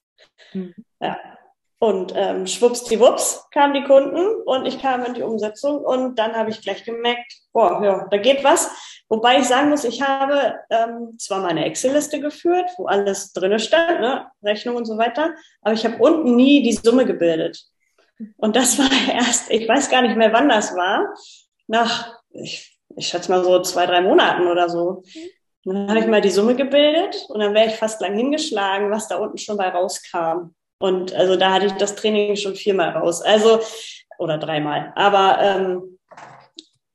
Mhm. 0.53 0.75
Ja, 1.01 1.19
und 1.81 2.13
ähm, 2.17 2.47
schwuppsdiwupps 2.47 3.47
kamen 3.53 3.75
die 3.75 3.85
Kunden 3.85 4.43
und 4.47 4.67
ich 4.67 4.81
kam 4.81 5.05
in 5.05 5.15
die 5.15 5.23
Umsetzung 5.23 5.79
und 5.79 6.19
dann 6.19 6.35
habe 6.35 6.51
ich 6.51 6.61
gleich 6.61 6.85
gemerkt, 6.85 7.33
boah, 7.53 7.81
ja, 7.85 8.07
da 8.11 8.17
geht 8.17 8.43
was. 8.43 8.71
Wobei 9.09 9.39
ich 9.39 9.45
sagen 9.45 9.71
muss, 9.71 9.85
ich 9.85 10.03
habe 10.03 10.57
ähm, 10.71 11.17
zwar 11.19 11.41
meine 11.41 11.65
Excel-Liste 11.65 12.21
geführt, 12.21 12.69
wo 12.77 12.87
alles 12.87 13.33
drinne 13.33 13.61
stand, 13.61 14.01
ne, 14.01 14.27
Rechnung 14.43 14.75
und 14.75 14.87
so 14.87 14.99
weiter, 14.99 15.35
aber 15.63 15.75
ich 15.75 15.85
habe 15.85 16.03
unten 16.03 16.35
nie 16.35 16.63
die 16.63 16.73
Summe 16.73 17.07
gebildet. 17.07 17.65
Und 18.37 18.57
das 18.57 18.77
war 18.79 19.15
erst, 19.15 19.51
ich 19.51 19.69
weiß 19.69 19.89
gar 19.89 20.03
nicht 20.03 20.17
mehr, 20.17 20.33
wann 20.33 20.49
das 20.49 20.75
war, 20.75 21.15
nach, 21.69 22.13
ich, 22.31 22.77
ich 22.97 23.07
schätze 23.07 23.31
mal 23.31 23.45
so 23.45 23.63
zwei, 23.63 23.87
drei 23.87 24.01
Monaten 24.01 24.49
oder 24.49 24.69
so. 24.69 25.05
dann 25.65 25.89
habe 25.89 26.01
ich 26.01 26.07
mal 26.07 26.21
die 26.21 26.31
Summe 26.31 26.57
gebildet 26.57 27.25
und 27.29 27.39
dann 27.39 27.55
wäre 27.55 27.69
ich 27.69 27.77
fast 27.77 28.01
lang 28.01 28.17
hingeschlagen, 28.17 28.91
was 28.91 29.07
da 29.07 29.19
unten 29.19 29.39
schon 29.39 29.57
bei 29.57 29.69
rauskam. 29.69 30.55
Und 30.79 31.13
also 31.15 31.37
da 31.37 31.53
hatte 31.53 31.67
ich 31.67 31.73
das 31.73 31.97
Training 31.97 32.37
schon 32.37 32.55
viermal 32.55 32.91
raus. 32.91 33.23
Also, 33.23 33.61
oder 34.19 34.39
dreimal. 34.39 34.93
Aber 34.97 35.39
ähm, 35.41 35.99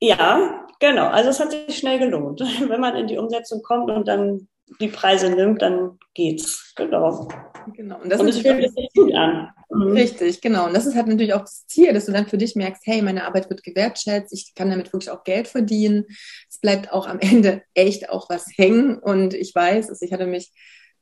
ja, 0.00 0.66
genau. 0.80 1.08
Also 1.08 1.30
es 1.30 1.40
hat 1.40 1.50
sich 1.50 1.78
schnell 1.78 1.98
gelohnt. 1.98 2.40
Wenn 2.68 2.80
man 2.80 2.96
in 2.96 3.06
die 3.06 3.18
Umsetzung 3.18 3.62
kommt 3.62 3.90
und 3.90 4.08
dann 4.08 4.48
die 4.80 4.88
Preise 4.88 5.30
nimmt, 5.30 5.62
dann 5.62 5.98
geht's. 6.14 6.72
Genau. 6.76 7.28
Genau. 7.74 8.00
Und 8.00 8.10
das 8.10 8.20
und 8.20 8.32
fühlt 8.32 8.74
sich 8.74 8.88
gut 8.94 9.14
an. 9.14 9.50
Mhm. 9.70 9.92
Richtig, 9.92 10.40
genau. 10.40 10.66
Und 10.66 10.74
das 10.74 10.86
ist 10.86 10.94
halt 10.94 11.06
natürlich 11.06 11.34
auch 11.34 11.40
das 11.42 11.66
Ziel, 11.66 11.92
dass 11.92 12.06
du 12.06 12.12
dann 12.12 12.26
für 12.26 12.38
dich 12.38 12.56
merkst, 12.56 12.82
hey, 12.86 13.02
meine 13.02 13.24
Arbeit 13.24 13.48
wird 13.50 13.62
gewertschätzt, 13.62 14.32
ich 14.32 14.54
kann 14.54 14.70
damit 14.70 14.92
wirklich 14.92 15.10
auch 15.10 15.24
Geld 15.24 15.48
verdienen. 15.48 16.06
Es 16.48 16.58
bleibt 16.58 16.92
auch 16.92 17.06
am 17.06 17.18
Ende 17.20 17.62
echt 17.74 18.10
auch 18.10 18.28
was 18.28 18.46
hängen. 18.56 18.98
Und 18.98 19.34
ich 19.34 19.54
weiß, 19.54 19.88
also 19.88 20.04
ich 20.04 20.12
hatte 20.12 20.26
mich 20.26 20.52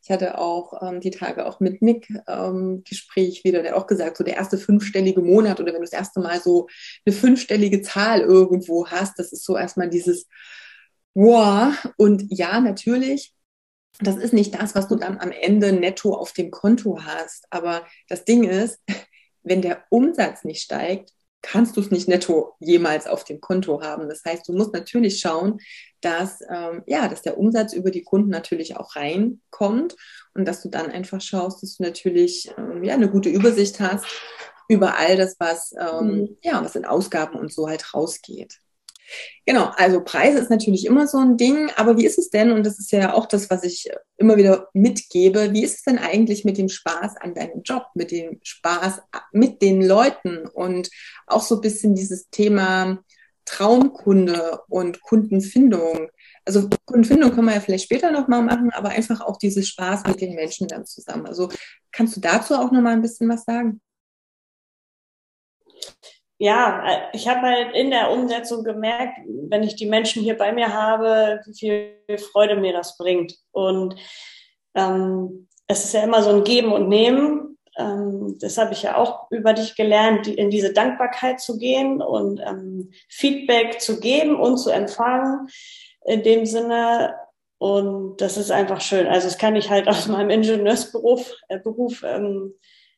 ich 0.03 0.11
hatte 0.11 0.38
auch 0.38 0.83
ähm, 0.83 1.01
die 1.01 1.12
Tage 1.12 1.47
auch 1.47 1.61
mit 1.61 1.81
Nick 1.81 2.09
ähm, 2.27 2.83
Gespräch 2.85 3.45
wieder, 3.45 3.62
der 3.62 3.77
auch 3.77 3.87
gesagt, 3.87 4.17
so 4.17 4.25
der 4.25 4.37
erste 4.37 4.59
fünfstellige 4.59 5.21
Monat 5.21 5.61
oder 5.61 5.73
wenn 5.73 5.81
du 5.81 5.87
das 5.87 5.93
erste 5.93 6.21
Mal 6.21 6.41
so 6.41 6.69
eine 7.07 7.15
fünfstellige 7.15 7.83
Zahl 7.83 8.21
irgendwo 8.21 8.88
hast, 8.88 9.19
das 9.19 9.33
ist 9.33 9.45
so 9.45 9.57
erstmal 9.57 9.88
dieses 9.88 10.27
Wow. 11.15 11.75
Und 11.97 12.25
ja, 12.31 12.61
natürlich, 12.61 13.33
das 14.01 14.17
ist 14.17 14.33
nicht 14.33 14.55
das, 14.55 14.75
was 14.75 14.88
du 14.88 14.97
dann 14.97 15.19
am 15.19 15.31
Ende 15.31 15.73
netto 15.73 16.15
auf 16.15 16.33
dem 16.33 16.51
Konto 16.51 17.03
hast. 17.03 17.47
Aber 17.51 17.87
das 18.09 18.25
Ding 18.25 18.45
ist, 18.45 18.81
wenn 19.45 19.62
der 19.62 19.85
Umsatz 19.91 20.45
nicht 20.45 20.62
steigt, 20.62 21.12
kannst 21.43 21.77
du 21.77 21.81
es 21.81 21.91
nicht 21.91 22.09
netto 22.09 22.55
jemals 22.61 23.07
auf 23.07 23.25
dem 23.25 23.41
Konto 23.41 23.83
haben. 23.83 24.09
Das 24.09 24.25
heißt, 24.25 24.49
du 24.49 24.53
musst 24.53 24.73
natürlich 24.73 25.19
schauen, 25.19 25.59
dass, 26.01 26.41
ähm, 26.49 26.83
ja, 26.87 27.09
dass 27.09 27.23
der 27.23 27.37
Umsatz 27.37 27.73
über 27.73 27.91
die 27.91 28.05
Kunden 28.05 28.31
natürlich 28.31 28.77
auch 28.77 28.97
reinkommt 28.97 29.97
und 30.35 30.47
dass 30.47 30.63
du 30.63 30.69
dann 30.69 30.91
einfach 30.91 31.21
schaust, 31.21 31.63
dass 31.63 31.77
du 31.77 31.83
natürlich 31.83 32.51
ähm, 32.57 32.85
ja, 32.85 32.95
eine 32.95 33.11
gute 33.11 33.29
Übersicht 33.29 33.81
hast 33.81 34.07
über 34.69 34.97
all 34.97 35.17
das, 35.17 35.37
was, 35.39 35.73
ähm, 35.79 36.07
mhm. 36.07 36.37
ja, 36.43 36.65
was 36.65 36.77
in 36.77 36.85
Ausgaben 36.85 37.39
und 37.39 37.53
so 37.53 37.69
halt 37.69 37.93
rausgeht. 37.93 38.62
Genau, 39.45 39.71
also 39.77 40.03
Preise 40.03 40.38
ist 40.38 40.51
natürlich 40.51 40.87
immer 40.87 41.07
so 41.07 41.19
ein 41.19 41.37
Ding, 41.37 41.71
aber 41.77 41.97
wie 41.99 42.07
ist 42.07 42.19
es 42.19 42.31
denn, 42.31 42.53
und 42.53 42.65
das 42.65 42.79
ist 42.79 42.93
ja 42.93 43.12
auch 43.12 43.27
das, 43.27 43.51
was 43.51 43.65
ich 43.65 43.91
immer 44.17 44.37
wieder 44.37 44.69
mitgebe, 44.73 45.53
wie 45.53 45.65
ist 45.65 45.77
es 45.77 45.83
denn 45.83 45.99
eigentlich 45.99 46.45
mit 46.45 46.59
dem 46.59 46.69
Spaß 46.69 47.17
an 47.19 47.35
deinem 47.35 47.62
Job, 47.62 47.87
mit 47.95 48.11
dem 48.11 48.38
Spaß 48.43 49.03
mit 49.33 49.61
den 49.61 49.83
Leuten 49.83 50.47
und 50.47 50.91
auch 51.27 51.43
so 51.43 51.57
ein 51.57 51.61
bisschen 51.61 51.95
dieses 51.95 52.31
Thema 52.31 53.03
Traumkunde 53.45 54.61
und 54.69 55.03
Kundenfindung. 55.03 56.09
Also 56.45 56.69
Kundenfindung 56.85 57.33
können 57.33 57.49
wir 57.49 57.55
ja 57.55 57.61
vielleicht 57.61 57.85
später 57.85 58.11
nochmal 58.12 58.43
machen, 58.43 58.71
aber 58.73 58.91
einfach 58.91 59.21
auch 59.21 59.37
dieses 59.37 59.69
Spaß 59.69 60.05
mit 60.07 60.21
den 60.21 60.35
Menschen 60.35 60.69
dann 60.69 60.87
zusammen. 60.87 61.27
Also 61.27 61.51
kannst 61.91 62.17
du 62.17 62.21
dazu 62.21 62.55
auch 62.55 62.71
nochmal 62.71 62.95
ein 62.95 63.03
bisschen 63.03 63.29
was 63.29 63.45
sagen? 63.45 63.81
Ja, 66.43 66.85
äh, 66.85 67.01
ich 67.13 67.29
habe 67.29 67.43
halt 67.43 67.73
in 67.73 67.91
der 67.91 68.11
Umsetzung 68.11 68.65
gemerkt, 68.65 69.21
wenn 69.49 69.63
ich 69.63 69.77
die 69.77 69.87
Menschen 69.87 70.25
hier 70.25 70.37
bei 70.37 70.51
mir 70.53 70.75
habe, 70.75 71.41
wie 71.47 71.55
viel 71.55 72.19
Freude 72.19 72.57
mir 72.57 72.73
das 72.73 72.97
bringt. 72.97 73.37
Und 73.53 73.95
ähm, 74.75 75.47
es 75.69 75.85
ist 75.85 75.95
ja 75.95 76.03
immer 76.03 76.21
so 76.21 76.31
ein 76.31 76.43
Geben 76.43 76.73
und 76.73 76.89
Nehmen. 76.89 77.59
Ähm, 77.79 78.39
das 78.41 78.59
habe 78.59 78.73
ich 78.73 78.83
ja 78.83 78.97
auch 78.97 79.31
über 79.31 79.53
dich 79.53 79.77
gelernt, 79.77 80.27
in 80.27 80.51
diese 80.51 80.73
Dankbarkeit 80.73 81.41
zu 81.41 81.59
gehen 81.59 82.03
und 82.03 82.41
ähm, 82.41 82.91
Feedback 83.09 83.81
zu 83.81 84.01
geben 84.01 84.35
und 84.35 84.57
zu 84.59 84.71
empfangen 84.71 85.47
in 86.05 86.25
dem 86.25 86.45
Sinne. 86.45 87.15
Und 87.59 88.17
das 88.17 88.37
ist 88.37 88.51
einfach 88.51 88.81
schön. 88.81 89.07
Also 89.07 89.29
das 89.29 89.39
kann 89.39 89.55
ich 89.55 89.71
halt 89.71 89.87
aus 89.87 90.09
meinem 90.09 90.31
Ingenieursberuf 90.31 91.37
äh, 91.47 91.61
Beruf, 91.61 92.03
ähm, 92.05 92.55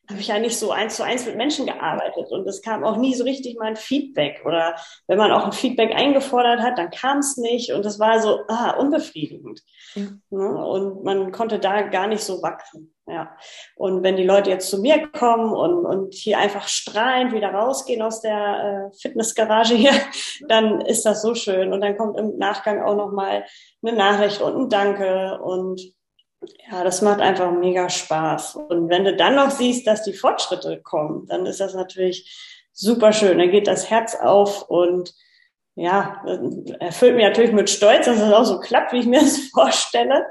habe 0.09 0.19
ich 0.19 0.27
ja 0.27 0.39
nicht 0.39 0.57
so 0.57 0.71
eins 0.71 0.95
zu 0.95 1.03
eins 1.03 1.25
mit 1.25 1.35
Menschen 1.35 1.65
gearbeitet 1.65 2.31
und 2.31 2.47
es 2.47 2.61
kam 2.61 2.83
auch 2.83 2.97
nie 2.97 3.15
so 3.15 3.23
richtig 3.23 3.57
mal 3.57 3.67
ein 3.67 3.75
Feedback 3.75 4.43
oder 4.45 4.75
wenn 5.07 5.17
man 5.17 5.31
auch 5.31 5.45
ein 5.45 5.51
Feedback 5.51 5.95
eingefordert 5.95 6.59
hat, 6.59 6.77
dann 6.77 6.91
kam 6.91 7.19
es 7.19 7.37
nicht 7.37 7.71
und 7.71 7.85
das 7.85 7.99
war 7.99 8.19
so 8.19 8.41
ah, 8.47 8.71
unbefriedigend 8.71 9.61
ja. 9.95 10.03
Ne? 10.29 10.65
und 10.65 11.03
man 11.03 11.31
konnte 11.31 11.59
da 11.59 11.81
gar 11.83 12.07
nicht 12.07 12.23
so 12.23 12.41
wachsen. 12.41 12.91
Ja. 13.07 13.37
Und 13.75 14.01
wenn 14.01 14.15
die 14.15 14.23
Leute 14.23 14.49
jetzt 14.49 14.69
zu 14.69 14.81
mir 14.81 15.07
kommen 15.09 15.53
und, 15.53 15.85
und 15.85 16.13
hier 16.15 16.39
einfach 16.39 16.67
strahlend 16.67 17.33
wieder 17.33 17.49
rausgehen 17.49 18.01
aus 18.01 18.21
der 18.21 18.89
äh, 18.91 18.97
Fitnessgarage 18.97 19.75
hier, 19.75 19.91
dann 20.47 20.81
ist 20.81 21.05
das 21.05 21.21
so 21.21 21.35
schön. 21.35 21.71
Und 21.71 21.81
dann 21.81 21.97
kommt 21.97 22.17
im 22.17 22.37
Nachgang 22.37 22.81
auch 22.81 22.95
nochmal 22.95 23.45
eine 23.83 23.95
Nachricht 23.95 24.41
und 24.41 24.55
ein 24.55 24.69
Danke 24.69 25.39
und 25.39 25.79
ja, 26.71 26.83
das 26.83 27.01
macht 27.01 27.21
einfach 27.21 27.51
mega 27.51 27.89
Spaß. 27.89 28.55
Und 28.55 28.89
wenn 28.89 29.05
du 29.05 29.15
dann 29.15 29.35
noch 29.35 29.51
siehst, 29.51 29.87
dass 29.87 30.03
die 30.03 30.13
Fortschritte 30.13 30.81
kommen, 30.81 31.27
dann 31.27 31.45
ist 31.45 31.59
das 31.59 31.73
natürlich 31.73 32.31
super 32.71 33.13
schön. 33.13 33.37
Dann 33.37 33.51
geht 33.51 33.67
das 33.67 33.89
Herz 33.89 34.15
auf 34.15 34.69
und 34.69 35.13
ja, 35.75 36.23
erfüllt 36.79 37.15
mich 37.15 37.25
natürlich 37.25 37.51
mit 37.51 37.69
Stolz, 37.69 38.05
dass 38.05 38.19
es 38.19 38.31
auch 38.31 38.45
so 38.45 38.59
klappt, 38.59 38.93
wie 38.93 38.99
ich 38.99 39.05
mir 39.05 39.19
das 39.21 39.37
vorstelle. 39.53 40.25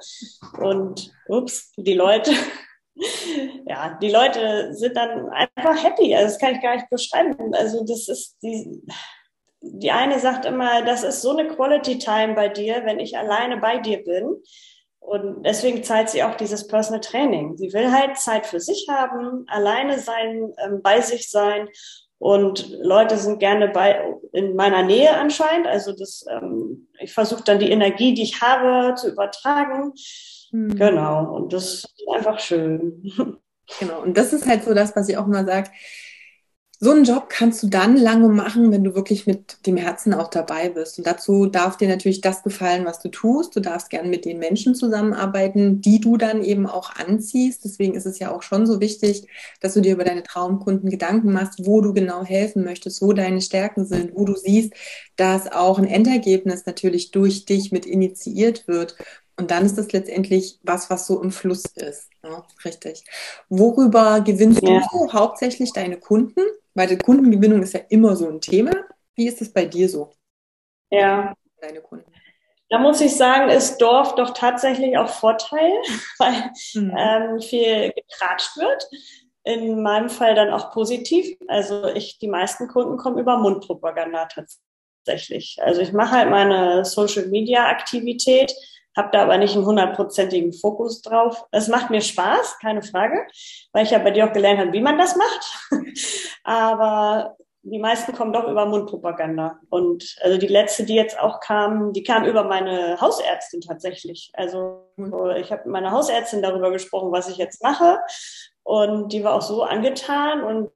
Und 0.59 1.13
ups, 1.29 1.73
die 1.77 1.95
Leute, 1.95 2.33
ja, 3.67 3.99
die 4.01 4.11
Leute 4.11 4.73
sind 4.75 4.97
dann 4.97 5.29
einfach 5.31 5.83
happy. 5.85 6.15
Also 6.15 6.29
das 6.29 6.39
kann 6.39 6.55
ich 6.55 6.63
gar 6.63 6.77
nicht 6.77 6.89
beschreiben. 6.89 7.55
Also 7.55 7.85
das 7.85 8.09
ist 8.09 8.37
die, 8.43 8.83
die 9.61 9.91
eine 9.91 10.19
sagt 10.19 10.45
immer, 10.45 10.83
das 10.83 11.03
ist 11.03 11.23
so 11.23 11.37
eine 11.37 11.49
Quality 11.49 11.99
Time 11.99 12.35
bei 12.35 12.49
dir, 12.49 12.83
wenn 12.85 12.99
ich 12.99 13.17
alleine 13.17 13.59
bei 13.59 13.79
dir 13.79 14.03
bin. 14.03 14.43
Und 15.05 15.43
deswegen 15.45 15.85
zahlt 15.85 16.09
sie 16.09 16.23
auch 16.23 16.35
dieses 16.35 16.67
Personal 16.67 17.01
Training. 17.01 17.59
Sie 17.59 17.73
will 17.75 17.93
halt 17.93 18.17
Zeit 18.17 18.47
für 18.47 18.59
sich 18.59 18.87
haben, 18.89 19.45
alleine 19.49 19.99
sein, 19.99 20.53
ähm, 20.65 20.81
bei 20.83 21.03
sich 21.03 21.31
sein. 21.31 21.69
Und 22.19 22.71
Leute 22.81 23.19
sind 23.19 23.39
gerne 23.39 23.69
bei 23.69 24.03
in 24.33 24.57
meiner 24.57 24.83
Nähe 24.83 25.15
anscheinend. 25.15 25.67
Also 25.67 25.93
das, 25.93 26.25
ähm, 26.31 26.89
ich 26.99 27.13
versuche 27.13 27.45
dann 27.45 27.59
die 27.59 27.71
Energie, 27.71 28.15
die 28.15 28.23
ich 28.23 28.41
habe, 28.41 28.95
zu 28.95 29.13
übertragen. 29.13 29.93
Hm. 30.51 30.75
Genau. 30.75 31.35
Und 31.35 31.53
das 31.53 31.85
ist 31.85 32.09
einfach 32.15 32.41
schön. 32.41 33.03
Genau. 33.81 34.03
Und 34.03 34.19
das 34.19 34.35
ist 34.35 34.47
halt 34.47 34.63
so 34.63 34.75
das, 34.75 34.95
was 34.95 35.09
ich 35.09 35.17
auch 35.17 35.27
mal 35.27 35.47
sage 35.47 35.71
so 36.85 36.91
einen 36.91 37.05
Job 37.05 37.31
kannst 37.31 37.63
du 37.63 37.69
dann 37.69 37.97
lange 37.97 38.29
machen, 38.29 38.71
wenn 38.71 38.85
du 38.85 38.95
wirklich 38.95 39.27
mit 39.27 39.67
dem 39.67 39.79
Herzen 39.79 40.13
auch 40.13 40.29
dabei 40.29 40.69
bist. 40.69 40.99
Und 40.99 41.07
dazu 41.07 41.47
darf 41.47 41.79
dir 41.79 41.89
natürlich 41.89 42.21
das 42.21 42.43
gefallen, 42.43 42.85
was 42.85 43.01
du 43.01 43.09
tust. 43.09 43.57
Du 43.57 43.61
darfst 43.61 43.89
gerne 43.89 44.09
mit 44.09 44.27
den 44.27 44.39
Menschen 44.39 44.75
zusammenarbeiten, 44.75 45.81
die 45.81 45.99
du 45.99 46.19
dann 46.19 46.45
eben 46.45 46.67
auch 46.67 46.95
anziehst. 46.97 47.65
Deswegen 47.65 47.95
ist 47.95 48.05
es 48.05 48.19
ja 48.19 48.31
auch 48.31 48.43
schon 48.43 48.67
so 48.67 48.81
wichtig, 48.81 49.27
dass 49.61 49.73
du 49.73 49.81
dir 49.81 49.95
über 49.95 50.05
deine 50.05 50.23
Traumkunden 50.23 50.91
Gedanken 50.91 51.33
machst, 51.33 51.65
wo 51.65 51.81
du 51.81 51.95
genau 51.95 52.23
helfen 52.23 52.65
möchtest, 52.65 53.01
wo 53.01 53.15
deine 53.15 53.41
Stärken 53.41 53.87
sind, 53.87 54.15
wo 54.15 54.27
du 54.27 54.37
siehst, 54.37 54.75
dass 55.17 55.51
auch 55.51 55.79
ein 55.79 55.87
Endergebnis 55.87 56.67
natürlich 56.67 57.11
durch 57.13 57.47
dich 57.47 57.73
mit 57.73 57.87
initiiert 57.87 58.69
wird 58.69 58.97
Und 59.37 59.51
dann 59.51 59.65
ist 59.65 59.79
das 59.79 59.93
letztendlich 59.93 60.61
was, 60.63 60.91
was 60.91 61.07
so 61.07 61.23
im 61.23 61.33
Fluss 61.33 61.65
ist. 61.77 62.09
Ja, 62.23 62.45
richtig. 62.65 63.05
Worüber 63.49 64.21
gewinnst 64.21 64.63
ja. 64.63 64.83
du 64.93 65.13
hauptsächlich 65.13 65.73
deine 65.73 65.97
Kunden? 65.99 66.41
Weil 66.75 66.89
die 66.89 66.99
Kundengewinnung 66.99 67.63
ist 67.63 67.75
ja 67.75 67.81
immer 67.89 68.17
so 68.17 68.29
ein 68.29 68.41
Thema. 68.41 68.73
Wie 69.15 69.29
ist 69.29 69.41
es 69.41 69.53
bei 69.53 69.65
dir 69.65 69.89
so? 69.89 70.13
Ja. 70.91 71.35
Deine 71.61 71.81
Kunden. 71.81 72.11
Da 72.69 72.79
muss 72.79 73.01
ich 73.01 73.17
sagen, 73.17 73.51
ist 73.51 73.79
Dorf 73.79 74.15
doch 74.17 74.35
tatsächlich 74.35 74.97
auch 74.99 75.09
Vorteil, 75.09 75.73
weil 76.19 76.51
mhm. 76.75 76.97
ähm, 76.97 77.41
viel 77.41 77.93
getratscht 77.93 78.57
wird. 78.57 78.89
In 79.45 79.83
meinem 79.83 80.09
Fall 80.09 80.35
dann 80.35 80.51
auch 80.51 80.73
positiv. 80.73 81.37
Also 81.49 81.87
ich, 81.89 82.19
die 82.19 82.29
meisten 82.29 82.67
Kunden 82.67 82.97
kommen 82.97 83.19
über 83.19 83.37
Mundpropaganda 83.37 84.27
tatsächlich. 84.27 85.59
Also 85.63 85.83
ich 85.83 85.93
mache 85.93 86.13
halt 86.13 86.31
meine 86.31 86.85
Social 86.85 87.27
Media 87.27 87.67
Aktivität 87.67 88.55
habe 88.97 89.11
da 89.13 89.23
aber 89.23 89.39
nicht 89.39 89.55
einen 89.55 89.67
hundertprozentigen 89.67 90.53
Fokus 90.53 91.03
drauf. 91.03 91.45
Es 91.51 91.69
macht 91.69 91.91
mir 91.91 92.01
Spaß, 92.01 92.59
keine 92.61 92.83
Frage, 92.83 93.27
weil 93.73 93.85
ich 93.85 93.91
ja 93.91 93.99
bei 93.99 94.11
dir 94.11 94.27
auch 94.27 94.33
gelernt 94.33 94.61
habe, 94.61 94.73
wie 94.73 94.81
man 94.81 94.99
das 94.99 95.17
macht. 95.17 95.71
aber 96.45 97.37
die 97.63 97.79
meisten 97.79 98.13
kommen 98.13 98.33
doch 98.33 98.47
über 98.47 98.67
Mundpropaganda. 98.67 99.59
Und 99.71 100.17
also 100.21 100.37
die 100.37 100.49
letzte, 100.49 100.85
die 100.85 100.95
jetzt 100.95 101.19
auch 101.19 101.41
kam, 101.41 101.93
die 101.95 102.03
kam 102.03 102.25
über 102.25 102.45
meine 102.45 103.01
Hausärztin 103.01 103.63
tatsächlich. 103.63 104.31
Also 104.35 104.91
ich 105.37 105.51
habe 105.51 105.63
mit 105.65 105.73
meiner 105.73 105.91
Hausärztin 105.91 106.43
darüber 106.43 106.71
gesprochen, 106.71 107.11
was 107.11 107.29
ich 107.29 107.39
jetzt 107.39 107.63
mache. 107.63 107.99
Und 108.63 109.13
die 109.13 109.25
war 109.25 109.35
auch 109.35 109.43
so 109.43 109.63
angetan 109.63 110.45
und 110.45 110.71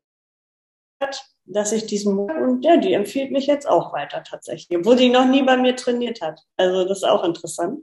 dass 1.50 1.72
ich 1.72 1.86
diesen 1.86 2.18
und 2.18 2.64
ja, 2.64 2.76
die 2.76 2.92
empfiehlt 2.92 3.30
mich 3.30 3.46
jetzt 3.46 3.68
auch 3.68 3.92
weiter 3.92 4.22
tatsächlich, 4.22 4.78
obwohl 4.78 4.98
sie 4.98 5.08
noch 5.08 5.26
nie 5.26 5.42
bei 5.42 5.56
mir 5.56 5.76
trainiert 5.76 6.20
hat. 6.20 6.40
Also 6.56 6.84
das 6.84 6.98
ist 6.98 7.04
auch 7.04 7.24
interessant. 7.24 7.80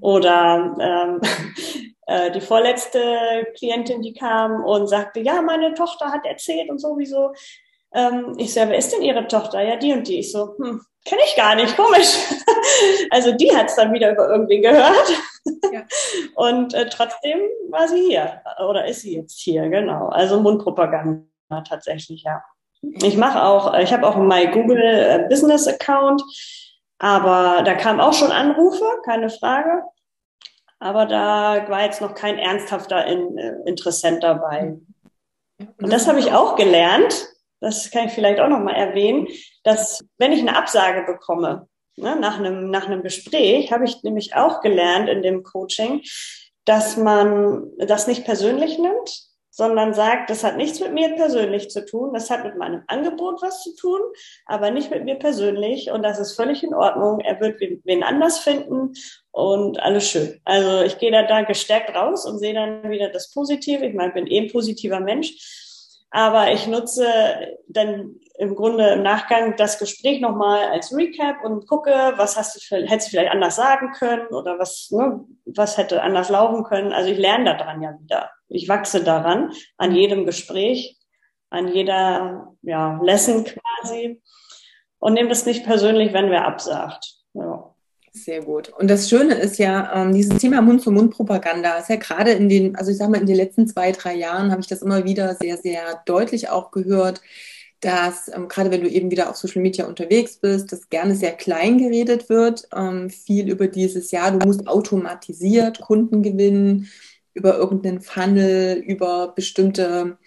Oder 0.00 0.76
ähm, 0.80 1.20
äh, 2.06 2.30
die 2.30 2.40
vorletzte 2.40 3.46
Klientin, 3.56 4.02
die 4.02 4.12
kam 4.12 4.64
und 4.64 4.86
sagte, 4.86 5.20
ja, 5.20 5.42
meine 5.42 5.74
Tochter 5.74 6.06
hat 6.06 6.26
erzählt 6.26 6.70
und 6.70 6.80
sowieso. 6.80 7.32
Ähm, 7.94 8.34
ich 8.36 8.52
so, 8.52 8.60
wer 8.60 8.76
ist 8.76 8.92
denn 8.92 9.02
ihre 9.02 9.26
Tochter? 9.28 9.62
Ja, 9.62 9.76
die 9.76 9.92
und 9.92 10.06
die. 10.06 10.20
Ich 10.20 10.32
so, 10.32 10.56
hm, 10.58 10.82
kenne 11.04 11.22
ich 11.24 11.36
gar 11.36 11.54
nicht, 11.54 11.76
komisch. 11.76 12.18
also 13.10 13.32
die 13.32 13.54
hat 13.54 13.66
es 13.66 13.76
dann 13.76 13.92
wieder 13.92 14.12
über 14.12 14.28
irgendwen 14.28 14.62
gehört. 14.62 15.08
Ja. 15.72 15.84
Und 16.34 16.74
äh, 16.74 16.88
trotzdem 16.88 17.40
war 17.70 17.88
sie 17.88 18.08
hier 18.08 18.42
oder 18.68 18.86
ist 18.86 19.00
sie 19.00 19.16
jetzt 19.16 19.38
hier, 19.40 19.68
genau. 19.68 20.08
Also 20.08 20.40
Mundpropaganda 20.40 21.62
tatsächlich, 21.66 22.22
ja. 22.22 22.42
Ich 22.82 23.16
mache 23.16 23.42
auch, 23.42 23.74
ich 23.78 23.92
habe 23.92 24.06
auch 24.06 24.16
My 24.16 24.46
Google 24.48 24.82
äh, 24.82 25.26
Business 25.28 25.66
Account, 25.66 26.22
aber 26.98 27.62
da 27.64 27.74
kamen 27.74 28.00
auch 28.00 28.12
schon 28.12 28.30
Anrufe, 28.30 28.84
keine 29.04 29.30
Frage. 29.30 29.82
Aber 30.80 31.06
da 31.06 31.68
war 31.68 31.84
jetzt 31.84 32.00
noch 32.00 32.14
kein 32.14 32.38
ernsthafter 32.38 33.04
äh, 33.06 33.16
Interessent 33.66 34.22
dabei. 34.22 34.76
Und 35.58 35.92
das 35.92 36.06
habe 36.06 36.20
ich 36.20 36.32
auch 36.32 36.54
gelernt. 36.56 37.28
Das 37.60 37.90
kann 37.90 38.06
ich 38.06 38.12
vielleicht 38.12 38.38
auch 38.38 38.48
noch 38.48 38.60
mal 38.60 38.76
erwähnen, 38.76 39.26
dass 39.64 40.04
wenn 40.18 40.30
ich 40.30 40.40
eine 40.40 40.56
Absage 40.56 41.02
bekomme 41.02 41.66
ne, 41.96 42.16
nach 42.16 42.38
einem 42.38 42.70
nach 42.70 42.86
einem 42.86 43.02
Gespräch, 43.02 43.72
habe 43.72 43.84
ich 43.84 44.02
nämlich 44.04 44.36
auch 44.36 44.60
gelernt 44.60 45.08
in 45.08 45.22
dem 45.22 45.42
Coaching, 45.42 46.02
dass 46.64 46.96
man 46.96 47.70
das 47.78 48.06
nicht 48.06 48.24
persönlich 48.24 48.78
nimmt, 48.78 49.27
sondern 49.58 49.92
sagt, 49.92 50.30
das 50.30 50.44
hat 50.44 50.56
nichts 50.56 50.78
mit 50.78 50.94
mir 50.94 51.16
persönlich 51.16 51.68
zu 51.68 51.84
tun, 51.84 52.12
das 52.12 52.30
hat 52.30 52.44
mit 52.44 52.56
meinem 52.56 52.84
Angebot 52.86 53.42
was 53.42 53.64
zu 53.64 53.74
tun, 53.74 53.98
aber 54.46 54.70
nicht 54.70 54.92
mit 54.92 55.04
mir 55.04 55.16
persönlich 55.16 55.90
und 55.90 56.04
das 56.04 56.20
ist 56.20 56.34
völlig 56.36 56.62
in 56.62 56.74
Ordnung. 56.74 57.18
Er 57.18 57.40
wird 57.40 57.60
wen 57.82 58.04
anders 58.04 58.38
finden 58.38 58.92
und 59.32 59.82
alles 59.82 60.08
schön. 60.08 60.40
Also 60.44 60.82
ich 60.82 60.98
gehe 60.98 61.10
da, 61.10 61.24
da 61.24 61.42
gestärkt 61.42 61.92
raus 61.96 62.24
und 62.24 62.38
sehe 62.38 62.54
dann 62.54 62.88
wieder 62.88 63.08
das 63.08 63.32
Positive. 63.32 63.84
Ich 63.84 63.94
meine, 63.94 64.10
ich 64.10 64.14
bin 64.14 64.28
eh 64.28 64.42
ein 64.42 64.52
positiver 64.52 65.00
Mensch 65.00 65.34
aber 66.10 66.52
ich 66.52 66.66
nutze 66.66 67.06
dann 67.68 68.16
im 68.38 68.54
Grunde 68.54 68.90
im 68.90 69.02
Nachgang 69.02 69.56
das 69.56 69.78
Gespräch 69.80 70.20
nochmal 70.20 70.68
als 70.68 70.94
Recap 70.94 71.44
und 71.44 71.66
gucke, 71.66 71.90
was 72.16 72.36
hast 72.36 72.54
du, 72.54 72.76
hättest 72.76 73.08
du 73.08 73.10
vielleicht 73.10 73.32
anders 73.32 73.56
sagen 73.56 73.90
können 73.92 74.28
oder 74.28 74.58
was, 74.60 74.90
ne, 74.92 75.24
was 75.44 75.76
hätte 75.76 76.02
anders 76.02 76.28
laufen 76.28 76.62
können. 76.62 76.92
Also 76.92 77.10
ich 77.10 77.18
lerne 77.18 77.56
daran 77.56 77.82
ja 77.82 77.98
wieder. 78.00 78.30
Ich 78.48 78.68
wachse 78.68 79.02
daran, 79.02 79.52
an 79.76 79.92
jedem 79.92 80.24
Gespräch, 80.24 80.96
an 81.50 81.66
jeder, 81.66 82.54
ja, 82.62 83.00
Lesson 83.02 83.44
quasi 83.44 84.22
und 85.00 85.14
nehme 85.14 85.28
das 85.28 85.44
nicht 85.44 85.64
persönlich, 85.64 86.12
wenn 86.12 86.30
wer 86.30 86.46
absagt. 86.46 87.16
Ja. 87.34 87.74
Sehr 88.12 88.42
gut. 88.42 88.68
Und 88.70 88.88
das 88.88 89.08
Schöne 89.08 89.34
ist 89.34 89.58
ja, 89.58 89.92
ähm, 89.94 90.14
dieses 90.14 90.40
Thema 90.40 90.62
Mund-zu-Mund-Propaganda 90.62 91.78
ist 91.78 91.88
ja 91.88 91.96
gerade 91.96 92.32
in 92.32 92.48
den, 92.48 92.74
also 92.76 92.90
ich 92.90 92.96
sage 92.96 93.10
mal, 93.10 93.20
in 93.20 93.26
den 93.26 93.36
letzten 93.36 93.66
zwei, 93.66 93.92
drei 93.92 94.14
Jahren 94.14 94.50
habe 94.50 94.60
ich 94.60 94.66
das 94.66 94.82
immer 94.82 95.04
wieder 95.04 95.34
sehr, 95.34 95.56
sehr 95.56 96.02
deutlich 96.06 96.48
auch 96.48 96.70
gehört, 96.70 97.20
dass 97.80 98.28
ähm, 98.28 98.48
gerade 98.48 98.70
wenn 98.70 98.82
du 98.82 98.88
eben 98.88 99.10
wieder 99.10 99.30
auf 99.30 99.36
Social 99.36 99.62
Media 99.62 99.86
unterwegs 99.86 100.36
bist, 100.36 100.72
dass 100.72 100.88
gerne 100.88 101.14
sehr 101.14 101.32
klein 101.32 101.78
geredet 101.78 102.28
wird, 102.28 102.68
ähm, 102.74 103.10
viel 103.10 103.48
über 103.48 103.68
dieses 103.68 104.10
Jahr, 104.10 104.32
du 104.32 104.44
musst 104.44 104.66
automatisiert 104.66 105.80
Kunden 105.80 106.22
gewinnen, 106.22 106.88
über 107.34 107.56
irgendeinen 107.56 108.00
Funnel, 108.00 108.78
über 108.78 109.32
bestimmte 109.34 110.18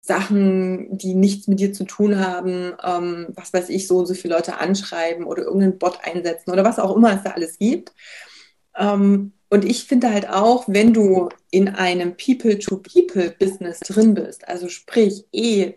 Sachen, 0.00 0.96
die 0.96 1.14
nichts 1.14 1.46
mit 1.46 1.60
dir 1.60 1.72
zu 1.72 1.84
tun 1.84 2.18
haben, 2.18 2.72
ähm, 2.82 3.28
was 3.34 3.52
weiß 3.52 3.68
ich, 3.68 3.86
so 3.86 3.98
und 3.98 4.06
so 4.06 4.14
viele 4.14 4.34
Leute 4.34 4.58
anschreiben 4.58 5.24
oder 5.24 5.42
irgendeinen 5.44 5.78
Bot 5.78 5.98
einsetzen 6.02 6.50
oder 6.50 6.64
was 6.64 6.78
auch 6.78 6.96
immer 6.96 7.14
es 7.14 7.22
da 7.22 7.30
alles 7.30 7.58
gibt. 7.58 7.92
Ähm, 8.76 9.32
und 9.50 9.64
ich 9.64 9.84
finde 9.84 10.12
halt 10.12 10.28
auch, 10.28 10.64
wenn 10.66 10.92
du 10.92 11.28
in 11.50 11.68
einem 11.68 12.16
People-to-People-Business 12.16 13.80
drin 13.80 14.14
bist, 14.14 14.48
also 14.48 14.68
sprich 14.68 15.26
eh 15.32 15.74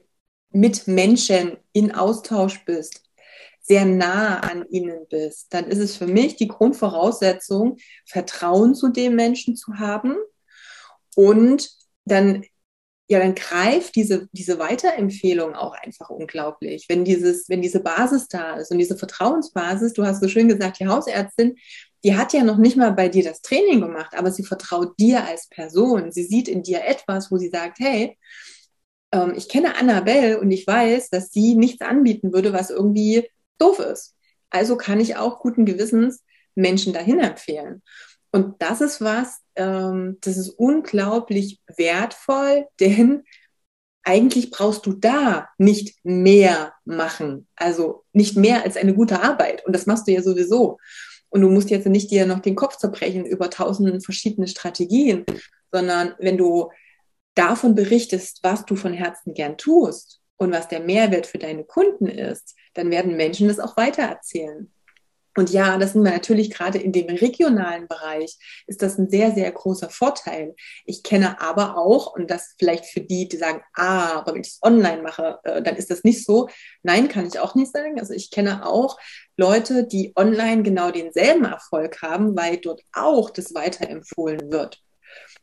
mit 0.51 0.87
Menschen 0.87 1.57
in 1.73 1.93
Austausch 1.93 2.63
bist, 2.65 3.03
sehr 3.61 3.85
nah 3.85 4.39
an 4.39 4.65
ihnen 4.69 5.07
bist, 5.09 5.53
dann 5.53 5.65
ist 5.65 5.77
es 5.77 5.95
für 5.95 6.07
mich 6.07 6.35
die 6.35 6.47
Grundvoraussetzung, 6.47 7.77
Vertrauen 8.05 8.75
zu 8.75 8.89
dem 8.89 9.15
Menschen 9.15 9.55
zu 9.55 9.77
haben 9.77 10.15
und 11.15 11.69
dann 12.05 12.43
ja, 13.11 13.19
dann 13.19 13.35
greift 13.35 13.97
diese, 13.97 14.29
diese 14.31 14.57
Weiterempfehlung 14.57 15.53
auch 15.53 15.73
einfach 15.73 16.09
unglaublich. 16.09 16.85
Wenn, 16.87 17.03
dieses, 17.03 17.49
wenn 17.49 17.61
diese 17.61 17.81
Basis 17.81 18.29
da 18.29 18.55
ist 18.55 18.71
und 18.71 18.77
diese 18.77 18.95
Vertrauensbasis, 18.95 19.91
du 19.91 20.05
hast 20.05 20.21
so 20.21 20.29
schön 20.29 20.47
gesagt, 20.47 20.79
die 20.79 20.87
Hausärztin, 20.87 21.57
die 22.05 22.15
hat 22.15 22.31
ja 22.31 22.45
noch 22.45 22.57
nicht 22.57 22.77
mal 22.77 22.93
bei 22.93 23.09
dir 23.09 23.25
das 23.25 23.41
Training 23.41 23.81
gemacht, 23.81 24.13
aber 24.15 24.31
sie 24.31 24.45
vertraut 24.45 24.97
dir 24.97 25.25
als 25.25 25.49
Person. 25.49 26.13
Sie 26.13 26.23
sieht 26.23 26.47
in 26.47 26.63
dir 26.63 26.85
etwas, 26.85 27.29
wo 27.29 27.37
sie 27.37 27.49
sagt, 27.49 27.79
hey, 27.79 28.17
ähm, 29.11 29.33
ich 29.35 29.49
kenne 29.49 29.77
Annabelle 29.77 30.39
und 30.39 30.51
ich 30.51 30.65
weiß, 30.65 31.09
dass 31.09 31.31
sie 31.31 31.55
nichts 31.55 31.81
anbieten 31.81 32.33
würde, 32.33 32.53
was 32.53 32.69
irgendwie 32.69 33.29
doof 33.57 33.79
ist. 33.79 34.15
Also 34.49 34.77
kann 34.77 34.99
ich 34.99 35.15
auch 35.15 35.39
guten 35.39 35.65
Gewissens 35.65 36.23
Menschen 36.55 36.93
dahin 36.93 37.19
empfehlen. 37.19 37.81
Und 38.31 38.61
das 38.61 38.81
ist 38.81 39.01
was, 39.01 39.39
ähm, 39.55 40.17
das 40.21 40.37
ist 40.37 40.49
unglaublich 40.49 41.59
wertvoll, 41.77 42.67
denn 42.79 43.23
eigentlich 44.03 44.49
brauchst 44.49 44.85
du 44.87 44.93
da 44.93 45.49
nicht 45.57 45.99
mehr 46.03 46.73
machen. 46.85 47.47
Also 47.55 48.03
nicht 48.13 48.35
mehr 48.35 48.63
als 48.63 48.75
eine 48.75 48.95
gute 48.95 49.21
Arbeit. 49.21 49.63
Und 49.65 49.75
das 49.75 49.85
machst 49.85 50.07
du 50.07 50.11
ja 50.11 50.23
sowieso. 50.23 50.79
Und 51.29 51.41
du 51.41 51.49
musst 51.49 51.69
jetzt 51.69 51.85
nicht 51.87 52.09
dir 52.09 52.25
noch 52.25 52.39
den 52.39 52.55
Kopf 52.55 52.77
zerbrechen 52.77 53.25
über 53.25 53.49
tausend 53.49 54.03
verschiedene 54.03 54.47
Strategien, 54.47 55.23
sondern 55.71 56.15
wenn 56.17 56.37
du 56.37 56.71
davon 57.35 57.75
berichtest, 57.75 58.39
was 58.43 58.65
du 58.65 58.75
von 58.75 58.93
Herzen 58.93 59.33
gern 59.33 59.57
tust 59.57 60.21
und 60.37 60.51
was 60.51 60.67
der 60.67 60.79
Mehrwert 60.79 61.27
für 61.27 61.37
deine 61.37 61.63
Kunden 61.63 62.07
ist, 62.07 62.55
dann 62.73 62.89
werden 62.91 63.17
Menschen 63.17 63.47
das 63.47 63.59
auch 63.59 63.77
weitererzählen. 63.77 64.71
Und 65.37 65.49
ja, 65.49 65.77
das 65.77 65.93
sind 65.93 66.03
wir 66.03 66.11
natürlich 66.11 66.51
gerade 66.51 66.77
in 66.77 66.91
dem 66.91 67.07
regionalen 67.07 67.87
Bereich, 67.87 68.37
ist 68.67 68.81
das 68.81 68.97
ein 68.97 69.09
sehr, 69.09 69.31
sehr 69.31 69.49
großer 69.49 69.89
Vorteil. 69.89 70.55
Ich 70.85 71.03
kenne 71.03 71.39
aber 71.39 71.77
auch, 71.77 72.13
und 72.13 72.29
das 72.29 72.55
vielleicht 72.59 72.85
für 72.85 72.99
die, 72.99 73.29
die 73.29 73.37
sagen, 73.37 73.61
ah, 73.73 74.17
aber 74.17 74.33
wenn 74.33 74.41
ich 74.41 74.49
es 74.49 74.59
online 74.61 75.01
mache, 75.01 75.39
äh, 75.43 75.61
dann 75.61 75.77
ist 75.77 75.89
das 75.89 76.03
nicht 76.03 76.25
so. 76.25 76.49
Nein, 76.83 77.07
kann 77.07 77.27
ich 77.27 77.39
auch 77.39 77.55
nicht 77.55 77.71
sagen. 77.71 77.97
Also 77.97 78.13
ich 78.13 78.29
kenne 78.29 78.65
auch 78.65 78.97
Leute, 79.37 79.87
die 79.87 80.11
online 80.17 80.63
genau 80.63 80.91
denselben 80.91 81.45
Erfolg 81.45 82.01
haben, 82.01 82.35
weil 82.35 82.57
dort 82.57 82.81
auch 82.91 83.29
das 83.29 83.53
weiterempfohlen 83.53 84.51
wird. 84.51 84.81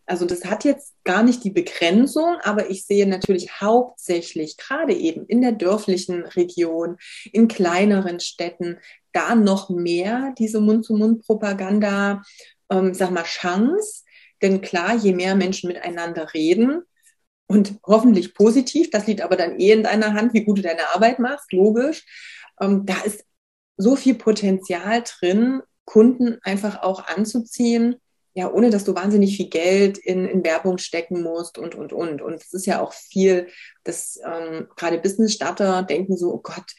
Also 0.06 0.24
das 0.24 0.46
hat 0.46 0.64
jetzt 0.64 0.94
gar 1.04 1.22
nicht 1.22 1.44
die 1.44 1.50
Begrenzung, 1.50 2.38
aber 2.42 2.70
ich 2.70 2.86
sehe 2.86 3.06
natürlich 3.06 3.60
hauptsächlich 3.60 4.56
gerade 4.56 4.94
eben 4.94 5.26
in 5.26 5.42
der 5.42 5.52
dörflichen 5.52 6.24
Region, 6.24 6.96
in 7.30 7.46
kleineren 7.46 8.18
Städten, 8.18 8.78
da 9.12 9.34
noch 9.34 9.68
mehr 9.68 10.32
diese 10.38 10.60
Mund-zu-Mund-Propaganda, 10.60 12.22
ähm, 12.70 12.94
sag 12.94 13.10
mal, 13.10 13.24
Chance. 13.24 14.04
Denn 14.40 14.62
klar, 14.62 14.94
je 14.94 15.12
mehr 15.12 15.34
Menschen 15.34 15.68
miteinander 15.68 16.32
reden 16.32 16.82
und 17.46 17.74
hoffentlich 17.84 18.34
positiv, 18.34 18.90
das 18.90 19.06
liegt 19.06 19.20
aber 19.20 19.36
dann 19.36 19.58
eh 19.58 19.72
in 19.72 19.82
deiner 19.82 20.14
Hand, 20.14 20.32
wie 20.32 20.44
gut 20.44 20.58
du 20.58 20.62
deine 20.62 20.94
Arbeit 20.94 21.18
machst, 21.18 21.52
logisch. 21.52 22.04
Ähm, 22.60 22.86
da 22.86 22.98
ist 23.02 23.24
so 23.76 23.94
viel 23.96 24.14
Potenzial 24.14 25.02
drin, 25.02 25.62
Kunden 25.84 26.38
einfach 26.42 26.82
auch 26.82 27.06
anzuziehen, 27.06 27.96
ja, 28.38 28.52
ohne 28.52 28.70
dass 28.70 28.84
du 28.84 28.94
wahnsinnig 28.94 29.36
viel 29.36 29.48
Geld 29.48 29.98
in, 29.98 30.24
in 30.24 30.44
Werbung 30.44 30.78
stecken 30.78 31.22
musst 31.24 31.58
und, 31.58 31.74
und, 31.74 31.92
und. 31.92 32.22
Und 32.22 32.34
es 32.34 32.52
ist 32.52 32.66
ja 32.66 32.80
auch 32.80 32.92
viel, 32.92 33.48
dass 33.82 34.16
ähm, 34.24 34.68
gerade 34.76 34.98
Business-Starter 34.98 35.82
denken 35.82 36.16
so, 36.16 36.34
oh 36.34 36.40
Gott, 36.40 36.72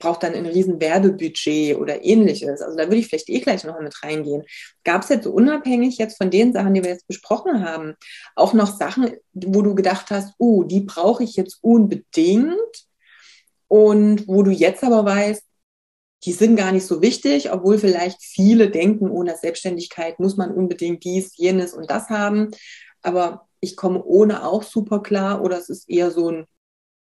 braucht 0.00 0.24
dann 0.24 0.34
ein 0.34 0.44
riesen 0.44 0.80
Werbebudget 0.80 1.76
oder 1.76 2.04
ähnliches. 2.04 2.60
Also 2.60 2.76
da 2.76 2.86
würde 2.86 2.96
ich 2.96 3.06
vielleicht 3.06 3.28
eh 3.28 3.38
gleich 3.38 3.62
noch 3.62 3.78
mit 3.78 4.02
reingehen. 4.02 4.42
Gab 4.82 5.02
es 5.02 5.08
jetzt 5.08 5.22
so 5.22 5.30
unabhängig 5.30 5.98
jetzt 5.98 6.16
von 6.16 6.32
den 6.32 6.52
Sachen, 6.52 6.74
die 6.74 6.82
wir 6.82 6.90
jetzt 6.90 7.06
besprochen 7.06 7.64
haben, 7.64 7.94
auch 8.34 8.52
noch 8.52 8.76
Sachen, 8.76 9.12
wo 9.34 9.62
du 9.62 9.76
gedacht 9.76 10.10
hast, 10.10 10.34
oh, 10.38 10.64
die 10.64 10.80
brauche 10.80 11.22
ich 11.22 11.36
jetzt 11.36 11.58
unbedingt 11.62 12.56
und 13.68 14.26
wo 14.26 14.42
du 14.42 14.50
jetzt 14.50 14.82
aber 14.82 15.04
weißt, 15.04 15.44
die 16.24 16.32
sind 16.32 16.56
gar 16.56 16.72
nicht 16.72 16.86
so 16.86 17.02
wichtig, 17.02 17.52
obwohl 17.52 17.78
vielleicht 17.78 18.22
viele 18.22 18.70
denken, 18.70 19.10
ohne 19.10 19.36
Selbstständigkeit 19.36 20.18
muss 20.18 20.36
man 20.36 20.52
unbedingt 20.52 21.04
dies, 21.04 21.36
jenes 21.36 21.74
und 21.74 21.90
das 21.90 22.08
haben. 22.08 22.50
Aber 23.02 23.48
ich 23.60 23.76
komme 23.76 24.02
ohne 24.02 24.46
auch 24.46 24.62
super 24.62 25.02
klar 25.02 25.42
oder 25.42 25.58
es 25.58 25.68
ist 25.68 25.88
eher 25.88 26.10
so 26.10 26.30
ein 26.30 26.46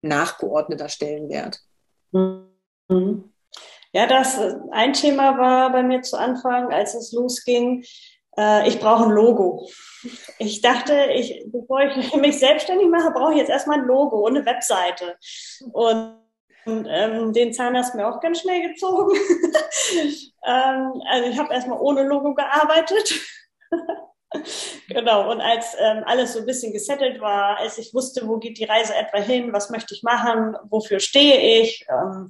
nachgeordneter 0.03 0.89
Stellenwert. 0.89 1.61
Mhm. 2.13 3.33
Ja, 3.93 4.07
das 4.07 4.39
ein 4.71 4.93
Thema 4.95 5.39
war 5.39 5.71
bei 5.71 5.83
mir 5.83 6.03
zu 6.03 6.19
Anfang, 6.19 6.73
als 6.73 6.95
es 6.95 7.13
losging. 7.13 7.85
Äh, 8.37 8.67
ich 8.69 8.81
brauche 8.81 9.05
ein 9.05 9.11
Logo. 9.11 9.69
Ich 10.39 10.63
dachte, 10.63 11.09
ich, 11.15 11.45
bevor 11.47 11.83
ich 11.83 12.15
mich 12.17 12.39
selbstständig 12.39 12.89
mache, 12.89 13.11
brauche 13.13 13.33
ich 13.33 13.39
jetzt 13.39 13.51
erstmal 13.51 13.81
ein 13.81 13.87
Logo 13.87 14.27
und 14.27 14.37
eine 14.37 14.47
Webseite. 14.47 15.17
Und, 15.73 16.22
und 16.65 16.87
ähm, 16.89 17.33
den 17.33 17.53
Zahn 17.53 17.77
hast 17.77 17.95
du 17.95 17.99
mir 17.99 18.09
auch 18.09 18.21
ganz 18.21 18.41
schnell 18.41 18.69
gezogen. 18.69 19.17
ähm, 20.47 21.03
also 21.09 21.29
ich 21.29 21.39
habe 21.39 21.53
erstmal 21.53 21.81
ohne 21.81 22.05
Logo 22.05 22.35
gearbeitet. 22.35 23.21
genau, 24.89 25.31
und 25.31 25.41
als 25.41 25.77
ähm, 25.79 26.05
alles 26.07 26.35
so 26.35 26.41
ein 26.41 26.47
bisschen 26.47 26.73
gesettelt 26.73 27.21
war, 27.21 27.59
als 27.59 27.79
ich 27.79 27.93
wusste, 27.95 28.27
wo 28.29 28.39
geht 28.39 28.59
die 28.59 28.65
Reise 28.65 28.95
etwa 28.95 29.19
hin, 29.19 29.53
was 29.53 29.71
möchte 29.71 29.95
ich 29.95 30.03
machen, 30.03 30.57
wofür 30.65 31.01
stehe 31.01 31.63
ich, 31.63 31.85
ähm, 31.89 32.29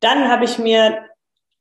dann 0.00 0.28
habe 0.28 0.44
ich 0.44 0.58
mir 0.58 1.06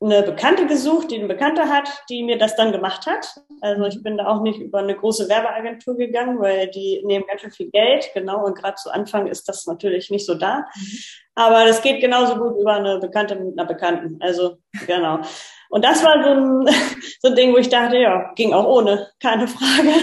eine 0.02 0.24
Bekannte 0.24 0.66
gesucht, 0.66 1.12
die 1.12 1.18
eine 1.18 1.28
Bekannte 1.28 1.68
hat, 1.68 1.90
die 2.10 2.24
mir 2.24 2.38
das 2.38 2.56
dann 2.56 2.72
gemacht 2.72 3.06
hat. 3.06 3.36
Also 3.60 3.84
ich 3.86 4.02
bin 4.02 4.18
da 4.18 4.28
auch 4.28 4.42
nicht 4.42 4.60
über 4.60 4.80
eine 4.80 4.96
große 4.96 5.28
Werbeagentur 5.28 5.98
gegangen, 5.98 6.40
weil 6.40 6.70
die 6.70 7.02
nehmen 7.06 7.26
ganz 7.28 7.42
schön 7.42 7.52
viel 7.52 7.70
Geld. 7.70 8.10
Genau, 8.14 8.46
und 8.46 8.58
gerade 8.58 8.76
zu 8.76 8.92
Anfang 8.92 9.28
ist 9.28 9.50
das 9.50 9.66
natürlich 9.66 10.10
nicht 10.10 10.26
so 10.26 10.36
da. 10.36 10.60
Mhm. 10.60 10.98
Aber 11.36 11.66
das 11.66 11.82
geht 11.82 12.00
genauso 12.00 12.36
gut 12.38 12.60
über 12.60 12.76
eine 12.76 13.00
Bekannte 13.00 13.36
mit 13.36 13.60
einer 13.60 13.68
Bekannten. 13.68 14.18
Also 14.22 14.58
genau. 14.88 15.20
Und 15.70 15.84
das 15.84 16.04
war 16.04 16.24
so 16.24 16.30
ein, 16.30 16.68
so 17.22 17.28
ein 17.30 17.36
Ding, 17.36 17.54
wo 17.54 17.58
ich 17.58 17.70
dachte, 17.70 17.98
ja, 17.98 18.32
ging 18.36 18.54
auch 18.54 18.66
ohne, 18.66 19.08
keine 19.20 19.48
Frage. 19.48 19.94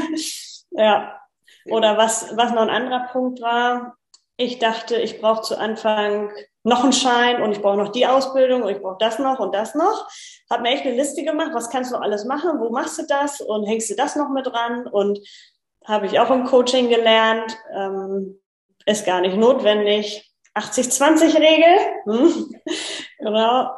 Ja. 0.79 1.23
Oder 1.71 1.97
was, 1.97 2.37
was 2.37 2.53
noch 2.53 2.61
ein 2.61 2.69
anderer 2.69 3.09
Punkt 3.11 3.41
war, 3.41 3.97
ich 4.37 4.59
dachte, 4.59 4.96
ich 4.96 5.20
brauche 5.20 5.42
zu 5.42 5.59
Anfang 5.59 6.31
noch 6.62 6.83
einen 6.83 6.92
Schein 6.92 7.42
und 7.42 7.53
ich 7.53 7.62
brauche 7.62 7.77
noch 7.77 7.90
die 7.90 8.07
Ausbildung 8.07 8.62
und 8.62 8.70
ich 8.70 8.83
brauche 8.83 8.99
das 8.99 9.18
noch 9.18 9.38
und 9.38 9.55
das 9.55 9.75
noch. 9.75 10.09
Habe 10.51 10.62
mir 10.62 10.70
echt 10.70 10.85
eine 10.85 10.96
Liste 10.96 11.22
gemacht, 11.22 11.53
was 11.55 11.70
kannst 11.70 11.92
du 11.92 11.96
alles 11.96 12.25
machen, 12.25 12.59
wo 12.61 12.70
machst 12.70 12.99
du 12.99 13.07
das 13.07 13.40
und 13.40 13.64
hängst 13.64 13.90
du 13.90 13.94
das 13.94 14.16
noch 14.16 14.29
mit 14.31 14.46
dran 14.46 14.87
und 14.87 15.18
habe 15.87 16.07
ich 16.07 16.18
auch 16.18 16.31
im 16.31 16.44
Coaching 16.44 16.88
gelernt, 16.88 17.57
ähm, 17.75 18.40
ist 18.85 19.07
gar 19.07 19.20
nicht 19.20 19.37
notwendig. 19.37 20.31
80-20-Regel, 20.55 21.79
hm? 22.07 22.61
genau, 23.18 23.70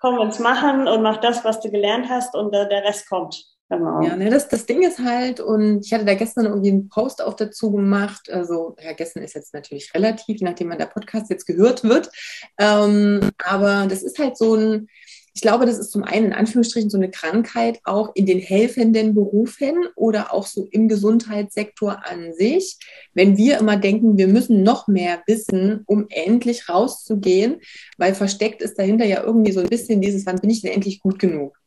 komm 0.00 0.18
ins 0.20 0.38
Machen 0.38 0.88
und 0.88 1.02
mach 1.02 1.18
das, 1.18 1.44
was 1.44 1.60
du 1.60 1.70
gelernt 1.70 2.08
hast 2.08 2.34
und 2.34 2.52
äh, 2.54 2.68
der 2.68 2.84
Rest 2.84 3.08
kommt. 3.08 3.44
Genau. 3.72 4.02
Ja, 4.02 4.16
ne, 4.16 4.28
das, 4.28 4.48
das 4.48 4.66
Ding 4.66 4.82
ist 4.82 4.98
halt, 4.98 5.40
und 5.40 5.86
ich 5.86 5.94
hatte 5.94 6.04
da 6.04 6.12
gestern 6.12 6.44
irgendwie 6.44 6.68
einen 6.68 6.88
Post 6.90 7.22
auch 7.22 7.32
dazu 7.32 7.72
gemacht. 7.72 8.30
Also, 8.30 8.76
ja, 8.82 8.92
gestern 8.92 9.22
ist 9.22 9.34
jetzt 9.34 9.54
natürlich 9.54 9.94
relativ, 9.94 10.42
nachdem 10.42 10.68
man 10.68 10.76
der 10.76 10.86
Podcast 10.86 11.30
jetzt 11.30 11.46
gehört 11.46 11.82
wird. 11.82 12.10
Ähm, 12.58 13.30
aber 13.42 13.86
das 13.88 14.02
ist 14.02 14.18
halt 14.18 14.36
so 14.36 14.56
ein, 14.56 14.88
ich 15.32 15.40
glaube, 15.40 15.64
das 15.64 15.78
ist 15.78 15.90
zum 15.90 16.04
einen 16.04 16.26
in 16.26 16.32
Anführungsstrichen 16.34 16.90
so 16.90 16.98
eine 16.98 17.10
Krankheit 17.10 17.80
auch 17.84 18.10
in 18.14 18.26
den 18.26 18.40
helfenden 18.40 19.14
Berufen 19.14 19.86
oder 19.96 20.34
auch 20.34 20.44
so 20.44 20.68
im 20.70 20.88
Gesundheitssektor 20.88 22.04
an 22.04 22.34
sich. 22.34 22.76
Wenn 23.14 23.38
wir 23.38 23.56
immer 23.56 23.78
denken, 23.78 24.18
wir 24.18 24.28
müssen 24.28 24.62
noch 24.62 24.86
mehr 24.86 25.22
wissen, 25.26 25.84
um 25.86 26.04
endlich 26.10 26.68
rauszugehen, 26.68 27.62
weil 27.96 28.14
versteckt 28.14 28.60
ist 28.60 28.78
dahinter 28.78 29.06
ja 29.06 29.22
irgendwie 29.22 29.52
so 29.52 29.60
ein 29.60 29.70
bisschen 29.70 30.02
dieses, 30.02 30.26
wann 30.26 30.40
bin 30.40 30.50
ich 30.50 30.60
denn 30.60 30.72
endlich 30.72 31.00
gut 31.00 31.18
genug? 31.18 31.61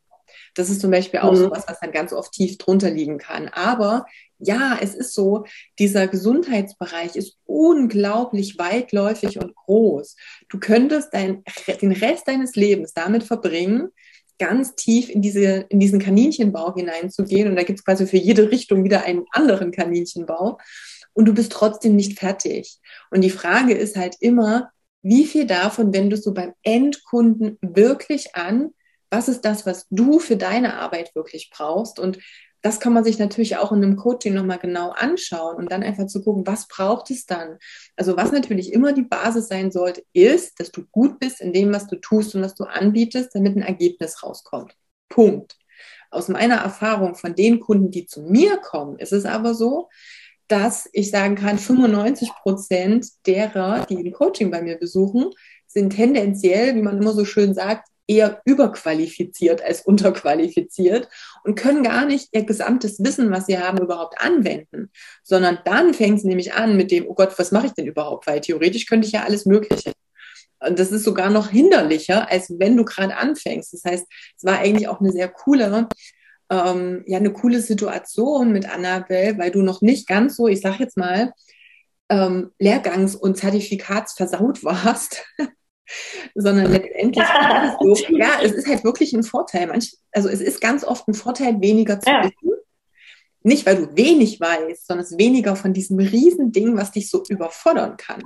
Das 0.55 0.69
ist 0.69 0.81
zum 0.81 0.89
Beispiel 0.89 1.19
auch 1.19 1.33
mhm. 1.33 1.37
so 1.37 1.51
was, 1.51 1.67
was 1.67 1.79
dann 1.79 1.91
ganz 1.91 2.13
oft 2.13 2.31
tief 2.31 2.57
drunter 2.57 2.89
liegen 2.89 3.17
kann. 3.17 3.49
Aber 3.49 4.05
ja, 4.39 4.77
es 4.81 4.95
ist 4.95 5.13
so, 5.13 5.45
dieser 5.79 6.07
Gesundheitsbereich 6.07 7.15
ist 7.15 7.37
unglaublich 7.45 8.57
weitläufig 8.57 9.37
und 9.39 9.55
groß. 9.55 10.15
Du 10.49 10.59
könntest 10.59 11.13
dein, 11.13 11.43
den 11.81 11.91
Rest 11.91 12.27
deines 12.27 12.55
Lebens 12.55 12.93
damit 12.93 13.23
verbringen, 13.23 13.89
ganz 14.39 14.75
tief 14.75 15.09
in, 15.09 15.21
diese, 15.21 15.65
in 15.69 15.79
diesen 15.79 15.99
Kaninchenbau 15.99 16.73
hineinzugehen. 16.75 17.49
Und 17.49 17.55
da 17.55 17.63
gibt 17.63 17.79
es 17.79 17.85
quasi 17.85 18.07
für 18.07 18.17
jede 18.17 18.51
Richtung 18.51 18.83
wieder 18.83 19.03
einen 19.03 19.25
anderen 19.31 19.71
Kaninchenbau. 19.71 20.57
Und 21.13 21.25
du 21.25 21.33
bist 21.33 21.51
trotzdem 21.51 21.95
nicht 21.95 22.19
fertig. 22.19 22.79
Und 23.11 23.21
die 23.21 23.29
Frage 23.29 23.73
ist 23.73 23.95
halt 23.95 24.15
immer, 24.19 24.69
wie 25.01 25.25
viel 25.25 25.45
davon 25.45 25.93
wendest 25.93 26.25
du 26.25 26.33
beim 26.33 26.53
Endkunden 26.63 27.57
wirklich 27.61 28.35
an, 28.35 28.71
was 29.15 29.29
ist 29.29 29.45
das, 29.45 29.65
was 29.65 29.87
du 29.89 30.19
für 30.19 30.35
deine 30.35 30.73
Arbeit 30.73 31.15
wirklich 31.15 31.49
brauchst? 31.49 31.99
Und 31.99 32.19
das 32.61 32.81
kann 32.81 32.91
man 32.91 33.05
sich 33.05 33.17
natürlich 33.17 33.55
auch 33.55 33.71
in 33.71 33.81
einem 33.81 33.95
Coaching 33.95 34.33
nochmal 34.33 34.57
genau 34.57 34.89
anschauen 34.89 35.55
und 35.55 35.71
dann 35.71 35.83
einfach 35.83 36.07
zu 36.07 36.21
gucken, 36.21 36.45
was 36.45 36.67
braucht 36.67 37.09
es 37.11 37.25
dann? 37.25 37.57
Also 37.95 38.17
was 38.17 38.33
natürlich 38.33 38.73
immer 38.73 38.91
die 38.91 39.03
Basis 39.03 39.47
sein 39.47 39.71
sollte, 39.71 40.03
ist, 40.11 40.59
dass 40.59 40.71
du 40.71 40.83
gut 40.91 41.19
bist 41.19 41.39
in 41.39 41.53
dem, 41.53 41.71
was 41.71 41.87
du 41.87 41.95
tust 41.95 42.35
und 42.35 42.41
was 42.41 42.55
du 42.55 42.65
anbietest, 42.65 43.33
damit 43.33 43.55
ein 43.55 43.61
Ergebnis 43.61 44.21
rauskommt. 44.21 44.75
Punkt. 45.07 45.57
Aus 46.11 46.27
meiner 46.27 46.55
Erfahrung 46.55 47.15
von 47.15 47.35
den 47.35 47.61
Kunden, 47.61 47.91
die 47.91 48.07
zu 48.07 48.21
mir 48.21 48.57
kommen, 48.57 48.99
ist 48.99 49.13
es 49.13 49.25
aber 49.25 49.53
so, 49.53 49.87
dass 50.47 50.89
ich 50.91 51.09
sagen 51.09 51.35
kann, 51.35 51.57
95 51.57 52.31
Prozent 52.41 53.07
derer, 53.25 53.85
die 53.85 53.97
ein 53.97 54.11
Coaching 54.11 54.51
bei 54.51 54.61
mir 54.61 54.77
besuchen, 54.77 55.31
sind 55.67 55.91
tendenziell, 55.91 56.75
wie 56.75 56.81
man 56.81 56.97
immer 57.01 57.13
so 57.13 57.25
schön 57.25 57.53
sagt, 57.53 57.87
eher 58.07 58.41
überqualifiziert 58.45 59.63
als 59.63 59.81
unterqualifiziert 59.81 61.07
und 61.43 61.55
können 61.55 61.83
gar 61.83 62.05
nicht 62.05 62.29
ihr 62.31 62.43
gesamtes 62.43 63.03
Wissen, 63.03 63.31
was 63.31 63.47
sie 63.47 63.57
haben, 63.57 63.79
überhaupt 63.79 64.21
anwenden, 64.21 64.91
sondern 65.23 65.59
dann 65.65 65.93
fängt 65.93 66.19
es 66.19 66.23
nämlich 66.23 66.53
an 66.53 66.77
mit 66.77 66.91
dem, 66.91 67.07
oh 67.07 67.15
Gott, 67.15 67.37
was 67.37 67.51
mache 67.51 67.67
ich 67.67 67.73
denn 67.73 67.87
überhaupt? 67.87 68.27
Weil 68.27 68.41
theoretisch 68.41 68.85
könnte 68.85 69.07
ich 69.07 69.13
ja 69.13 69.23
alles 69.23 69.45
Mögliche. 69.45 69.91
Und 70.59 70.79
das 70.79 70.91
ist 70.91 71.03
sogar 71.03 71.29
noch 71.29 71.49
hinderlicher, 71.49 72.29
als 72.31 72.53
wenn 72.59 72.77
du 72.77 72.85
gerade 72.85 73.17
anfängst. 73.17 73.73
Das 73.73 73.83
heißt, 73.83 74.05
es 74.37 74.43
war 74.43 74.59
eigentlich 74.59 74.87
auch 74.87 74.99
eine 74.99 75.11
sehr 75.11 75.27
coole, 75.27 75.87
ähm, 76.49 77.03
ja, 77.07 77.17
eine 77.17 77.33
coole 77.33 77.61
Situation 77.61 78.51
mit 78.51 78.71
Annabelle, 78.71 79.37
weil 79.37 79.51
du 79.51 79.61
noch 79.61 79.81
nicht 79.81 80.07
ganz 80.07 80.35
so, 80.35 80.47
ich 80.47 80.61
sag 80.61 80.79
jetzt 80.79 80.97
mal, 80.97 81.33
ähm, 82.09 82.51
Lehrgangs- 82.59 83.15
und 83.15 83.37
Zertifikatsversaut 83.37 84.63
warst, 84.63 85.23
sondern 86.35 86.71
letztendlich 86.71 87.25
so, 87.79 87.95
ja, 88.15 88.39
es 88.41 88.51
ist 88.51 88.67
halt 88.67 88.83
wirklich 88.83 89.13
ein 89.13 89.23
Vorteil. 89.23 89.67
Manch, 89.67 89.95
also 90.11 90.29
es 90.29 90.41
ist 90.41 90.61
ganz 90.61 90.83
oft 90.83 91.07
ein 91.07 91.13
Vorteil, 91.13 91.61
weniger 91.61 91.99
zu 91.99 92.09
ja. 92.09 92.23
wissen. 92.23 92.55
Nicht, 93.43 93.65
weil 93.65 93.77
du 93.77 93.95
wenig 93.95 94.39
weißt, 94.39 94.87
sondern 94.87 95.05
es 95.05 95.11
ist 95.11 95.19
weniger 95.19 95.55
von 95.55 95.71
diesem 95.71 95.99
Riesending, 95.99 96.77
was 96.77 96.91
dich 96.91 97.09
so 97.09 97.23
überfordern 97.29 97.95
kann 97.95 98.23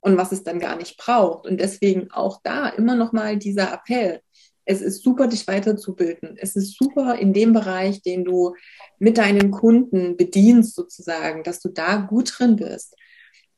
und 0.00 0.16
was 0.16 0.32
es 0.32 0.42
dann 0.42 0.58
gar 0.58 0.76
nicht 0.76 0.96
braucht. 0.98 1.46
Und 1.46 1.60
deswegen 1.60 2.10
auch 2.10 2.40
da 2.42 2.68
immer 2.68 2.96
noch 2.96 3.12
mal 3.12 3.36
dieser 3.38 3.72
Appell. 3.72 4.20
Es 4.64 4.80
ist 4.80 5.02
super, 5.02 5.28
dich 5.28 5.46
weiterzubilden. 5.46 6.36
Es 6.38 6.56
ist 6.56 6.76
super 6.76 7.16
in 7.16 7.32
dem 7.32 7.52
Bereich, 7.52 8.02
den 8.02 8.24
du 8.24 8.54
mit 8.98 9.18
deinen 9.18 9.50
Kunden 9.52 10.16
bedienst, 10.16 10.74
sozusagen, 10.74 11.44
dass 11.44 11.60
du 11.60 11.68
da 11.68 11.96
gut 11.96 12.32
drin 12.36 12.56
bist. 12.56 12.96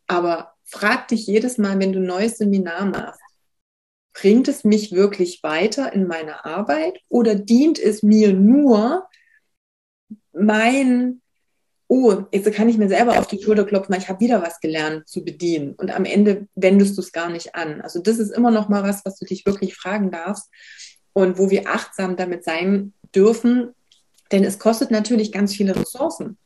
Aber 0.06 0.52
frag 0.64 1.08
dich 1.08 1.26
jedes 1.26 1.56
Mal, 1.58 1.78
wenn 1.78 1.92
du 1.92 1.98
ein 2.00 2.06
neues 2.06 2.38
Seminar 2.38 2.86
machst, 2.86 3.20
bringt 4.14 4.48
es 4.48 4.64
mich 4.64 4.92
wirklich 4.92 5.42
weiter 5.42 5.92
in 5.92 6.06
meiner 6.06 6.46
Arbeit 6.46 7.00
oder 7.08 7.34
dient 7.34 7.78
es 7.78 8.02
mir 8.02 8.32
nur 8.32 9.06
mein, 10.32 11.20
oh, 11.88 12.22
jetzt 12.32 12.50
kann 12.52 12.68
ich 12.68 12.78
mir 12.78 12.88
selber 12.88 13.18
auf 13.18 13.26
die 13.26 13.42
Schulter 13.42 13.64
klopfen, 13.64 13.94
ich 13.96 14.08
habe 14.08 14.20
wieder 14.20 14.40
was 14.40 14.60
gelernt 14.60 15.08
zu 15.08 15.24
bedienen 15.24 15.74
und 15.74 15.94
am 15.94 16.04
Ende 16.04 16.46
wendest 16.54 16.96
du 16.96 17.02
es 17.02 17.12
gar 17.12 17.28
nicht 17.28 17.54
an. 17.54 17.80
Also 17.82 18.00
das 18.00 18.18
ist 18.18 18.30
immer 18.30 18.52
noch 18.52 18.68
mal 18.68 18.84
was, 18.84 19.04
was 19.04 19.18
du 19.18 19.26
dich 19.26 19.44
wirklich 19.46 19.74
fragen 19.74 20.10
darfst 20.10 20.48
und 21.12 21.36
wo 21.36 21.50
wir 21.50 21.68
achtsam 21.68 22.16
damit 22.16 22.44
sein 22.44 22.94
dürfen, 23.14 23.74
denn 24.30 24.44
es 24.44 24.58
kostet 24.58 24.90
natürlich 24.90 25.32
ganz 25.32 25.54
viele 25.54 25.74
Ressourcen. 25.76 26.38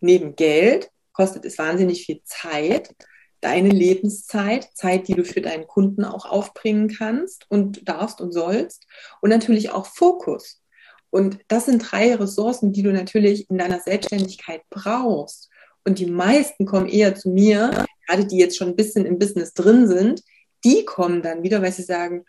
Neben 0.00 0.36
Geld 0.36 0.90
kostet 1.12 1.44
es 1.44 1.58
wahnsinnig 1.58 2.04
viel 2.04 2.20
Zeit 2.24 2.94
deine 3.40 3.68
Lebenszeit, 3.68 4.68
Zeit, 4.74 5.08
die 5.08 5.14
du 5.14 5.24
für 5.24 5.40
deinen 5.40 5.66
Kunden 5.66 6.04
auch 6.04 6.26
aufbringen 6.26 6.88
kannst 6.88 7.46
und 7.50 7.88
darfst 7.88 8.20
und 8.20 8.32
sollst 8.32 8.86
und 9.20 9.30
natürlich 9.30 9.70
auch 9.70 9.86
Fokus. 9.86 10.62
Und 11.10 11.38
das 11.48 11.66
sind 11.66 11.78
drei 11.90 12.14
Ressourcen, 12.14 12.72
die 12.72 12.82
du 12.82 12.92
natürlich 12.92 13.48
in 13.48 13.58
deiner 13.58 13.80
Selbstständigkeit 13.80 14.62
brauchst. 14.70 15.50
Und 15.84 15.98
die 15.98 16.06
meisten 16.06 16.66
kommen 16.66 16.88
eher 16.88 17.14
zu 17.14 17.30
mir, 17.30 17.84
gerade 18.06 18.26
die 18.26 18.38
jetzt 18.38 18.56
schon 18.56 18.68
ein 18.68 18.76
bisschen 18.76 19.06
im 19.06 19.18
Business 19.18 19.54
drin 19.54 19.86
sind, 19.86 20.22
die 20.64 20.84
kommen 20.84 21.22
dann 21.22 21.42
wieder, 21.42 21.62
weil 21.62 21.72
sie 21.72 21.82
sagen, 21.82 22.24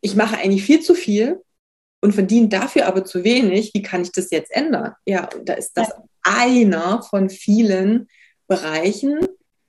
ich 0.00 0.14
mache 0.14 0.36
eigentlich 0.36 0.64
viel 0.64 0.80
zu 0.80 0.94
viel 0.94 1.40
und 2.00 2.12
verdiene 2.12 2.48
dafür 2.48 2.86
aber 2.86 3.04
zu 3.04 3.24
wenig. 3.24 3.72
Wie 3.74 3.82
kann 3.82 4.02
ich 4.02 4.12
das 4.12 4.30
jetzt 4.30 4.54
ändern? 4.54 4.94
Ja, 5.06 5.28
da 5.44 5.54
ist 5.54 5.72
das 5.74 5.90
einer 6.22 7.02
von 7.02 7.30
vielen 7.30 8.08
Bereichen, 8.46 9.23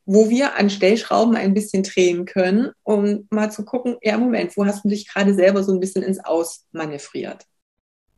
wo 0.06 0.30
wir 0.30 0.56
an 0.56 0.70
Stellschrauben 0.70 1.36
ein 1.36 1.54
bisschen 1.54 1.84
drehen 1.84 2.26
können, 2.26 2.72
um 2.84 3.28
mal 3.32 3.52
zu 3.52 3.66
gucken, 3.66 3.98
ja, 4.02 4.18
Moment, 4.18 4.56
wo 4.56 4.66
hast 4.66 4.86
du 4.86 4.90
dich 4.90 5.08
gerade 5.08 5.34
selber 5.34 5.64
so 5.64 5.74
ein 5.74 5.80
bisschen 5.80 6.04
ins 6.04 6.24
Aus 6.24 6.66
manövriert? 6.72 7.46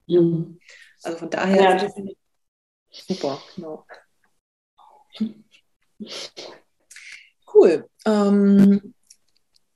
Mhm. 0.07 0.59
Also 1.03 1.17
von 1.17 1.29
daher, 1.29 1.77
ja, 1.77 1.91
super, 2.89 3.41
genau. 3.55 3.85
Cool. 7.53 7.89
Ähm, 8.05 8.93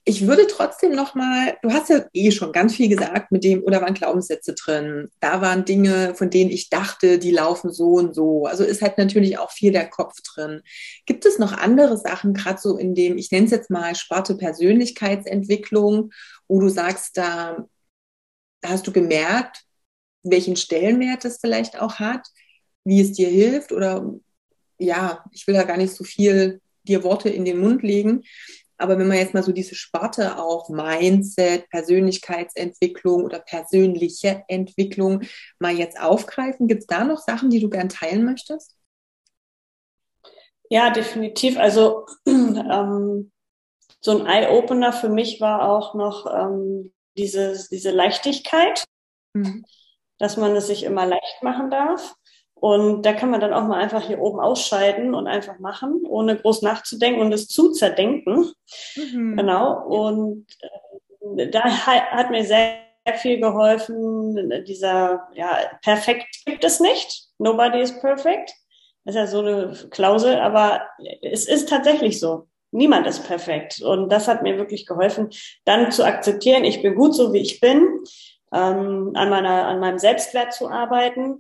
ich 0.04 0.26
würde 0.26 0.48
trotzdem 0.48 0.94
noch 0.94 1.14
mal, 1.14 1.58
du 1.62 1.72
hast 1.72 1.90
ja 1.90 2.04
eh 2.14 2.32
schon 2.32 2.52
ganz 2.52 2.76
viel 2.76 2.90
gesagt 2.90 3.32
mit 3.32 3.44
dem, 3.44 3.64
oder 3.64 3.82
waren 3.82 3.94
Glaubenssätze 3.94 4.56
drin. 4.56 5.10
Da 5.20 5.42
waren 5.42 5.64
Dinge, 5.64 6.16
von 6.16 6.32
denen 6.32 6.50
ich 6.50 6.70
dachte, 6.70 7.20
die 7.20 7.32
laufen 7.32 7.72
so 7.72 7.94
und 7.94 8.16
so. 8.16 8.48
Also 8.48 8.64
ist 8.64 8.82
halt 8.82 8.98
natürlich 8.98 9.38
auch 9.38 9.52
viel 9.52 9.72
der 9.72 9.88
Kopf 9.88 10.16
drin. 10.22 10.62
Gibt 11.06 11.26
es 11.26 11.38
noch 11.38 11.54
andere 11.54 11.98
Sachen, 11.98 12.34
gerade 12.34 12.60
so 12.60 12.78
in 12.78 12.96
dem, 12.96 13.18
ich 13.18 13.32
nenne 13.32 13.46
es 13.46 13.52
jetzt 13.52 13.70
mal 13.70 13.94
Sparte 13.96 14.36
Persönlichkeitsentwicklung, 14.36 16.12
wo 16.48 16.60
du 16.60 16.70
sagst, 16.70 17.18
da, 17.18 17.68
da 18.62 18.70
hast 18.70 18.88
du 18.88 18.92
gemerkt, 18.92 19.66
welchen 20.24 20.56
Stellenwert 20.56 21.26
es 21.26 21.38
vielleicht 21.40 21.80
auch 21.80 21.96
hat, 21.96 22.28
wie 22.84 23.02
es 23.02 23.12
dir 23.12 23.30
hilft 23.30 23.72
oder 23.72 24.12
ja, 24.80 25.24
ich 25.32 25.46
will 25.46 25.54
da 25.54 25.64
gar 25.64 25.78
nicht 25.78 25.94
so 25.94 26.04
viel 26.04 26.60
dir 26.84 27.04
Worte 27.04 27.30
in 27.30 27.46
den 27.46 27.60
Mund 27.60 27.84
legen. 27.84 28.24
Aber 28.82 28.98
wenn 28.98 29.08
man 29.08 29.18
jetzt 29.18 29.34
mal 29.34 29.44
so 29.44 29.52
diese 29.52 29.76
Sparte 29.76 30.38
auch 30.38 30.70
Mindset, 30.70 31.70
Persönlichkeitsentwicklung 31.70 33.24
oder 33.24 33.40
persönliche 33.40 34.44
Entwicklung 34.48 35.22
mal 35.60 35.74
jetzt 35.74 36.00
aufgreifen, 36.00 36.68
gibt 36.68 36.82
es 36.82 36.88
da 36.88 37.04
noch 37.04 37.20
Sachen, 37.20 37.50
die 37.50 37.60
du 37.60 37.70
gern 37.70 37.90
teilen 37.90 38.26
möchtest? 38.26 38.76
Ja, 40.70 40.90
definitiv. 40.90 41.60
Also 41.60 42.08
ähm, 42.26 43.32
so 44.00 44.18
ein 44.18 44.26
Eye-Opener 44.26 44.94
für 44.94 45.10
mich 45.10 45.40
war 45.42 45.70
auch 45.70 45.94
noch 45.94 46.26
ähm, 46.26 46.92
diese, 47.18 47.68
diese 47.70 47.92
Leichtigkeit, 47.92 48.84
mhm. 49.34 49.64
dass 50.18 50.38
man 50.38 50.56
es 50.56 50.68
sich 50.68 50.84
immer 50.84 51.06
leicht 51.06 51.44
machen 51.44 51.70
darf. 51.70 52.16
Und 52.62 53.08
da 53.08 53.14
kann 53.14 53.32
man 53.32 53.42
dann 53.42 53.54
auch 53.54 53.64
mal 53.64 53.80
einfach 53.80 54.04
hier 54.06 54.20
oben 54.20 54.40
ausschalten 54.40 55.16
und 55.16 55.26
einfach 55.26 55.58
machen, 55.58 56.04
ohne 56.08 56.38
groß 56.38 56.62
nachzudenken 56.62 57.20
und 57.20 57.34
es 57.34 57.48
zu 57.48 57.72
zerdenken. 57.72 58.52
Mhm. 58.96 59.36
Genau. 59.36 59.84
Und 59.88 60.46
äh, 61.38 61.50
da 61.50 61.64
hat 61.64 62.30
mir 62.30 62.46
sehr 62.46 62.78
viel 63.16 63.40
geholfen. 63.40 64.64
Dieser, 64.68 65.28
ja, 65.34 65.58
perfekt 65.82 66.44
gibt 66.46 66.64
es 66.64 66.80
nicht. 66.80 67.30
Nobody 67.40 67.82
is 67.82 68.00
perfect. 68.00 68.54
Das 69.06 69.16
ist 69.16 69.20
ja 69.20 69.26
so 69.26 69.40
eine 69.40 69.74
Klausel, 69.90 70.38
aber 70.38 70.84
es 71.24 71.48
ist 71.48 71.68
tatsächlich 71.68 72.20
so. 72.20 72.48
Niemand 72.70 73.08
ist 73.08 73.26
perfekt. 73.26 73.82
Und 73.82 74.12
das 74.12 74.28
hat 74.28 74.44
mir 74.44 74.58
wirklich 74.58 74.86
geholfen, 74.86 75.32
dann 75.66 75.92
zu 75.92 76.06
akzeptieren, 76.06 76.64
ich 76.64 76.84
bin 76.84 76.94
gut 76.94 77.16
so, 77.16 77.34
wie 77.34 77.42
ich 77.42 77.60
bin, 77.60 77.88
ähm, 78.54 79.14
an, 79.16 79.30
meiner, 79.32 79.66
an 79.66 79.80
meinem 79.80 79.98
Selbstwert 79.98 80.54
zu 80.54 80.70
arbeiten 80.70 81.40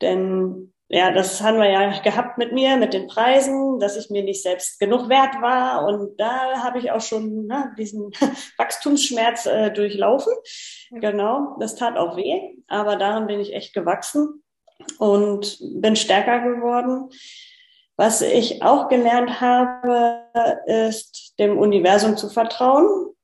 denn 0.00 0.72
ja, 0.92 1.12
das 1.12 1.40
haben 1.40 1.58
wir 1.58 1.70
ja 1.70 2.00
gehabt 2.00 2.36
mit 2.36 2.52
mir, 2.52 2.76
mit 2.76 2.92
den 2.94 3.06
Preisen, 3.06 3.78
dass 3.78 3.96
ich 3.96 4.10
mir 4.10 4.24
nicht 4.24 4.42
selbst 4.42 4.80
genug 4.80 5.08
wert 5.08 5.40
war. 5.40 5.86
Und 5.86 6.18
da 6.18 6.64
habe 6.64 6.80
ich 6.80 6.90
auch 6.90 7.00
schon 7.00 7.46
ne, 7.46 7.72
diesen 7.78 8.10
Wachstumsschmerz 8.58 9.46
äh, 9.46 9.70
durchlaufen. 9.70 10.32
Genau, 10.90 11.56
das 11.60 11.76
tat 11.76 11.96
auch 11.96 12.16
weh, 12.16 12.56
aber 12.66 12.96
daran 12.96 13.28
bin 13.28 13.38
ich 13.38 13.54
echt 13.54 13.72
gewachsen 13.72 14.42
und 14.98 15.58
bin 15.76 15.94
stärker 15.94 16.40
geworden. 16.40 17.10
Was 17.96 18.20
ich 18.20 18.62
auch 18.62 18.88
gelernt 18.88 19.40
habe, 19.40 20.24
ist 20.66 21.38
dem 21.38 21.56
Universum 21.56 22.16
zu 22.16 22.28
vertrauen. 22.28 23.14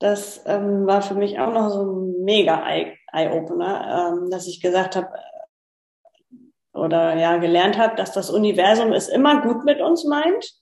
Das 0.00 0.42
ähm, 0.46 0.86
war 0.88 1.00
für 1.00 1.14
mich 1.14 1.38
auch 1.38 1.52
noch 1.52 1.70
so 1.70 1.82
ein 1.82 2.24
mega 2.24 2.66
Eye-Opener, 3.12 4.14
ähm, 4.18 4.30
dass 4.30 4.48
ich 4.48 4.60
gesagt 4.60 4.96
habe, 4.96 5.08
oder 6.74 7.16
ja 7.16 7.36
gelernt 7.38 7.78
habe, 7.78 7.96
dass 7.96 8.12
das 8.12 8.30
Universum 8.30 8.92
es 8.92 9.08
immer 9.08 9.42
gut 9.42 9.64
mit 9.64 9.80
uns 9.80 10.04
meint 10.04 10.52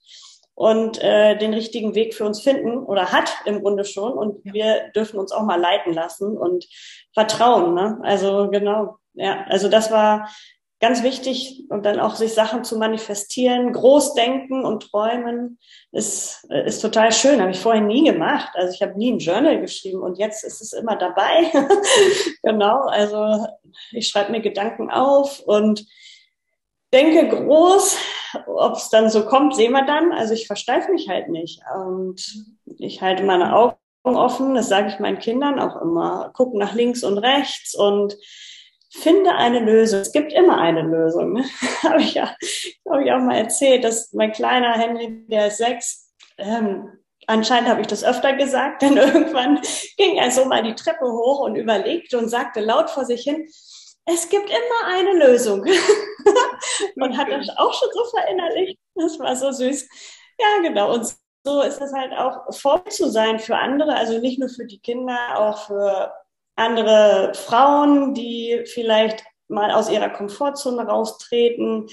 und 0.55 1.03
äh, 1.03 1.37
den 1.37 1.55
richtigen 1.55 1.95
Weg 1.95 2.15
für 2.15 2.25
uns 2.25 2.41
finden 2.43 2.79
oder 2.79 3.13
hat 3.13 3.33
im 3.47 3.63
Grunde 3.63 3.85
schon 3.85 4.13
und 4.13 4.45
ja. 4.45 4.53
wir 4.53 4.91
dürfen 4.95 5.19
uns 5.19 5.33
auch 5.33 5.43
mal 5.43 5.61
leiten 5.61 5.93
lassen 5.93 6.37
und 6.37 6.67
vertrauen. 7.15 7.75
Ne? 7.75 7.99
Also 8.03 8.49
genau, 8.51 8.97
ja, 9.15 9.45
also 9.49 9.69
das 9.69 9.91
war 9.91 10.29
ganz 10.83 11.05
wichtig 11.05 11.65
und 11.69 11.87
dann 11.87 12.01
auch 12.01 12.17
sich 12.17 12.35
Sachen 12.35 12.65
zu 12.65 12.77
manifestieren, 12.77 13.73
groß 13.73 14.15
denken 14.15 14.65
und 14.65 14.91
träumen 14.91 15.61
ist, 15.93 16.45
ist 16.51 16.81
total 16.81 17.13
schön. 17.13 17.41
Habe 17.41 17.53
ich 17.53 17.61
vorher 17.61 17.81
nie 17.81 18.03
gemacht. 18.03 18.51
Also 18.55 18.75
ich 18.75 18.83
habe 18.83 18.99
nie 18.99 19.13
ein 19.13 19.21
Journal 19.21 19.61
geschrieben 19.61 20.03
und 20.03 20.19
jetzt 20.19 20.43
ist 20.43 20.61
es 20.61 20.73
immer 20.73 20.97
dabei. 20.97 21.53
genau, 22.43 22.81
also 22.87 23.47
ich 23.93 24.09
schreibe 24.09 24.33
mir 24.33 24.41
Gedanken 24.41 24.91
auf 24.91 25.39
und 25.39 25.87
denke 26.93 27.29
groß. 27.29 27.97
Ob 28.47 28.75
es 28.75 28.89
dann 28.89 29.09
so 29.09 29.25
kommt, 29.25 29.55
sehen 29.55 29.73
wir 29.73 29.87
dann. 29.87 30.11
Also 30.11 30.35
ich 30.35 30.49
versteife 30.49 30.91
mich 30.91 31.09
halt 31.09 31.29
nicht 31.29 31.61
und 31.77 32.21
ich 32.79 33.01
halte 33.01 33.23
meine 33.23 33.55
Augen 33.55 33.77
offen. 34.03 34.57
Das 34.57 34.69
sage 34.69 34.89
ich 34.89 34.99
meinen 34.99 35.21
Kindern 35.21 35.61
auch 35.61 35.81
immer. 35.81 36.33
Gucken 36.35 36.59
nach 36.59 36.75
links 36.75 37.05
und 37.05 37.19
rechts 37.19 37.77
und 37.77 38.17
finde 38.93 39.35
eine 39.35 39.61
Lösung. 39.61 40.01
Es 40.01 40.13
gibt 40.13 40.33
immer 40.33 40.59
eine 40.59 40.83
Lösung. 40.83 41.35
Ne? 41.35 41.45
habe 41.83 42.01
ich 42.01 42.15
ja, 42.15 42.35
habe 42.89 43.05
ich 43.05 43.13
auch 43.13 43.21
mal 43.21 43.37
erzählt, 43.37 43.85
dass 43.85 44.13
mein 44.13 44.33
kleiner 44.33 44.73
Henry, 44.73 45.25
der 45.29 45.49
ist 45.49 45.59
sechs, 45.59 46.13
ähm, 46.39 46.91
anscheinend 47.27 47.69
habe 47.69 47.81
ich 47.81 47.87
das 47.87 48.05
öfter 48.05 48.35
gesagt, 48.35 48.83
denn 48.83 48.97
irgendwann 48.97 49.61
ging 49.97 50.17
er 50.17 50.31
so 50.31 50.45
mal 50.45 50.63
die 50.63 50.75
Treppe 50.75 51.07
hoch 51.07 51.41
und 51.41 51.57
überlegte 51.57 52.19
und 52.19 52.29
sagte 52.29 52.61
laut 52.61 52.91
vor 52.91 53.05
sich 53.05 53.23
hin, 53.23 53.49
es 54.05 54.29
gibt 54.29 54.51
immer 54.51 54.97
eine 54.97 55.27
Lösung. 55.27 55.61
und 56.97 57.17
hat 57.17 57.31
das 57.31 57.49
auch 57.57 57.73
schon 57.73 57.89
so 57.93 58.05
verinnerlicht. 58.17 58.79
Das 58.95 59.19
war 59.21 59.37
so 59.37 59.53
süß. 59.53 59.89
Ja, 60.41 60.63
genau. 60.63 60.93
Und 60.93 61.15
so 61.45 61.61
ist 61.63 61.81
es 61.81 61.93
halt 61.93 62.13
auch 62.13 62.53
voll 62.53 62.83
zu 62.89 63.09
sein 63.11 63.39
für 63.39 63.57
andere, 63.57 63.95
also 63.95 64.19
nicht 64.19 64.39
nur 64.39 64.49
für 64.49 64.65
die 64.65 64.81
Kinder, 64.81 65.39
auch 65.39 65.67
für 65.67 66.13
andere 66.57 67.33
Frauen, 67.35 68.15
die 68.15 68.63
vielleicht 68.67 69.25
mal 69.49 69.71
aus 69.71 69.91
ihrer 69.91 70.11
Komfortzone 70.11 70.83
raustreten, 70.87 71.89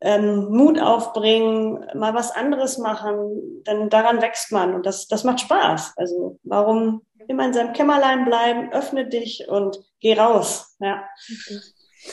ähm, 0.00 0.48
Mut 0.50 0.78
aufbringen, 0.78 1.84
mal 1.94 2.14
was 2.14 2.30
anderes 2.30 2.78
machen, 2.78 3.62
denn 3.66 3.88
daran 3.88 4.20
wächst 4.20 4.52
man 4.52 4.74
und 4.74 4.86
das, 4.86 5.06
das 5.08 5.24
macht 5.24 5.40
Spaß. 5.40 5.94
Also 5.96 6.38
warum 6.42 7.02
immer 7.28 7.46
in 7.46 7.54
seinem 7.54 7.72
Kämmerlein 7.72 8.24
bleiben, 8.24 8.72
öffne 8.72 9.08
dich 9.08 9.46
und 9.48 9.78
geh 10.00 10.14
raus. 10.14 10.76
Ja. 10.78 11.04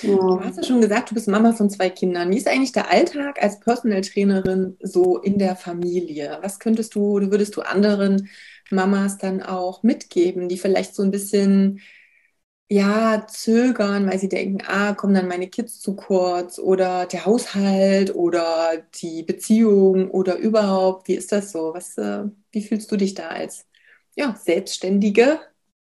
Ja. 0.01 0.15
Du 0.15 0.39
hast 0.39 0.57
ja 0.57 0.63
schon 0.63 0.79
gesagt, 0.79 1.11
du 1.11 1.15
bist 1.15 1.27
Mama 1.27 1.51
von 1.51 1.69
zwei 1.69 1.89
Kindern. 1.89 2.31
Wie 2.31 2.37
ist 2.37 2.47
eigentlich 2.47 2.71
der 2.71 2.89
Alltag 2.89 3.43
als 3.43 3.59
Personal 3.59 4.01
Trainerin 4.01 4.77
so 4.81 5.17
in 5.17 5.37
der 5.37 5.57
Familie? 5.57 6.39
Was 6.41 6.59
könntest 6.59 6.95
du, 6.95 7.19
würdest 7.19 7.57
du 7.57 7.61
anderen 7.61 8.29
Mamas 8.71 9.17
dann 9.17 9.41
auch 9.43 9.83
mitgeben, 9.83 10.49
die 10.49 10.57
vielleicht 10.57 10.95
so 10.95 11.03
ein 11.03 11.11
bisschen 11.11 11.81
ja, 12.69 13.25
zögern, 13.27 14.09
weil 14.09 14.17
sie 14.19 14.29
denken, 14.29 14.59
ah, 14.65 14.93
kommen 14.93 15.13
dann 15.13 15.27
meine 15.27 15.49
Kids 15.49 15.81
zu 15.81 15.95
kurz 15.95 16.57
oder 16.57 17.05
der 17.05 17.25
Haushalt 17.25 18.15
oder 18.15 18.77
die 18.95 19.23
Beziehung 19.23 20.09
oder 20.11 20.37
überhaupt, 20.37 21.07
wie 21.09 21.15
ist 21.15 21.31
das 21.33 21.51
so? 21.51 21.73
Was, 21.73 21.97
äh, 21.97 22.23
wie 22.51 22.63
fühlst 22.63 22.89
du 22.91 22.95
dich 22.97 23.13
da 23.13 23.27
als 23.29 23.67
ja, 24.15 24.35
Selbstständige 24.35 25.39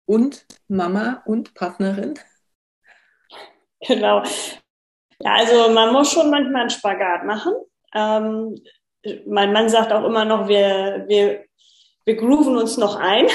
und 0.06 0.46
Mama 0.68 1.22
und 1.26 1.54
Partnerin? 1.54 2.14
Genau. 3.86 4.22
Ja, 5.20 5.34
also 5.34 5.70
man 5.72 5.92
muss 5.92 6.12
schon 6.12 6.30
manchmal 6.30 6.62
einen 6.62 6.70
Spagat 6.70 7.24
machen. 7.24 7.52
Ähm, 7.94 8.56
mein 9.26 9.52
Mann 9.52 9.68
sagt 9.68 9.92
auch 9.92 10.04
immer 10.04 10.24
noch, 10.24 10.48
wir, 10.48 11.04
wir 11.08 11.44
wir 12.10 12.16
grooven 12.16 12.56
uns 12.56 12.76
noch 12.76 12.96
ein. 12.96 13.26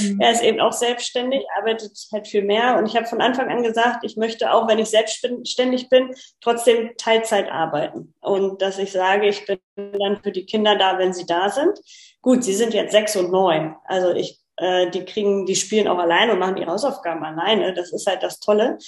Mhm. 0.00 0.20
er 0.20 0.30
ist 0.30 0.42
eben 0.42 0.60
auch 0.60 0.72
selbstständig, 0.72 1.44
arbeitet 1.58 1.92
halt 2.12 2.28
viel 2.28 2.42
mehr. 2.42 2.78
Und 2.78 2.86
ich 2.86 2.94
habe 2.94 3.06
von 3.06 3.20
Anfang 3.20 3.48
an 3.48 3.64
gesagt, 3.64 4.04
ich 4.04 4.16
möchte 4.16 4.52
auch, 4.52 4.68
wenn 4.68 4.78
ich 4.78 4.88
selbstständig 4.88 5.88
bin, 5.88 6.14
trotzdem 6.40 6.92
Teilzeit 6.96 7.50
arbeiten. 7.50 8.14
Und 8.20 8.62
dass 8.62 8.78
ich 8.78 8.92
sage, 8.92 9.28
ich 9.28 9.44
bin 9.46 9.58
dann 9.76 10.22
für 10.22 10.30
die 10.30 10.46
Kinder 10.46 10.76
da, 10.76 10.98
wenn 10.98 11.12
sie 11.12 11.26
da 11.26 11.48
sind. 11.48 11.78
Gut, 12.22 12.44
sie 12.44 12.54
sind 12.54 12.72
jetzt 12.72 12.92
sechs 12.92 13.16
und 13.16 13.32
neun. 13.32 13.74
Also 13.84 14.12
ich, 14.12 14.40
äh, 14.58 14.88
die 14.90 15.04
kriegen, 15.04 15.44
die 15.44 15.56
spielen 15.56 15.88
auch 15.88 15.98
alleine 15.98 16.34
und 16.34 16.38
machen 16.38 16.56
ihre 16.56 16.70
Hausaufgaben 16.70 17.24
alleine. 17.24 17.74
Das 17.74 17.92
ist 17.92 18.06
halt 18.06 18.22
das 18.22 18.38
Tolle. 18.38 18.78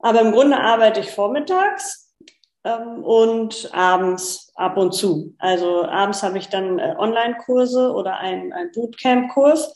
Aber 0.00 0.20
im 0.20 0.32
Grunde 0.32 0.58
arbeite 0.58 1.00
ich 1.00 1.10
vormittags 1.10 2.09
ähm, 2.64 3.02
und 3.02 3.70
abends 3.72 4.52
ab 4.54 4.76
und 4.76 4.92
zu. 4.92 5.34
Also 5.38 5.84
abends 5.84 6.22
habe 6.22 6.38
ich 6.38 6.48
dann 6.48 6.78
äh, 6.78 6.94
Online-Kurse 6.98 7.92
oder 7.92 8.18
ein, 8.18 8.52
ein 8.52 8.70
Bootcamp-Kurs. 8.72 9.74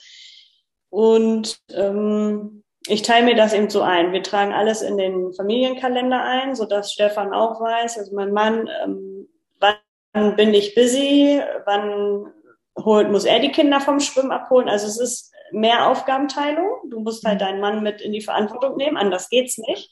Und 0.91 1.59
ähm, 1.73 2.63
ich 2.87 3.03
teile 3.03 3.25
mir 3.25 3.35
das 3.35 3.55
eben 3.55 3.71
so 3.71 3.83
ein. 3.83 4.13
Wir 4.13 4.23
tragen 4.23 4.53
alles 4.53 4.83
in 4.83 4.99
den 4.99 5.33
Familienkalender 5.33 6.23
ein, 6.23 6.55
sodass 6.55 6.93
Stefan 6.93 7.33
auch 7.33 7.61
weiß, 7.61 7.99
also 7.99 8.15
mein 8.15 8.33
Mann, 8.33 8.69
ähm, 8.85 9.29
wann 9.59 10.37
bin 10.37 10.53
ich 10.53 10.75
busy, 10.75 11.41
wann 11.65 12.33
holt, 12.79 13.11
muss 13.11 13.25
er 13.25 13.41
die 13.41 13.53
Kinder 13.53 13.81
vom 13.81 14.01
Schwimmen 14.01 14.33
abholen. 14.33 14.69
Also 14.69 14.87
es 14.87 15.01
ist 15.01 15.33
mehr 15.53 15.89
Aufgabenteilung. 15.89 16.91
Du 16.91 17.01
musst 17.01 17.25
halt 17.25 17.41
deinen 17.41 17.61
Mann 17.61 17.83
mit 17.83 18.01
in 18.01 18.13
die 18.13 18.21
Verantwortung 18.21 18.77
nehmen, 18.77 18.97
anders 18.97 19.31
geht's 19.31 19.59
nicht. 19.59 19.91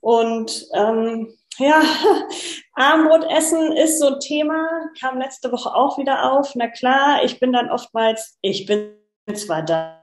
Und 0.00 0.66
ähm, 0.74 1.34
ja, 1.60 1.82
Armbrot 2.74 3.24
essen 3.30 3.72
ist 3.72 4.00
so 4.00 4.14
ein 4.14 4.20
Thema, 4.20 4.66
kam 5.00 5.18
letzte 5.18 5.52
Woche 5.52 5.74
auch 5.74 5.98
wieder 5.98 6.32
auf. 6.32 6.54
Na 6.54 6.68
klar, 6.68 7.22
ich 7.24 7.38
bin 7.38 7.52
dann 7.52 7.70
oftmals, 7.70 8.38
ich 8.40 8.66
bin 8.66 8.96
zwar 9.34 9.62
da 9.62 10.00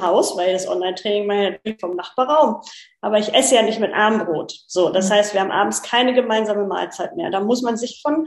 Haus, 0.00 0.36
weil 0.36 0.52
das 0.52 0.66
Online-Training 0.66 1.26
natürlich 1.26 1.80
vom 1.80 1.94
Nachbarraum. 1.94 2.60
Aber 3.00 3.18
ich 3.18 3.32
esse 3.32 3.54
ja 3.54 3.62
nicht 3.62 3.78
mit 3.78 3.92
Armbrot. 3.94 4.52
So, 4.66 4.90
das 4.90 5.08
mhm. 5.08 5.14
heißt, 5.14 5.34
wir 5.34 5.40
haben 5.40 5.52
abends 5.52 5.82
keine 5.82 6.14
gemeinsame 6.14 6.66
Mahlzeit 6.66 7.14
mehr. 7.16 7.30
Da 7.30 7.40
muss 7.40 7.62
man 7.62 7.76
sich 7.76 8.00
von 8.02 8.26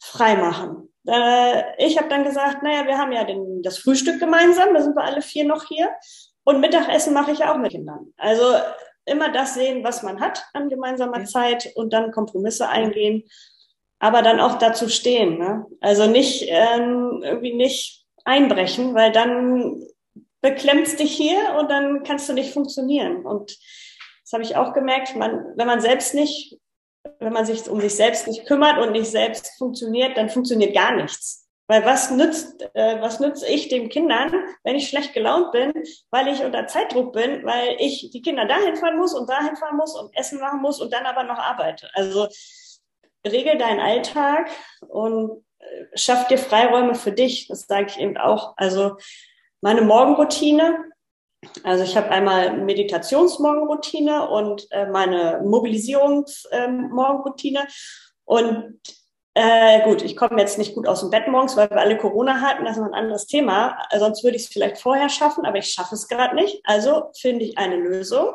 frei 0.00 0.36
machen. 0.36 0.88
Äh, 1.06 1.84
ich 1.84 1.98
habe 1.98 2.08
dann 2.08 2.24
gesagt, 2.24 2.62
naja, 2.62 2.86
wir 2.86 2.96
haben 2.96 3.12
ja 3.12 3.24
den, 3.24 3.62
das 3.62 3.78
Frühstück 3.78 4.18
gemeinsam, 4.18 4.72
da 4.72 4.80
sind 4.80 4.96
wir 4.96 5.04
alle 5.04 5.20
vier 5.20 5.44
noch 5.44 5.64
hier. 5.64 5.90
Und 6.44 6.60
Mittagessen 6.60 7.12
mache 7.12 7.32
ich 7.32 7.40
ja 7.40 7.52
auch 7.52 7.58
mit 7.58 7.72
Kindern. 7.72 8.12
Also 8.16 8.42
immer 9.06 9.30
das 9.32 9.54
sehen, 9.54 9.84
was 9.84 10.02
man 10.02 10.20
hat 10.20 10.44
an 10.52 10.68
gemeinsamer 10.68 11.24
Zeit 11.24 11.72
und 11.74 11.92
dann 11.92 12.12
Kompromisse 12.12 12.68
eingehen, 12.68 13.24
aber 13.98 14.22
dann 14.22 14.40
auch 14.40 14.58
dazu 14.58 14.88
stehen. 14.88 15.38
Ne? 15.38 15.66
Also 15.80 16.06
nicht 16.06 16.46
ähm, 16.48 17.20
irgendwie 17.22 17.54
nicht 17.54 18.04
einbrechen, 18.24 18.94
weil 18.94 19.12
dann 19.12 19.82
beklemmst 20.40 21.00
dich 21.00 21.12
hier 21.12 21.56
und 21.58 21.70
dann 21.70 22.02
kannst 22.02 22.28
du 22.28 22.32
nicht 22.32 22.52
funktionieren. 22.52 23.24
Und 23.24 23.56
das 24.22 24.32
habe 24.32 24.42
ich 24.42 24.56
auch 24.56 24.74
gemerkt, 24.74 25.16
man, 25.16 25.52
wenn 25.56 25.66
man 25.66 25.80
selbst 25.80 26.14
nicht, 26.14 26.58
wenn 27.18 27.32
man 27.32 27.46
sich 27.46 27.68
um 27.68 27.80
sich 27.80 27.94
selbst 27.94 28.26
nicht 28.26 28.46
kümmert 28.46 28.78
und 28.78 28.92
nicht 28.92 29.10
selbst 29.10 29.56
funktioniert, 29.58 30.16
dann 30.16 30.28
funktioniert 30.30 30.74
gar 30.74 30.96
nichts. 30.96 31.43
Weil 31.66 31.86
was 31.86 32.10
nützt, 32.10 32.62
äh, 32.74 33.00
was 33.00 33.20
nütze 33.20 33.46
ich 33.46 33.68
den 33.68 33.88
Kindern, 33.88 34.34
wenn 34.64 34.76
ich 34.76 34.88
schlecht 34.88 35.14
gelaunt 35.14 35.52
bin, 35.52 35.72
weil 36.10 36.28
ich 36.28 36.44
unter 36.44 36.66
Zeitdruck 36.66 37.14
bin, 37.14 37.44
weil 37.44 37.76
ich 37.78 38.10
die 38.12 38.20
Kinder 38.20 38.46
dahin 38.46 38.76
fahren 38.76 38.98
muss 38.98 39.14
und 39.14 39.30
dahin 39.30 39.56
fahren 39.56 39.76
muss 39.76 39.98
und 39.98 40.14
Essen 40.14 40.40
machen 40.40 40.60
muss 40.60 40.80
und 40.80 40.92
dann 40.92 41.06
aber 41.06 41.22
noch 41.22 41.38
arbeite. 41.38 41.88
Also 41.94 42.28
regel 43.26 43.56
deinen 43.56 43.80
Alltag 43.80 44.50
und 44.88 45.42
äh, 45.58 45.86
schaff 45.94 46.28
dir 46.28 46.36
Freiräume 46.38 46.94
für 46.94 47.12
dich. 47.12 47.48
Das 47.48 47.62
sage 47.62 47.86
ich 47.88 47.98
eben 47.98 48.18
auch. 48.18 48.52
Also 48.56 48.96
meine 49.62 49.82
Morgenroutine. 49.82 50.84
Also 51.62 51.84
ich 51.84 51.94
habe 51.96 52.10
einmal 52.10 52.56
Meditationsmorgenroutine 52.58 54.28
und 54.28 54.66
äh, 54.70 54.86
meine 54.86 55.40
Mobilisierungsmorgenroutine. 55.44 57.60
Ähm, 57.60 57.66
und 58.26 58.80
äh, 59.34 59.82
gut, 59.82 60.02
ich 60.02 60.16
komme 60.16 60.40
jetzt 60.40 60.58
nicht 60.58 60.74
gut 60.74 60.86
aus 60.86 61.00
dem 61.00 61.10
Bett 61.10 61.26
morgens, 61.26 61.56
weil 61.56 61.68
wir 61.68 61.78
alle 61.78 61.98
Corona 61.98 62.40
hatten. 62.40 62.64
Das 62.64 62.76
ist 62.76 62.82
ein 62.82 62.94
anderes 62.94 63.26
Thema. 63.26 63.76
Sonst 63.96 64.22
würde 64.22 64.36
ich 64.36 64.44
es 64.44 64.48
vielleicht 64.48 64.78
vorher 64.78 65.08
schaffen, 65.08 65.44
aber 65.44 65.58
ich 65.58 65.70
schaffe 65.70 65.96
es 65.96 66.06
gerade 66.06 66.36
nicht. 66.36 66.60
Also 66.64 67.10
finde 67.18 67.44
ich 67.44 67.58
eine 67.58 67.76
Lösung. 67.76 68.34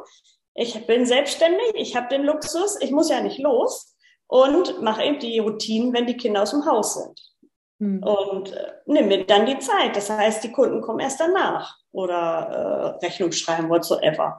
Ich 0.55 0.85
bin 0.87 1.05
selbstständig, 1.05 1.71
ich 1.75 1.95
habe 1.95 2.09
den 2.09 2.23
Luxus, 2.23 2.77
ich 2.81 2.91
muss 2.91 3.09
ja 3.09 3.21
nicht 3.21 3.39
los 3.39 3.95
und 4.27 4.81
mache 4.81 5.03
eben 5.03 5.19
die 5.19 5.39
Routinen, 5.39 5.93
wenn 5.93 6.05
die 6.05 6.17
Kinder 6.17 6.41
aus 6.41 6.51
dem 6.51 6.65
Haus 6.65 6.95
sind. 6.95 7.21
Hm. 7.79 8.03
Und 8.03 8.51
äh, 8.51 8.73
nimm 8.85 9.07
mir 9.07 9.25
dann 9.25 9.45
die 9.45 9.59
Zeit. 9.59 9.95
Das 9.95 10.09
heißt, 10.09 10.43
die 10.43 10.51
Kunden 10.51 10.81
kommen 10.81 10.99
erst 10.99 11.21
danach 11.21 11.77
oder 11.91 12.97
äh, 12.99 13.05
Rechnung 13.05 13.31
schreiben, 13.31 13.69
whatsoever. 13.69 14.37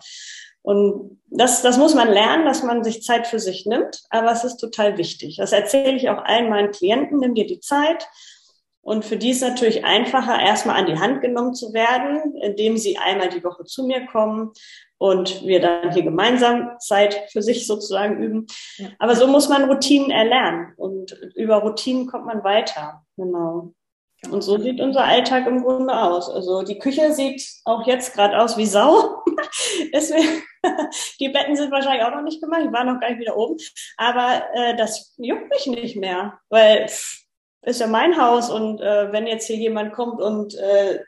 Und 0.62 1.20
das, 1.26 1.62
das 1.62 1.78
muss 1.78 1.94
man 1.94 2.08
lernen, 2.08 2.44
dass 2.44 2.62
man 2.62 2.84
sich 2.84 3.02
Zeit 3.02 3.26
für 3.26 3.38
sich 3.38 3.66
nimmt, 3.66 4.02
aber 4.10 4.32
es 4.32 4.44
ist 4.44 4.56
total 4.56 4.98
wichtig. 4.98 5.36
Das 5.36 5.52
erzähle 5.52 5.96
ich 5.96 6.10
auch 6.10 6.22
allen 6.24 6.50
meinen 6.50 6.72
Klienten, 6.72 7.18
nimm 7.18 7.34
dir 7.34 7.46
die 7.46 7.60
Zeit. 7.60 8.08
Und 8.82 9.04
für 9.04 9.16
die 9.16 9.30
ist 9.30 9.42
natürlich 9.42 9.84
einfacher, 9.84 10.40
erstmal 10.40 10.76
an 10.76 10.86
die 10.86 10.98
Hand 10.98 11.20
genommen 11.20 11.54
zu 11.54 11.72
werden, 11.72 12.34
indem 12.42 12.76
sie 12.76 12.98
einmal 12.98 13.28
die 13.28 13.44
Woche 13.44 13.64
zu 13.64 13.86
mir 13.86 14.06
kommen 14.06 14.52
und 14.98 15.46
wir 15.46 15.60
dann 15.60 15.92
hier 15.92 16.02
gemeinsam 16.02 16.78
Zeit 16.78 17.28
für 17.30 17.42
sich 17.42 17.66
sozusagen 17.66 18.22
üben. 18.22 18.46
Ja. 18.76 18.88
Aber 18.98 19.16
so 19.16 19.26
muss 19.26 19.48
man 19.48 19.64
Routinen 19.64 20.10
erlernen 20.10 20.72
und 20.76 21.12
über 21.36 21.56
Routinen 21.56 22.06
kommt 22.06 22.26
man 22.26 22.42
weiter. 22.42 23.04
Genau. 23.16 23.74
Und 24.28 24.42
so 24.42 24.58
sieht 24.58 24.80
unser 24.80 25.04
Alltag 25.04 25.46
im 25.46 25.62
Grunde 25.62 25.94
aus. 25.94 26.28
Also 26.28 26.62
die 26.62 26.78
Küche 26.78 27.12
sieht 27.12 27.42
auch 27.64 27.86
jetzt 27.86 28.14
gerade 28.14 28.38
aus 28.38 28.58
wie 28.58 28.66
Sau. 28.66 29.22
Die 31.20 31.28
Betten 31.30 31.56
sind 31.56 31.70
wahrscheinlich 31.70 32.04
auch 32.04 32.14
noch 32.14 32.22
nicht 32.22 32.42
gemacht. 32.42 32.62
Ich 32.66 32.72
war 32.72 32.84
noch 32.84 33.00
gar 33.00 33.10
nicht 33.10 33.20
wieder 33.20 33.36
oben. 33.36 33.56
Aber 33.96 34.44
äh, 34.54 34.76
das 34.76 35.14
juckt 35.16 35.48
mich 35.48 35.66
nicht 35.66 35.96
mehr, 35.96 36.38
weil 36.50 36.90
ist 37.62 37.80
ja 37.80 37.86
mein 37.86 38.20
Haus 38.20 38.50
und 38.50 38.80
äh, 38.80 39.12
wenn 39.12 39.26
jetzt 39.26 39.46
hier 39.46 39.56
jemand 39.56 39.92
kommt 39.92 40.20
und 40.20 40.54
äh, 40.54 41.00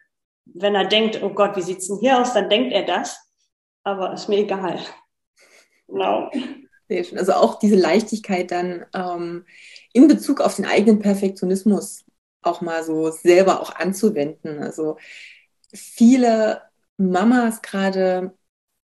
wenn 0.45 0.75
er 0.75 0.87
denkt, 0.87 1.23
oh 1.23 1.31
Gott, 1.31 1.57
wie 1.57 1.63
sieht's 1.63 1.89
denn 1.89 1.99
hier 1.99 2.21
aus, 2.21 2.35
dann 2.35 2.51
denkt 2.51 2.73
er 2.73 2.83
das 2.83 3.19
aber 3.85 4.13
ist 4.13 4.29
mir 4.29 4.39
egal. 4.39 4.81
Genau. 5.89 6.31
Also 7.17 7.33
auch 7.33 7.59
diese 7.59 7.77
Leichtigkeit 7.77 8.51
dann 8.51 8.85
ähm, 8.95 9.47
in 9.95 10.09
Bezug 10.09 10.41
auf 10.41 10.57
den 10.57 10.67
eigenen 10.67 10.99
Perfektionismus 10.99 12.05
auch 12.43 12.61
mal 12.61 12.84
so 12.84 13.11
selber 13.11 13.61
auch 13.61 13.74
anzuwenden. 13.74 14.59
Also 14.62 14.97
viele 15.72 16.62
Mamas 16.97 17.62
gerade 17.62 18.34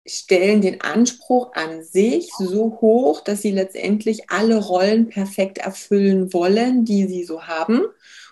stellen 0.05 0.61
den 0.61 0.81
Anspruch 0.81 1.53
an 1.53 1.83
sich 1.83 2.31
so 2.37 2.79
hoch, 2.81 3.21
dass 3.21 3.41
sie 3.41 3.51
letztendlich 3.51 4.29
alle 4.29 4.57
Rollen 4.57 5.09
perfekt 5.09 5.59
erfüllen 5.59 6.33
wollen, 6.33 6.85
die 6.85 7.07
sie 7.07 7.23
so 7.23 7.43
haben. 7.43 7.81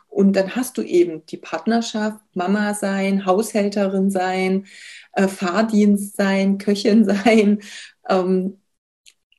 Und 0.07 0.33
dann 0.35 0.55
hast 0.55 0.77
du 0.77 0.81
eben 0.81 1.25
die 1.27 1.37
Partnerschaft, 1.37 2.19
Mama 2.33 2.73
sein, 2.73 3.25
Haushälterin 3.25 4.09
sein, 4.09 4.65
äh, 5.13 5.27
Fahrdienst 5.27 6.17
sein, 6.17 6.57
Köchin 6.57 7.05
sein 7.25 7.61
ähm, 8.09 8.59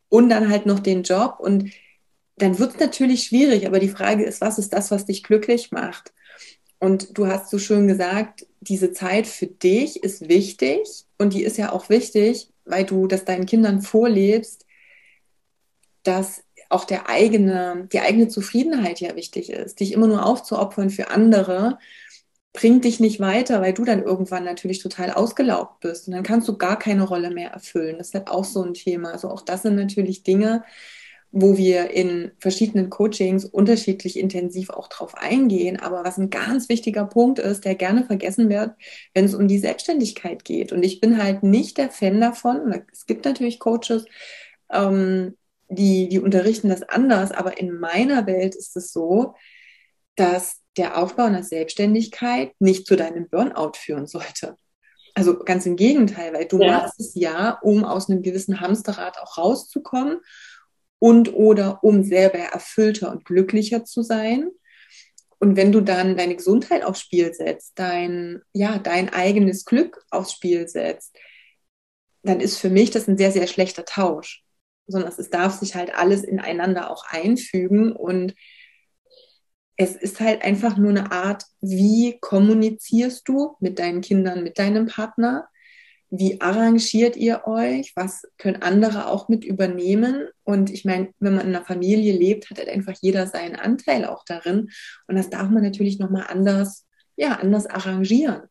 und 0.08 0.28
dann 0.30 0.48
halt 0.50 0.66
noch 0.66 0.80
den 0.80 1.02
Job. 1.02 1.38
Und 1.40 1.70
dann 2.42 2.58
wird 2.58 2.74
es 2.74 2.80
natürlich 2.80 3.24
schwierig, 3.24 3.66
aber 3.66 3.78
die 3.78 3.88
Frage 3.88 4.24
ist, 4.24 4.40
was 4.40 4.58
ist 4.58 4.72
das, 4.72 4.90
was 4.90 5.06
dich 5.06 5.22
glücklich 5.22 5.70
macht? 5.72 6.12
Und 6.78 7.18
du 7.18 7.26
hast 7.26 7.50
so 7.50 7.58
schön 7.58 7.86
gesagt, 7.86 8.46
diese 8.60 8.92
Zeit 8.92 9.26
für 9.26 9.46
dich 9.46 10.02
ist 10.02 10.28
wichtig 10.28 11.04
und 11.18 11.34
die 11.34 11.44
ist 11.44 11.58
ja 11.58 11.72
auch 11.72 11.88
wichtig, 11.88 12.50
weil 12.64 12.84
du 12.84 13.06
das 13.06 13.24
deinen 13.24 13.46
Kindern 13.46 13.82
vorlebst, 13.82 14.66
dass 16.02 16.42
auch 16.70 16.84
der 16.84 17.08
eigene, 17.08 17.88
die 17.92 18.00
eigene 18.00 18.28
Zufriedenheit 18.28 19.00
ja 19.00 19.16
wichtig 19.16 19.50
ist, 19.50 19.80
dich 19.80 19.92
immer 19.92 20.06
nur 20.06 20.24
aufzuopfern 20.24 20.90
für 20.90 21.10
andere 21.10 21.78
bringt 22.52 22.84
dich 22.84 22.98
nicht 22.98 23.20
weiter, 23.20 23.60
weil 23.60 23.72
du 23.72 23.84
dann 23.84 24.02
irgendwann 24.02 24.44
natürlich 24.44 24.80
total 24.80 25.12
ausgelaugt 25.12 25.80
bist 25.80 26.08
und 26.08 26.14
dann 26.14 26.24
kannst 26.24 26.48
du 26.48 26.56
gar 26.58 26.78
keine 26.78 27.04
Rolle 27.04 27.30
mehr 27.30 27.50
erfüllen. 27.50 27.98
Das 27.98 28.08
ist 28.08 28.14
halt 28.14 28.28
auch 28.28 28.44
so 28.44 28.62
ein 28.64 28.74
Thema. 28.74 29.12
Also 29.12 29.30
auch 29.30 29.42
das 29.42 29.62
sind 29.62 29.76
natürlich 29.76 30.24
Dinge, 30.24 30.64
wo 31.32 31.56
wir 31.56 31.90
in 31.90 32.32
verschiedenen 32.38 32.90
Coachings 32.90 33.44
unterschiedlich 33.44 34.18
intensiv 34.18 34.70
auch 34.70 34.88
drauf 34.88 35.14
eingehen. 35.14 35.78
Aber 35.78 36.02
was 36.04 36.18
ein 36.18 36.30
ganz 36.30 36.68
wichtiger 36.68 37.06
Punkt 37.06 37.38
ist, 37.38 37.64
der 37.64 37.76
gerne 37.76 38.04
vergessen 38.04 38.48
wird, 38.48 38.72
wenn 39.14 39.24
es 39.24 39.34
um 39.34 39.46
die 39.46 39.58
Selbstständigkeit 39.58 40.44
geht. 40.44 40.72
Und 40.72 40.82
ich 40.82 41.00
bin 41.00 41.22
halt 41.22 41.42
nicht 41.44 41.78
der 41.78 41.90
Fan 41.90 42.20
davon. 42.20 42.82
Es 42.92 43.06
gibt 43.06 43.24
natürlich 43.24 43.60
Coaches, 43.60 44.06
ähm, 44.72 45.36
die, 45.68 46.08
die 46.08 46.18
unterrichten 46.18 46.68
das 46.68 46.82
anders. 46.82 47.30
Aber 47.30 47.58
in 47.58 47.78
meiner 47.78 48.26
Welt 48.26 48.56
ist 48.56 48.76
es 48.76 48.92
so, 48.92 49.34
dass 50.16 50.60
der 50.76 50.98
Aufbau 50.98 51.24
einer 51.24 51.44
Selbstständigkeit 51.44 52.52
nicht 52.58 52.86
zu 52.86 52.96
deinem 52.96 53.28
Burnout 53.28 53.72
führen 53.76 54.08
sollte. 54.08 54.56
Also 55.14 55.38
ganz 55.38 55.66
im 55.66 55.76
Gegenteil, 55.76 56.32
weil 56.32 56.46
du 56.46 56.60
ja. 56.60 56.72
machst 56.72 56.98
es 56.98 57.14
ja, 57.14 57.58
um 57.62 57.84
aus 57.84 58.08
einem 58.08 58.22
gewissen 58.22 58.60
Hamsterrad 58.60 59.18
auch 59.18 59.38
rauszukommen 59.38 60.18
und 61.00 61.34
oder 61.34 61.82
um 61.82 62.04
selber 62.04 62.38
erfüllter 62.38 63.10
und 63.10 63.24
glücklicher 63.24 63.84
zu 63.84 64.02
sein. 64.02 64.50
Und 65.40 65.56
wenn 65.56 65.72
du 65.72 65.80
dann 65.80 66.16
deine 66.16 66.36
Gesundheit 66.36 66.84
aufs 66.84 67.00
Spiel 67.00 67.32
setzt, 67.34 67.72
dein, 67.76 68.42
ja, 68.52 68.78
dein 68.78 69.08
eigenes 69.08 69.64
Glück 69.64 70.04
aufs 70.10 70.32
Spiel 70.32 70.68
setzt, 70.68 71.18
dann 72.22 72.40
ist 72.40 72.58
für 72.58 72.68
mich 72.68 72.90
das 72.90 73.08
ein 73.08 73.16
sehr, 73.16 73.32
sehr 73.32 73.46
schlechter 73.46 73.84
Tausch. 73.84 74.44
Sondern 74.86 75.10
es 75.16 75.30
darf 75.30 75.58
sich 75.58 75.74
halt 75.74 75.94
alles 75.94 76.22
ineinander 76.22 76.90
auch 76.90 77.04
einfügen 77.08 77.92
und 77.92 78.34
es 79.76 79.96
ist 79.96 80.20
halt 80.20 80.42
einfach 80.42 80.76
nur 80.76 80.90
eine 80.90 81.10
Art, 81.10 81.44
wie 81.62 82.18
kommunizierst 82.20 83.26
du 83.26 83.56
mit 83.60 83.78
deinen 83.78 84.02
Kindern, 84.02 84.42
mit 84.42 84.58
deinem 84.58 84.86
Partner, 84.86 85.48
wie 86.10 86.40
arrangiert 86.40 87.16
ihr 87.16 87.46
euch? 87.46 87.92
Was 87.94 88.22
können 88.36 88.62
andere 88.62 89.06
auch 89.06 89.28
mit 89.28 89.44
übernehmen? 89.44 90.26
Und 90.42 90.70
ich 90.70 90.84
meine, 90.84 91.14
wenn 91.20 91.36
man 91.36 91.46
in 91.46 91.54
einer 91.54 91.64
Familie 91.64 92.12
lebt, 92.12 92.50
hat 92.50 92.58
halt 92.58 92.68
einfach 92.68 92.94
jeder 93.00 93.28
seinen 93.28 93.54
Anteil 93.54 94.04
auch 94.04 94.24
darin. 94.24 94.70
Und 95.06 95.14
das 95.14 95.30
darf 95.30 95.48
man 95.50 95.62
natürlich 95.62 96.00
nochmal 96.00 96.26
anders, 96.28 96.84
ja, 97.16 97.36
anders 97.36 97.66
arrangieren. 97.66 98.42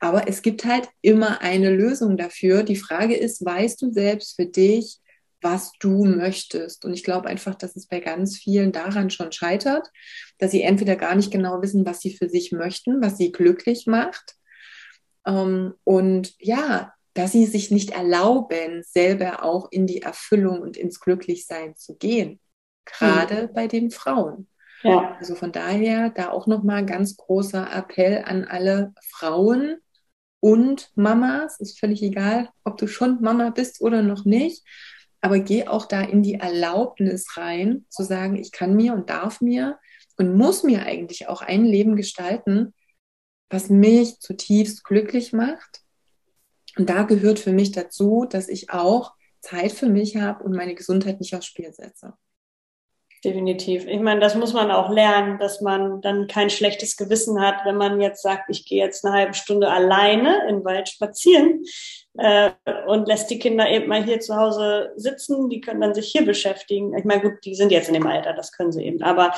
Aber 0.00 0.28
es 0.28 0.42
gibt 0.42 0.64
halt 0.64 0.88
immer 1.00 1.40
eine 1.40 1.70
Lösung 1.70 2.16
dafür. 2.16 2.64
Die 2.64 2.76
Frage 2.76 3.16
ist, 3.16 3.44
weißt 3.44 3.80
du 3.80 3.92
selbst 3.92 4.34
für 4.34 4.46
dich, 4.46 4.98
was 5.40 5.72
du 5.78 6.04
möchtest? 6.04 6.84
Und 6.84 6.94
ich 6.94 7.04
glaube 7.04 7.28
einfach, 7.28 7.54
dass 7.54 7.76
es 7.76 7.86
bei 7.86 8.00
ganz 8.00 8.36
vielen 8.36 8.72
daran 8.72 9.10
schon 9.10 9.30
scheitert, 9.30 9.88
dass 10.38 10.50
sie 10.50 10.62
entweder 10.62 10.96
gar 10.96 11.14
nicht 11.14 11.30
genau 11.30 11.62
wissen, 11.62 11.86
was 11.86 12.00
sie 12.00 12.12
für 12.12 12.28
sich 12.28 12.50
möchten, 12.50 13.00
was 13.00 13.18
sie 13.18 13.30
glücklich 13.30 13.86
macht 13.86 14.37
und 15.84 16.34
ja, 16.38 16.92
dass 17.14 17.32
sie 17.32 17.46
sich 17.46 17.70
nicht 17.70 17.90
erlauben, 17.90 18.82
selber 18.84 19.42
auch 19.42 19.70
in 19.70 19.86
die 19.86 20.02
Erfüllung 20.02 20.60
und 20.60 20.76
ins 20.76 21.00
Glücklichsein 21.00 21.76
zu 21.76 21.96
gehen. 21.96 22.40
Gerade 22.84 23.48
mhm. 23.48 23.54
bei 23.54 23.66
den 23.66 23.90
Frauen. 23.90 24.48
Ja. 24.82 25.16
Also 25.18 25.34
von 25.34 25.50
daher 25.50 26.10
da 26.10 26.30
auch 26.30 26.46
nochmal 26.46 26.86
ganz 26.86 27.16
großer 27.16 27.70
Appell 27.72 28.22
an 28.24 28.44
alle 28.44 28.94
Frauen 29.02 29.78
und 30.40 30.92
Mamas. 30.94 31.58
Ist 31.58 31.80
völlig 31.80 32.02
egal, 32.02 32.50
ob 32.64 32.78
du 32.78 32.86
schon 32.86 33.20
Mama 33.20 33.50
bist 33.50 33.80
oder 33.80 34.02
noch 34.02 34.24
nicht. 34.24 34.64
Aber 35.20 35.40
geh 35.40 35.66
auch 35.66 35.86
da 35.86 36.00
in 36.02 36.22
die 36.22 36.34
Erlaubnis 36.34 37.36
rein, 37.36 37.84
zu 37.88 38.04
sagen, 38.04 38.36
ich 38.36 38.52
kann 38.52 38.76
mir 38.76 38.94
und 38.94 39.10
darf 39.10 39.40
mir 39.40 39.78
und 40.16 40.36
muss 40.36 40.62
mir 40.62 40.86
eigentlich 40.86 41.28
auch 41.28 41.42
ein 41.42 41.64
Leben 41.64 41.96
gestalten, 41.96 42.72
was 43.50 43.70
mich 43.70 44.20
zutiefst 44.20 44.84
glücklich 44.84 45.32
macht. 45.32 45.82
Und 46.76 46.90
da 46.90 47.02
gehört 47.02 47.38
für 47.38 47.52
mich 47.52 47.72
dazu, 47.72 48.26
dass 48.28 48.48
ich 48.48 48.70
auch 48.70 49.14
Zeit 49.40 49.72
für 49.72 49.88
mich 49.88 50.16
habe 50.16 50.44
und 50.44 50.54
meine 50.54 50.74
Gesundheit 50.74 51.20
nicht 51.20 51.34
aufs 51.34 51.46
Spiel 51.46 51.72
setze. 51.72 52.14
Definitiv. 53.24 53.84
Ich 53.86 53.98
meine, 53.98 54.20
das 54.20 54.36
muss 54.36 54.52
man 54.52 54.70
auch 54.70 54.90
lernen, 54.90 55.38
dass 55.38 55.60
man 55.60 56.00
dann 56.00 56.28
kein 56.28 56.50
schlechtes 56.50 56.96
Gewissen 56.96 57.40
hat, 57.40 57.64
wenn 57.64 57.76
man 57.76 58.00
jetzt 58.00 58.22
sagt, 58.22 58.48
ich 58.48 58.64
gehe 58.64 58.84
jetzt 58.84 59.04
eine 59.04 59.14
halbe 59.14 59.34
Stunde 59.34 59.68
alleine 59.68 60.48
in 60.48 60.58
den 60.58 60.64
Wald 60.64 60.88
spazieren 60.88 61.64
äh, 62.16 62.50
und 62.86 63.08
lässt 63.08 63.28
die 63.30 63.40
Kinder 63.40 63.68
eben 63.68 63.88
mal 63.88 64.04
hier 64.04 64.20
zu 64.20 64.36
Hause 64.36 64.92
sitzen. 64.94 65.48
Die 65.48 65.60
können 65.60 65.80
dann 65.80 65.94
sich 65.94 66.12
hier 66.12 66.24
beschäftigen. 66.24 66.96
Ich 66.96 67.04
meine, 67.04 67.22
gut, 67.22 67.44
die 67.44 67.56
sind 67.56 67.72
jetzt 67.72 67.88
in 67.88 67.94
dem 67.94 68.06
Alter, 68.06 68.34
das 68.34 68.52
können 68.52 68.70
sie 68.70 68.84
eben. 68.84 69.02
Aber 69.02 69.32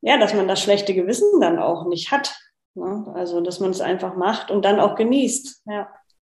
ja, 0.00 0.16
dass 0.16 0.32
man 0.32 0.48
das 0.48 0.62
schlechte 0.62 0.94
Gewissen 0.94 1.38
dann 1.40 1.58
auch 1.58 1.86
nicht 1.86 2.10
hat. 2.12 2.34
Ne? 2.74 3.12
Also, 3.14 3.40
dass 3.40 3.60
man 3.60 3.70
es 3.70 3.80
einfach 3.80 4.16
macht 4.16 4.50
und 4.50 4.64
dann 4.64 4.80
auch 4.80 4.94
genießt. 4.94 5.62
Ja. 5.66 5.88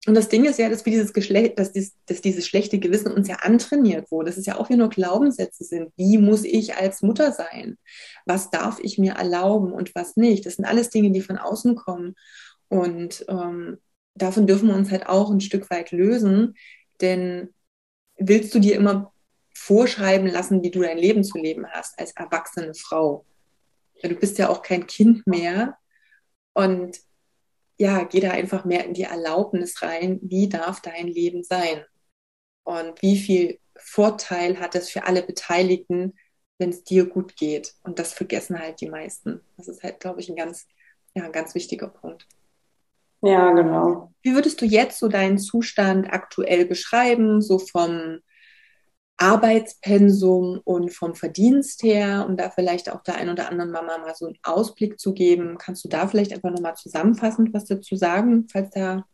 Und 0.06 0.16
das 0.16 0.28
Ding 0.28 0.44
ist 0.44 0.60
ja, 0.60 0.68
dass, 0.70 0.86
wir 0.86 0.92
dieses 0.92 1.14
Geschlecht, 1.14 1.58
dass, 1.58 1.72
dies, 1.72 1.96
dass 2.08 2.20
dieses 2.20 2.46
schlechte 2.46 2.78
Gewissen 2.78 3.14
uns 3.14 3.30
ja 3.30 3.38
antrainiert 3.38 4.12
wurde. 4.12 4.26
Das 4.26 4.38
ist 4.38 4.48
ja 4.48 4.58
auch 4.58 4.68
wieder 4.68 4.80
nur 4.80 4.90
Glaubenssätze 4.90 5.64
sind. 5.64 5.94
Wie 5.96 6.18
muss 6.18 6.44
ich 6.44 6.76
als 6.76 7.02
Mutter 7.02 7.32
sein? 7.32 7.78
Was 8.26 8.50
darf 8.50 8.80
ich 8.82 8.98
mir 8.98 9.14
erlauben 9.14 9.72
und 9.72 9.96
was 9.96 10.18
nicht? 10.18 10.46
Das 10.46 10.56
sind 10.56 10.66
alles 10.66 10.90
Dinge, 10.90 11.12
die 11.12 11.22
von 11.22 11.38
außen 11.38 11.76
kommen. 11.76 12.16
Und 12.68 13.24
ähm, 13.30 13.78
davon 14.16 14.46
dürfen 14.46 14.68
wir 14.68 14.76
uns 14.76 14.92
halt 14.92 15.08
auch 15.08 15.32
ein 15.32 15.42
Stück 15.42 15.70
weit 15.70 15.92
lösen. 15.92 16.56
Denn 17.00 17.54
willst 18.18 18.54
du 18.54 18.60
dir 18.60 18.76
immer 18.76 19.14
vorschreiben 19.56 20.28
lassen, 20.28 20.64
wie 20.64 20.72
du 20.72 20.82
dein 20.82 20.98
Leben 20.98 21.24
zu 21.24 21.38
leben 21.38 21.66
hast 21.70 21.98
als 21.98 22.12
erwachsene 22.12 22.74
Frau? 22.74 23.26
Du 24.02 24.16
bist 24.16 24.38
ja 24.38 24.50
auch 24.50 24.64
kein 24.64 24.86
Kind 24.86 25.26
mehr 25.26 25.78
und 26.54 27.00
ja, 27.78 28.04
geh 28.04 28.20
da 28.20 28.32
einfach 28.32 28.66
mehr 28.66 28.86
in 28.86 28.94
die 28.94 29.04
Erlaubnis 29.04 29.82
rein, 29.82 30.20
wie 30.22 30.48
darf 30.48 30.82
dein 30.82 31.08
Leben 31.08 31.44
sein? 31.44 31.84
Und 32.64 33.02
wie 33.02 33.18
viel 33.18 33.60
Vorteil 33.76 34.60
hat 34.60 34.76
es 34.76 34.90
für 34.90 35.06
alle 35.06 35.24
Beteiligten, 35.24 36.14
wenn 36.60 36.70
es 36.70 36.84
dir 36.84 37.06
gut 37.06 37.36
geht? 37.36 37.74
Und 37.84 38.00
das 38.00 38.14
vergessen 38.14 38.60
halt 38.60 38.80
die 38.80 38.90
meisten. 38.90 39.42
Das 39.58 39.68
ist 39.68 39.84
halt, 39.84 40.00
glaube 40.00 40.22
ich, 40.22 40.30
ein 40.30 40.36
ganz, 40.36 40.68
ja, 41.16 41.24
ein 41.26 41.32
ganz 41.32 41.56
wichtiger 41.56 41.88
Punkt. 41.88 42.28
Ja, 43.22 43.52
genau. 43.52 44.14
Wie 44.22 44.34
würdest 44.34 44.62
du 44.62 44.66
jetzt 44.66 45.00
so 45.00 45.08
deinen 45.08 45.38
Zustand 45.38 46.12
aktuell 46.12 46.66
beschreiben, 46.66 47.42
so 47.42 47.58
vom 47.58 48.20
Arbeitspensum 49.18 50.60
und 50.64 50.94
vom 50.94 51.16
Verdienst 51.16 51.84
her, 51.84 52.26
um 52.28 52.36
da 52.36 52.50
vielleicht 52.50 52.92
auch 52.92 53.04
der 53.04 53.16
ein 53.16 53.30
oder 53.30 53.50
anderen 53.50 53.72
Mama 53.72 53.98
mal 54.00 54.16
so 54.16 54.26
einen 54.26 54.38
Ausblick 54.44 55.00
zu 55.00 55.14
geben, 55.14 55.58
kannst 55.58 55.84
du 55.86 55.90
da 55.90 56.08
vielleicht 56.08 56.34
einfach 56.34 56.50
nochmal 56.50 56.76
zusammenfassend 56.76 57.54
was 57.54 57.66
dazu 57.66 57.96
sagen, 57.96 58.48
falls 58.52 58.72
da 58.72 59.06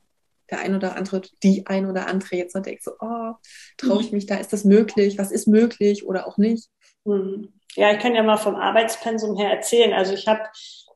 der 0.50 0.60
ein 0.60 0.76
oder 0.76 0.96
andere, 0.96 1.22
die 1.44 1.68
ein 1.68 1.86
oder 1.86 2.08
andere 2.08 2.36
jetzt 2.36 2.56
noch 2.56 2.64
denkt, 2.64 2.84
so, 2.84 2.92
oh, 3.00 3.34
traue 3.78 4.02
ich 4.02 4.12
mich 4.12 4.26
da, 4.26 4.38
ist 4.38 4.54
das 4.54 4.66
möglich, 4.66 5.18
was 5.18 5.32
ist 5.32 5.48
möglich 5.48 6.06
oder 6.06 6.28
auch 6.28 6.38
nicht? 6.38 6.70
Mhm. 7.06 7.54
Ja, 7.76 7.92
ich 7.92 8.00
kann 8.00 8.16
ja 8.16 8.24
mal 8.24 8.38
vom 8.38 8.56
Arbeitspensum 8.56 9.38
her 9.38 9.52
erzählen. 9.52 9.94
Also 9.94 10.14
ich 10.14 10.28
habe 10.28 10.42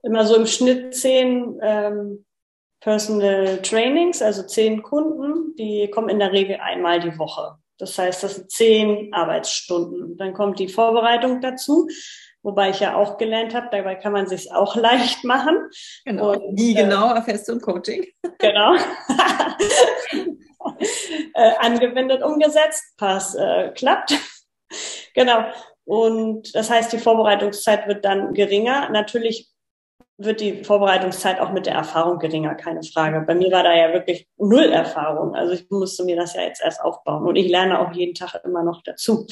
immer 0.02 0.26
so 0.26 0.36
im 0.36 0.48
Schnitt 0.48 0.96
zehn 0.96 1.60
ähm, 1.62 2.26
Personal 2.80 3.62
Trainings, 3.62 4.22
also 4.22 4.44
zehn 4.44 4.82
Kunden, 4.82 5.56
die 5.56 5.90
kommen 5.90 6.10
in 6.10 6.20
der 6.20 6.32
Regel 6.32 6.58
einmal 6.58 7.00
die 7.00 7.18
Woche. 7.18 7.58
Das 7.78 7.98
heißt, 7.98 8.24
das 8.24 8.36
sind 8.36 8.52
zehn 8.52 9.14
Arbeitsstunden. 9.14 10.18
Dann 10.18 10.34
kommt 10.34 10.60
die 10.60 10.68
Vorbereitung 10.68 11.42
dazu, 11.42 11.88
wobei 12.42 12.70
ich 12.70 12.80
ja 12.80 12.96
auch 12.96 13.18
gelernt 13.18 13.54
habe, 13.54 13.70
dabei 13.72 13.96
kann 13.96 14.14
man 14.14 14.28
sich 14.28 14.52
auch 14.52 14.76
leicht 14.78 15.24
machen. 15.24 15.58
Genau. 16.06 16.34
Und, 16.34 16.58
Wie 16.58 16.72
äh, 16.72 16.84
genau 16.84 17.14
erfährst 17.14 17.48
du 17.48 17.54
im 17.54 17.62
Coaching? 17.62 18.06
Genau. 18.40 18.76
äh, 21.34 21.52
angewendet, 21.60 22.24
umgesetzt, 22.24 22.84
Pass 22.98 23.36
äh, 23.36 23.72
klappt. 23.74 24.14
genau. 25.14 25.46
Und 25.86 26.54
das 26.56 26.70
heißt, 26.70 26.92
die 26.94 26.98
Vorbereitungszeit 26.98 27.88
wird 27.88 28.04
dann 28.04 28.34
geringer. 28.34 28.90
Natürlich 28.90 29.53
wird 30.18 30.42
die 30.42 30.64
Vorbereitungszeit 30.64 31.40
auch 31.40 31.52
mit 31.52 31.66
der 31.66 31.74
Erfahrung 31.74 32.20
geringer, 32.20 32.56
keine 32.56 32.84
Frage. 32.84 33.22
Bei 33.22 33.36
mir 33.36 33.52
war 33.52 33.64
da 33.64 33.74
ja 33.74 33.94
wirklich 33.94 34.28
null 34.38 34.66
Erfahrung. 34.66 35.36
Also 35.36 35.54
ich 35.54 35.70
musste 35.70 36.04
mir 36.04 36.16
das 36.16 36.36
ja 36.36 36.42
jetzt 36.42 36.64
erst 36.64 36.82
aufbauen. 36.82 37.26
Und 37.26 37.36
ich 37.36 37.50
lerne 37.50 37.80
auch 37.80 37.92
jeden 37.94 38.14
Tag 38.14 38.36
immer 38.44 38.64
noch 38.64 38.84
dazu. 38.84 39.26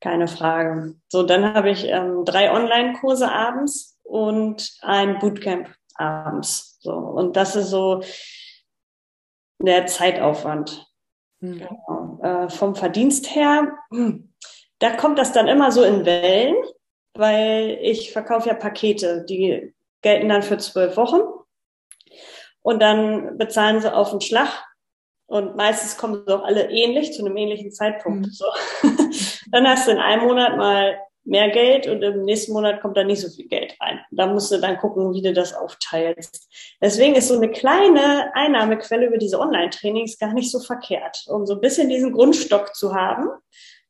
Keine 0.00 0.28
Frage. 0.28 0.94
So, 1.08 1.22
dann 1.22 1.54
habe 1.54 1.70
ich 1.70 1.84
ähm, 1.84 2.24
drei 2.24 2.52
Online-Kurse 2.52 3.30
abends 3.30 3.98
und 4.02 4.76
ein 4.82 5.18
Bootcamp 5.18 5.68
abends. 5.94 6.78
So, 6.80 6.92
und 6.92 7.36
das 7.36 7.56
ist 7.56 7.70
so 7.70 8.02
der 9.60 9.86
Zeitaufwand. 9.86 10.86
Mhm. 11.40 11.58
Genau. 11.58 12.18
Äh, 12.22 12.48
vom 12.48 12.74
Verdienst 12.74 13.34
her, 13.34 13.72
da 14.78 14.90
kommt 14.96 15.18
das 15.18 15.32
dann 15.32 15.48
immer 15.48 15.72
so 15.72 15.82
in 15.82 16.04
Wellen, 16.06 16.56
weil 17.14 17.78
ich 17.82 18.12
verkaufe 18.12 18.48
ja 18.48 18.54
Pakete, 18.54 19.24
die 19.28 19.74
gelten 20.06 20.28
dann 20.28 20.44
für 20.44 20.56
zwölf 20.56 20.96
Wochen. 20.96 21.20
Und 22.62 22.80
dann 22.80 23.36
bezahlen 23.38 23.80
sie 23.80 23.92
auf 23.92 24.10
den 24.10 24.20
Schlag. 24.20 24.48
Und 25.26 25.56
meistens 25.56 25.96
kommen 25.98 26.22
sie 26.24 26.32
auch 26.32 26.44
alle 26.44 26.70
ähnlich, 26.70 27.12
zu 27.12 27.24
einem 27.24 27.36
ähnlichen 27.36 27.72
Zeitpunkt. 27.72 28.26
Mhm. 28.26 28.30
So. 28.30 28.44
dann 29.50 29.66
hast 29.66 29.88
du 29.88 29.90
in 29.90 29.98
einem 29.98 30.22
Monat 30.22 30.56
mal 30.56 30.96
mehr 31.24 31.50
Geld 31.50 31.88
und 31.88 32.02
im 32.02 32.22
nächsten 32.24 32.52
Monat 32.52 32.80
kommt 32.80 32.96
da 32.96 33.02
nicht 33.02 33.20
so 33.20 33.28
viel 33.28 33.48
Geld 33.48 33.76
rein. 33.80 33.98
Da 34.12 34.28
musst 34.28 34.52
du 34.52 34.58
dann 34.58 34.78
gucken, 34.78 35.12
wie 35.12 35.22
du 35.22 35.32
das 35.32 35.52
aufteilst. 35.52 36.48
Deswegen 36.80 37.16
ist 37.16 37.26
so 37.26 37.34
eine 37.34 37.50
kleine 37.50 38.30
Einnahmequelle 38.34 39.06
über 39.06 39.18
diese 39.18 39.40
Online-Trainings 39.40 40.18
gar 40.18 40.34
nicht 40.34 40.52
so 40.52 40.60
verkehrt, 40.60 41.24
um 41.26 41.46
so 41.46 41.54
ein 41.54 41.60
bisschen 41.60 41.88
diesen 41.88 42.12
Grundstock 42.12 42.76
zu 42.76 42.94
haben. 42.94 43.28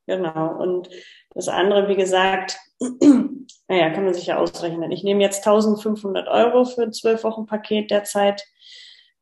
Genau. 0.06 0.56
Und 0.56 0.88
das 1.36 1.48
andere, 1.48 1.86
wie 1.88 1.96
gesagt, 1.96 2.58
naja, 3.68 3.90
kann 3.90 4.04
man 4.04 4.14
sich 4.14 4.26
ja 4.26 4.38
ausrechnen. 4.38 4.90
Ich 4.90 5.04
nehme 5.04 5.22
jetzt 5.22 5.46
1500 5.46 6.28
Euro 6.28 6.64
für 6.64 6.82
ein 6.82 6.92
zwölf 6.94 7.24
Wochen 7.24 7.46
Paket 7.46 7.90
derzeit. 7.90 8.42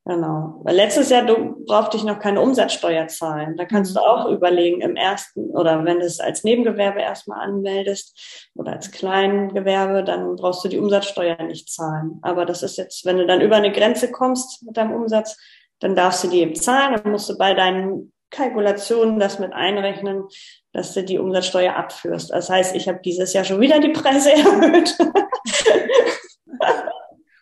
Genau. 0.07 0.61
Weil 0.63 0.77
letztes 0.77 1.09
Jahr 1.09 1.25
du 1.25 1.65
brauchte 1.65 1.97
ich 1.97 2.05
noch 2.05 2.21
keine 2.21 2.41
Umsatzsteuer 2.41 3.09
zahlen. 3.09 3.57
Da 3.57 3.65
kannst 3.65 3.93
mhm. 3.93 3.95
du 3.97 4.01
auch 4.03 4.29
überlegen 4.29 4.81
im 4.81 4.97
ersten 4.97 5.51
oder 5.51 5.85
wenn 5.85 5.99
du 5.99 6.05
es 6.05 6.21
als 6.21 6.45
Nebengewerbe 6.45 7.01
erstmal 7.01 7.41
anmeldest 7.41 8.51
oder 8.55 8.75
als 8.75 8.93
Kleingewerbe, 8.93 10.05
dann 10.05 10.37
brauchst 10.37 10.63
du 10.63 10.69
die 10.69 10.79
Umsatzsteuer 10.79 11.43
nicht 11.43 11.73
zahlen. 11.73 12.19
Aber 12.23 12.45
das 12.45 12.63
ist 12.63 12.77
jetzt, 12.77 13.05
wenn 13.07 13.17
du 13.17 13.27
dann 13.27 13.41
über 13.41 13.57
eine 13.57 13.73
Grenze 13.73 14.13
kommst 14.13 14.63
mit 14.63 14.77
deinem 14.77 14.93
Umsatz, 14.93 15.37
dann 15.81 15.97
darfst 15.97 16.23
du 16.23 16.29
die 16.29 16.41
eben 16.41 16.55
zahlen. 16.55 17.01
Dann 17.03 17.11
musst 17.11 17.29
du 17.29 17.37
bei 17.37 17.55
deinen 17.55 18.13
Kalkulationen 18.35 19.19
das 19.19 19.39
mit 19.39 19.53
einrechnen, 19.53 20.25
dass 20.73 20.93
du 20.93 21.05
die 21.05 21.19
Umsatzsteuer 21.19 21.75
abführst. 21.77 22.31
Das 22.31 22.51
heißt, 22.51 22.75
ich 22.75 22.89
habe 22.89 23.01
dieses 23.05 23.33
Jahr 23.33 23.45
schon 23.45 23.61
wieder 23.61 23.79
die 23.81 23.91
Preise 23.91 24.33
erhöht. 24.35 24.97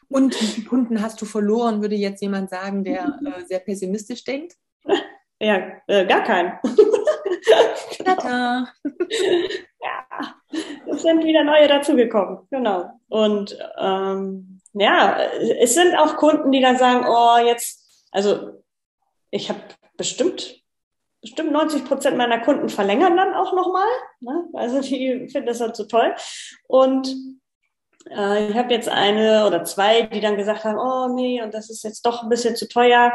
Und 0.09 0.38
wie 0.40 0.47
viele 0.47 0.68
Kunden 0.68 1.03
hast 1.03 1.20
du 1.22 1.24
verloren, 1.24 1.80
würde 1.80 1.95
jetzt 1.95 2.20
jemand 2.20 2.51
sagen, 2.51 2.84
der 2.84 3.18
äh, 3.24 3.47
sehr 3.47 3.61
pessimistisch 3.61 4.24
denkt? 4.24 4.55
Ja, 5.40 5.72
äh, 5.86 6.07
gar 6.07 6.22
keinen. 6.22 6.59
Tata. 8.05 8.68
ja, 9.80 10.34
es 10.86 11.03
sind 11.03 11.24
wieder 11.24 11.43
neue 11.43 11.66
dazugekommen. 11.66 12.47
Genau. 12.51 12.90
Und 13.09 13.59
ähm, 13.78 14.61
ja, 14.74 15.18
es 15.61 15.74
sind 15.74 15.97
auch 15.97 16.16
Kunden, 16.16 16.53
die 16.53 16.61
dann 16.61 16.76
sagen, 16.76 17.07
oh, 17.09 17.38
jetzt, 17.45 18.07
also 18.12 18.62
ich 19.30 19.49
habe 19.49 19.61
bestimmt 19.97 20.61
bestimmt 21.22 21.52
90 21.52 21.84
Prozent 21.86 22.16
meiner 22.16 22.40
Kunden 22.40 22.68
verlängern 22.68 23.16
dann 23.16 23.32
auch 23.32 23.54
nochmal. 23.54 23.88
Ne? 24.20 24.48
Also 24.52 24.80
die 24.80 25.28
finden 25.32 25.46
das 25.46 25.60
halt 25.60 25.76
so 25.76 25.84
toll. 25.84 26.14
Und 26.66 27.16
äh, 28.10 28.50
ich 28.50 28.56
habe 28.56 28.74
jetzt 28.74 28.88
eine 28.88 29.46
oder 29.46 29.64
zwei, 29.64 30.02
die 30.02 30.20
dann 30.20 30.36
gesagt 30.36 30.64
haben, 30.64 30.78
oh 30.78 31.14
nee, 31.14 31.40
und 31.40 31.54
das 31.54 31.70
ist 31.70 31.84
jetzt 31.84 32.04
doch 32.04 32.22
ein 32.22 32.28
bisschen 32.28 32.56
zu 32.56 32.68
teuer. 32.68 33.14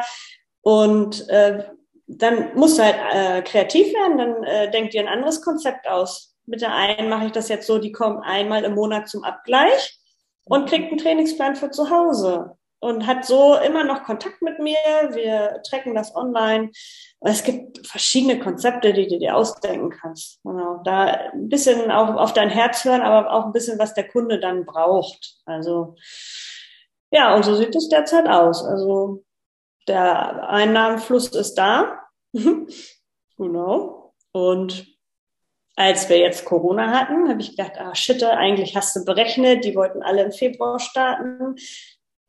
Und 0.62 1.28
äh, 1.30 1.66
dann 2.08 2.56
musst 2.56 2.80
du 2.80 2.84
halt 2.84 2.96
äh, 3.12 3.42
kreativ 3.42 3.94
werden, 3.94 4.18
dann 4.18 4.44
äh, 4.44 4.72
denkt 4.72 4.94
dir 4.94 5.02
ein 5.02 5.10
anderes 5.10 5.42
Konzept 5.42 5.88
aus. 5.88 6.36
Mit 6.46 6.62
der 6.62 6.74
einen 6.74 7.10
mache 7.10 7.26
ich 7.26 7.34
das 7.34 7.50
jetzt 7.50 7.68
so, 7.68 7.78
die 7.78 7.92
kommt 7.92 8.24
einmal 8.24 8.64
im 8.64 8.76
Monat 8.76 9.10
zum 9.10 9.26
Abgleich 9.26 10.00
und 10.46 10.70
kriegt 10.70 10.90
einen 10.90 10.98
Trainingsplan 10.98 11.58
für 11.58 11.70
zu 11.72 11.90
Hause 11.90 12.58
und 12.80 13.08
hat 13.08 13.26
so 13.26 13.56
immer 13.56 13.84
noch 13.84 14.04
Kontakt 14.04 14.42
mit 14.42 14.60
mir. 14.60 14.76
Wir 15.12 15.62
tracken 15.68 15.96
das 15.96 16.16
online. 16.16 16.72
Es 17.22 17.44
gibt 17.44 17.86
verschiedene 17.88 18.40
Konzepte, 18.40 18.94
die 18.94 19.08
du 19.08 19.18
dir 19.18 19.36
ausdenken 19.36 19.90
kannst. 19.90 20.40
Genau. 20.44 20.82
Da 20.84 21.06
ein 21.34 21.50
bisschen 21.50 21.92
auch 21.92 22.16
auf 22.16 22.34
dein 22.34 22.50
Herz 22.50 22.86
hören, 22.86 23.02
aber 23.02 23.32
auch 23.32 23.46
ein 23.46 23.52
bisschen, 23.52 23.80
was 23.80 23.94
der 23.94 24.08
Kunde 24.08 24.40
dann 24.40 24.66
braucht. 24.66 25.38
Also, 25.46 25.96
ja, 27.10 27.36
und 27.36 27.44
so 27.44 27.56
sieht 27.56 27.76
es 27.76 27.90
derzeit 27.90 28.28
aus. 28.28 28.64
Also, 28.64 29.24
der 29.88 30.48
Einnahmenfluss 30.50 31.30
ist 31.30 31.56
da. 31.56 32.04
genau. 33.38 34.14
Und 34.32 34.86
als 35.76 36.10
wir 36.10 36.18
jetzt 36.20 36.46
Corona 36.46 36.90
hatten, 36.90 37.30
habe 37.30 37.42
ich 37.42 37.56
gedacht, 37.56 37.74
ah 37.78 37.96
shit, 37.96 38.24
eigentlich 38.24 38.76
hast 38.76 38.96
du 38.96 39.06
berechnet, 39.06 39.64
die 39.64 39.76
wollten 39.76 40.04
alle 40.04 40.24
im 40.24 40.32
Februar 40.32 40.80
starten 40.80 41.56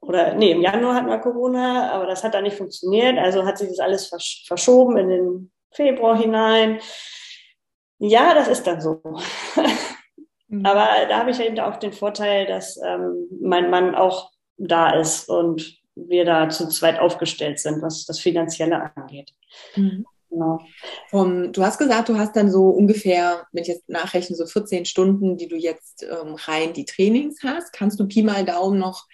oder 0.01 0.35
nee, 0.35 0.53
im 0.53 0.63
Januar 0.63 0.95
hatten 0.95 1.09
wir 1.09 1.19
Corona, 1.19 1.93
aber 1.93 2.07
das 2.07 2.23
hat 2.25 2.35
dann 2.35 2.45
nicht 2.45 2.57
funktioniert. 2.57 3.19
Also 3.19 3.45
hat 3.45 3.59
sich 3.59 3.69
das 3.69 3.81
alles 3.81 4.07
versch 4.07 4.45
verschoben 4.47 4.97
in 4.97 5.09
den 5.09 5.53
Februar 5.73 6.17
hinein. 6.17 6.81
Ja, 7.99 8.35
das 8.35 8.49
ist 8.49 8.67
dann 8.67 8.81
so. 8.81 9.03
mhm. 10.49 10.65
Aber 10.65 10.87
da 11.09 11.19
habe 11.19 11.31
ich 11.31 11.41
eben 11.41 11.59
auch 11.59 11.77
den 11.77 11.93
Vorteil, 11.93 12.47
dass 12.47 12.81
ähm, 12.83 13.29
mein 13.41 13.71
Mann 13.71 13.95
auch 13.95 14.31
da 14.57 14.91
ist 14.91 15.29
und 15.29 15.79
wir 15.95 16.25
da 16.25 16.49
zu 16.49 16.69
zweit 16.69 17.01
aufgestellt 17.01 17.59
sind, 17.59 17.83
was 17.83 18.07
das 18.07 18.21
Finanzielle 18.21 18.93
angeht. 18.95 19.35
Mhm. 19.75 20.07
Genau. 20.31 20.61
Um, 21.11 21.53
du 21.53 21.63
hast 21.63 21.79
gesagt, 21.79 22.11
du 22.11 22.19
hast 22.19 22.37
dann 22.37 22.51
so 22.51 22.69
ungefähr, 22.69 23.47
wenn 23.53 23.63
ich 23.63 23.69
jetzt 23.69 23.89
nachrechne, 23.89 24.37
so 24.37 24.47
14 24.47 24.85
Stunden, 24.85 25.39
die 25.39 25.49
du 25.49 25.57
jetzt 25.57 26.03
ähm, 26.03 26.35
rein 26.35 26.75
die 26.75 26.85
Trainings 26.85 27.39
hast. 27.43 27.73
Kannst 27.73 27.99
du 27.99 28.07
Pi 28.07 28.23
mal 28.23 28.45
Daumen 28.45 28.79
noch 28.79 29.07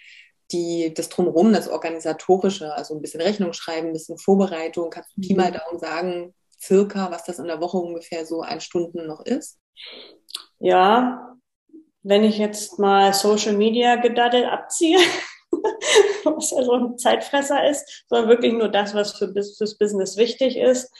die, 0.51 0.93
das 0.93 1.09
Drumherum, 1.09 1.53
das 1.53 1.67
Organisatorische, 1.67 2.73
also 2.73 2.95
ein 2.95 3.01
bisschen 3.01 3.21
Rechnung 3.21 3.53
schreiben, 3.53 3.87
ein 3.87 3.93
bisschen 3.93 4.17
Vorbereitung, 4.17 4.89
kannst 4.89 5.11
du 5.15 5.21
Pi 5.21 5.33
mal 5.33 5.51
mhm. 5.51 5.55
Daumen 5.55 5.79
sagen, 5.79 6.35
circa, 6.61 7.11
was 7.11 7.23
das 7.23 7.39
in 7.39 7.47
der 7.47 7.61
Woche 7.61 7.77
ungefähr 7.77 8.25
so 8.25 8.41
ein 8.41 8.61
Stunden 8.61 9.07
noch 9.07 9.25
ist? 9.25 9.59
Ja, 10.59 11.35
wenn 12.03 12.23
ich 12.23 12.37
jetzt 12.37 12.79
mal 12.79 13.13
Social 13.13 13.53
Media 13.53 13.95
gedaddelt 13.95 14.45
abziehe, 14.45 14.99
was 16.23 16.51
ja 16.51 16.63
so 16.63 16.73
ein 16.73 16.97
Zeitfresser 16.97 17.67
ist, 17.67 18.05
sondern 18.07 18.29
wirklich 18.29 18.53
nur 18.53 18.69
das, 18.69 18.93
was 18.93 19.13
für, 19.17 19.33
fürs 19.33 19.77
Business 19.77 20.17
wichtig 20.17 20.57
ist, 20.57 20.91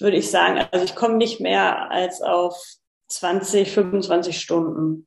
würde 0.00 0.16
ich 0.16 0.30
sagen, 0.30 0.66
also 0.72 0.84
ich 0.84 0.96
komme 0.96 1.16
nicht 1.16 1.40
mehr 1.40 1.90
als 1.90 2.20
auf 2.20 2.60
20, 3.08 3.70
25 3.70 4.40
Stunden. 4.40 5.06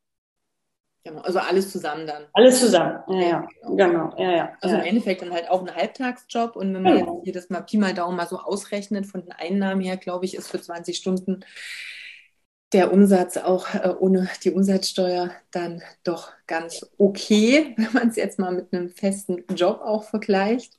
Genau, 1.07 1.21
also 1.21 1.39
alles 1.39 1.71
zusammen 1.71 2.05
dann. 2.05 2.25
Alles 2.33 2.59
zusammen, 2.59 2.99
ja, 3.07 3.21
ja. 3.21 3.47
Genau. 3.61 3.75
genau, 3.75 4.15
ja, 4.17 4.31
ja. 4.35 4.57
Also 4.59 4.75
ja. 4.75 4.81
im 4.81 4.87
Endeffekt 4.89 5.21
dann 5.21 5.31
halt 5.31 5.49
auch 5.49 5.61
ein 5.61 5.73
Halbtagsjob 5.73 6.57
und 6.57 6.73
wenn 6.73 6.81
man 6.81 6.97
genau. 6.97 7.15
jetzt 7.15 7.23
hier 7.23 7.33
das 7.33 7.49
mal 7.49 7.61
Pi 7.61 7.77
mal 7.77 7.93
Daumen 7.93 8.17
mal 8.17 8.27
so 8.27 8.37
ausrechnet, 8.39 9.05
von 9.05 9.21
den 9.21 9.31
Einnahmen 9.31 9.81
her, 9.81 9.95
glaube 9.95 10.25
ich, 10.25 10.35
ist 10.35 10.49
für 10.49 10.61
20 10.61 10.97
Stunden 10.97 11.45
der 12.73 12.91
Umsatz 12.91 13.37
auch 13.37 13.73
äh, 13.73 13.95
ohne 13.97 14.29
die 14.43 14.51
Umsatzsteuer 14.51 15.31
dann 15.51 15.81
doch 16.03 16.33
ganz 16.45 16.85
okay, 16.97 17.73
wenn 17.77 17.93
man 17.93 18.09
es 18.09 18.17
jetzt 18.17 18.37
mal 18.37 18.51
mit 18.51 18.73
einem 18.73 18.89
festen 18.89 19.45
Job 19.55 19.79
auch 19.81 20.03
vergleicht. 20.03 20.73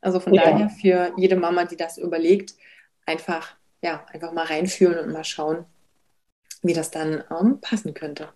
Also 0.00 0.18
von 0.18 0.32
ja. 0.32 0.44
daher 0.44 0.70
für 0.70 1.12
jede 1.18 1.36
Mama, 1.36 1.66
die 1.66 1.76
das 1.76 1.98
überlegt, 1.98 2.54
einfach, 3.04 3.54
ja, 3.82 4.06
einfach 4.14 4.32
mal 4.32 4.46
reinführen 4.46 4.98
und 4.98 5.12
mal 5.12 5.24
schauen, 5.24 5.66
wie 6.62 6.72
das 6.72 6.90
dann 6.90 7.22
ähm, 7.30 7.60
passen 7.60 7.92
könnte. 7.92 8.30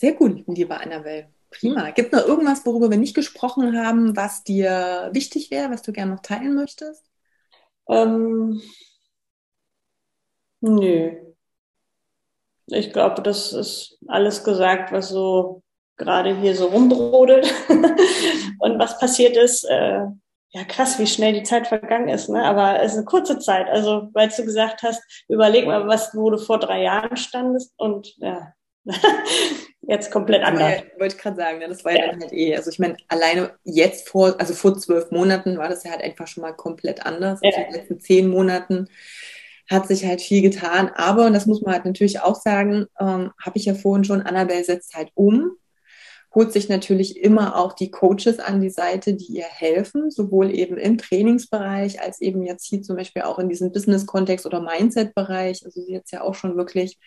Sehr 0.00 0.14
gut, 0.14 0.44
liebe 0.46 0.80
Annabelle. 0.80 1.28
Prima. 1.50 1.90
Gibt 1.90 2.14
es 2.14 2.18
noch 2.18 2.26
irgendwas, 2.26 2.64
worüber 2.64 2.90
wir 2.90 2.96
nicht 2.96 3.14
gesprochen 3.14 3.76
haben, 3.76 4.16
was 4.16 4.42
dir 4.42 5.10
wichtig 5.12 5.50
wäre, 5.50 5.70
was 5.70 5.82
du 5.82 5.92
gerne 5.92 6.12
noch 6.12 6.22
teilen 6.22 6.54
möchtest? 6.54 7.04
Ähm, 7.86 8.62
nö. 10.62 11.12
Ich 12.68 12.94
glaube, 12.94 13.20
das 13.20 13.52
ist 13.52 13.98
alles 14.08 14.42
gesagt, 14.42 14.90
was 14.90 15.10
so 15.10 15.62
gerade 15.98 16.34
hier 16.34 16.56
so 16.56 16.68
rumbrodelt 16.68 17.52
und 18.58 18.78
was 18.78 18.98
passiert 18.98 19.36
ist. 19.36 19.64
Äh, 19.64 20.06
ja, 20.52 20.64
krass, 20.66 20.98
wie 20.98 21.06
schnell 21.06 21.34
die 21.34 21.42
Zeit 21.42 21.66
vergangen 21.66 22.08
ist, 22.08 22.30
ne? 22.30 22.42
Aber 22.44 22.80
es 22.80 22.92
ist 22.92 22.98
eine 22.98 23.04
kurze 23.04 23.38
Zeit. 23.38 23.68
Also, 23.68 24.08
weil 24.14 24.30
du 24.30 24.44
gesagt 24.46 24.82
hast, 24.82 25.02
überleg 25.28 25.66
mal, 25.66 25.86
was, 25.86 26.14
wo 26.14 26.30
du 26.30 26.38
vor 26.38 26.58
drei 26.58 26.84
Jahren 26.84 27.18
standest 27.18 27.74
und 27.76 28.14
ja, 28.16 28.54
jetzt 29.90 30.10
komplett 30.10 30.42
anders. 30.44 30.70
Ja, 30.70 31.00
wollte 31.00 31.16
ich 31.16 31.20
gerade 31.20 31.36
sagen, 31.36 31.58
ne? 31.58 31.68
das 31.68 31.84
war 31.84 31.92
ja, 31.92 32.04
ja 32.04 32.12
dann 32.12 32.20
halt 32.20 32.32
eh. 32.32 32.56
Also 32.56 32.70
ich 32.70 32.78
meine, 32.78 32.96
alleine 33.08 33.52
jetzt 33.64 34.08
vor, 34.08 34.36
also 34.38 34.54
vor 34.54 34.78
zwölf 34.78 35.10
Monaten 35.10 35.58
war 35.58 35.68
das 35.68 35.84
ja 35.84 35.90
halt 35.90 36.02
einfach 36.02 36.26
schon 36.28 36.42
mal 36.42 36.52
komplett 36.52 37.04
anders. 37.04 37.40
Ja. 37.42 37.50
Also 37.50 37.60
in 37.60 37.66
den 37.66 37.74
letzten 37.74 38.00
zehn 38.00 38.28
Monaten 38.28 38.88
hat 39.68 39.88
sich 39.88 40.06
halt 40.06 40.20
viel 40.20 40.42
getan. 40.42 40.90
Aber, 40.94 41.26
und 41.26 41.32
das 41.32 41.46
muss 41.46 41.60
man 41.62 41.74
halt 41.74 41.84
natürlich 41.84 42.20
auch 42.20 42.36
sagen, 42.36 42.86
ähm, 43.00 43.32
habe 43.44 43.58
ich 43.58 43.64
ja 43.64 43.74
vorhin 43.74 44.04
schon, 44.04 44.22
Annabelle 44.22 44.64
setzt 44.64 44.94
halt 44.94 45.10
um, 45.14 45.52
holt 46.32 46.52
sich 46.52 46.68
natürlich 46.68 47.16
immer 47.16 47.56
auch 47.56 47.72
die 47.72 47.90
Coaches 47.90 48.38
an 48.38 48.60
die 48.60 48.70
Seite, 48.70 49.14
die 49.14 49.32
ihr 49.32 49.44
helfen, 49.44 50.10
sowohl 50.10 50.52
eben 50.52 50.76
im 50.76 50.98
Trainingsbereich 50.98 52.00
als 52.00 52.20
eben 52.20 52.44
jetzt 52.44 52.64
hier 52.66 52.82
zum 52.82 52.96
Beispiel 52.96 53.22
auch 53.22 53.40
in 53.40 53.48
diesem 53.48 53.72
Business-Kontext 53.72 54.46
oder 54.46 54.60
Mindset-Bereich. 54.60 55.64
Also 55.64 55.82
sie 55.82 55.92
jetzt 55.92 56.12
ja 56.12 56.22
auch 56.22 56.34
schon 56.34 56.56
wirklich 56.56 56.98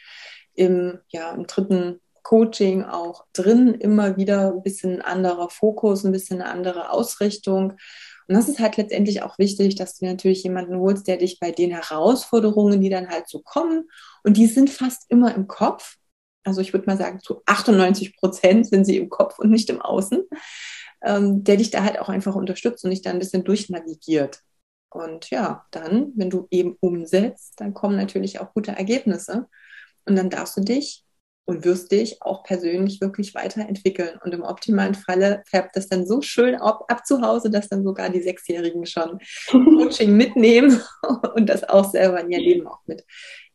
im, 0.56 1.00
ja, 1.08 1.32
im 1.34 1.48
dritten 1.48 2.02
Coaching 2.24 2.84
auch 2.84 3.26
drin, 3.34 3.74
immer 3.74 4.18
wieder 4.18 4.54
ein 4.54 4.64
bisschen 4.64 5.02
anderer 5.02 5.50
Fokus, 5.50 6.04
ein 6.04 6.12
bisschen 6.12 6.42
eine 6.42 6.50
andere 6.50 6.92
Ausrichtung. 6.92 7.74
Und 8.28 8.36
das 8.36 8.48
ist 8.48 8.60
halt 8.60 8.78
letztendlich 8.78 9.22
auch 9.22 9.38
wichtig, 9.38 9.76
dass 9.76 10.00
du 10.00 10.06
natürlich 10.06 10.44
jemanden 10.44 10.80
holst, 10.80 11.08
der 11.08 11.18
dich 11.18 11.40
bei 11.40 11.52
den 11.52 11.72
Herausforderungen, 11.72 12.82
die 12.82 12.90
dann 12.90 13.10
halt 13.10 13.28
so 13.28 13.40
kommen, 13.40 13.90
und 14.24 14.38
die 14.38 14.48
sind 14.48 14.70
fast 14.70 15.06
immer 15.10 15.36
im 15.36 15.48
Kopf. 15.48 15.98
Also 16.46 16.62
ich 16.62 16.74
würde 16.74 16.88
mal 16.88 16.98
sagen, 16.98 17.20
zu 17.20 17.42
98 17.46 18.18
Prozent 18.18 18.68
sind 18.68 18.86
sie 18.86 18.98
im 18.98 19.10
Kopf 19.10 19.40
und 19.40 19.50
nicht 19.52 19.70
im 19.70 19.82
Außen, 19.82 20.24
ähm, 21.04 21.44
der 21.44 21.58
dich 21.58 21.72
da 21.72 21.84
halt 21.84 22.00
auch 22.00 22.10
einfach 22.10 22.36
unterstützt 22.36 22.84
und 22.86 22.92
dich 22.92 23.02
da 23.02 23.10
ein 23.12 23.20
bisschen 23.20 23.44
durchnavigiert. 23.44 24.40
Und 24.90 25.30
ja, 25.30 25.66
dann, 25.72 26.14
wenn 26.16 26.30
du 26.30 26.48
eben 26.52 26.78
umsetzt, 26.80 27.54
dann 27.58 27.74
kommen 27.74 27.98
natürlich 27.98 28.40
auch 28.40 28.54
gute 28.54 28.72
Ergebnisse. 28.72 29.48
Und 30.06 30.16
dann 30.16 30.30
darfst 30.30 30.56
du 30.58 30.62
dich 30.62 31.04
und 31.46 31.66
wirst 31.66 31.92
dich 31.92 32.22
auch 32.22 32.44
persönlich 32.44 33.02
wirklich 33.02 33.36
weiterentwickeln. 33.36 34.18
Und 34.24 34.34
im 34.34 34.44
optimalen 34.44 34.96
Falle 34.96 35.44
färbt 35.46 35.76
das 35.76 35.90
dann 35.90 36.06
so 36.06 36.22
schön 36.22 36.56
ab, 36.56 36.86
ab 36.88 37.06
zu 37.06 37.22
Hause, 37.22 37.50
dass 37.50 37.70
dann 37.70 37.84
sogar 37.84 38.10
die 38.10 38.22
Sechsjährigen 38.22 38.86
schon 38.86 39.20
Coaching 39.52 40.16
mitnehmen 40.16 40.82
und 41.36 41.48
das 41.48 41.64
auch 41.64 41.90
selber 41.90 42.22
in 42.22 42.32
ihr 42.32 42.40
Leben 42.40 42.68
auch 42.68 42.80
mit 42.86 43.06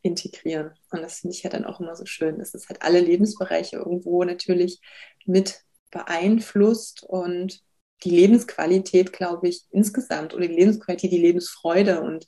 integrieren. 0.02 0.72
Und 0.90 1.02
das 1.02 1.20
finde 1.20 1.34
ich 1.34 1.42
ja 1.42 1.50
dann 1.50 1.64
auch 1.64 1.80
immer 1.80 1.96
so 1.96 2.04
schön, 2.04 2.38
dass 2.38 2.54
es 2.54 2.68
halt 2.68 2.82
alle 2.82 3.00
Lebensbereiche 3.00 3.76
irgendwo 3.76 4.22
natürlich 4.24 4.80
mit 5.24 5.62
beeinflusst 5.90 7.02
und 7.02 7.60
die 8.04 8.10
Lebensqualität, 8.10 9.12
glaube 9.12 9.48
ich, 9.48 9.64
insgesamt 9.70 10.34
oder 10.34 10.46
die 10.46 10.54
Lebensqualität, 10.54 11.10
die 11.10 11.18
Lebensfreude 11.18 12.00
und 12.02 12.26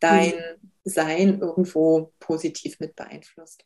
dein 0.00 0.34
mhm. 0.34 0.70
Sein 0.86 1.40
irgendwo 1.40 2.12
positiv 2.20 2.78
mit 2.78 2.94
beeinflusst. 2.94 3.64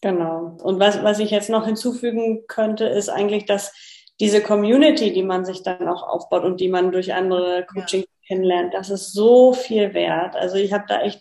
Genau. 0.00 0.56
Und 0.62 0.80
was, 0.80 1.02
was 1.02 1.18
ich 1.18 1.30
jetzt 1.30 1.50
noch 1.50 1.66
hinzufügen 1.66 2.46
könnte, 2.46 2.86
ist 2.86 3.08
eigentlich, 3.08 3.44
dass 3.44 3.72
diese 4.18 4.42
Community, 4.42 5.12
die 5.12 5.22
man 5.22 5.44
sich 5.44 5.62
dann 5.62 5.88
auch 5.88 6.02
aufbaut 6.02 6.44
und 6.44 6.60
die 6.60 6.68
man 6.68 6.92
durch 6.92 7.12
andere 7.12 7.66
Coaching 7.66 8.00
ja. 8.00 8.06
kennenlernt, 8.28 8.74
das 8.74 8.90
ist 8.90 9.12
so 9.12 9.52
viel 9.52 9.94
wert. 9.94 10.36
Also 10.36 10.56
ich 10.56 10.72
habe 10.72 10.84
da 10.88 11.02
echt 11.02 11.20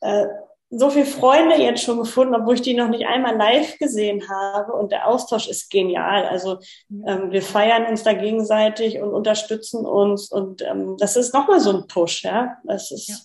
äh, 0.00 0.26
so 0.70 0.90
viele 0.90 1.04
Freunde 1.04 1.56
jetzt 1.56 1.82
schon 1.82 1.98
gefunden, 1.98 2.34
obwohl 2.34 2.54
ich 2.54 2.62
die 2.62 2.74
noch 2.74 2.88
nicht 2.88 3.06
einmal 3.06 3.36
live 3.36 3.78
gesehen 3.78 4.28
habe. 4.28 4.72
Und 4.72 4.90
der 4.90 5.06
Austausch 5.06 5.48
ist 5.48 5.70
genial. 5.70 6.26
Also 6.26 6.58
ähm, 7.06 7.30
wir 7.30 7.42
feiern 7.42 7.86
uns 7.86 8.02
da 8.02 8.12
gegenseitig 8.12 9.00
und 9.00 9.12
unterstützen 9.12 9.86
uns. 9.86 10.30
Und 10.30 10.62
ähm, 10.62 10.96
das 10.98 11.16
ist 11.16 11.32
nochmal 11.32 11.60
so 11.60 11.72
ein 11.72 11.86
Push, 11.86 12.24
ja. 12.24 12.56
Das 12.64 12.90
ist 12.90 13.08
ja 13.08 13.16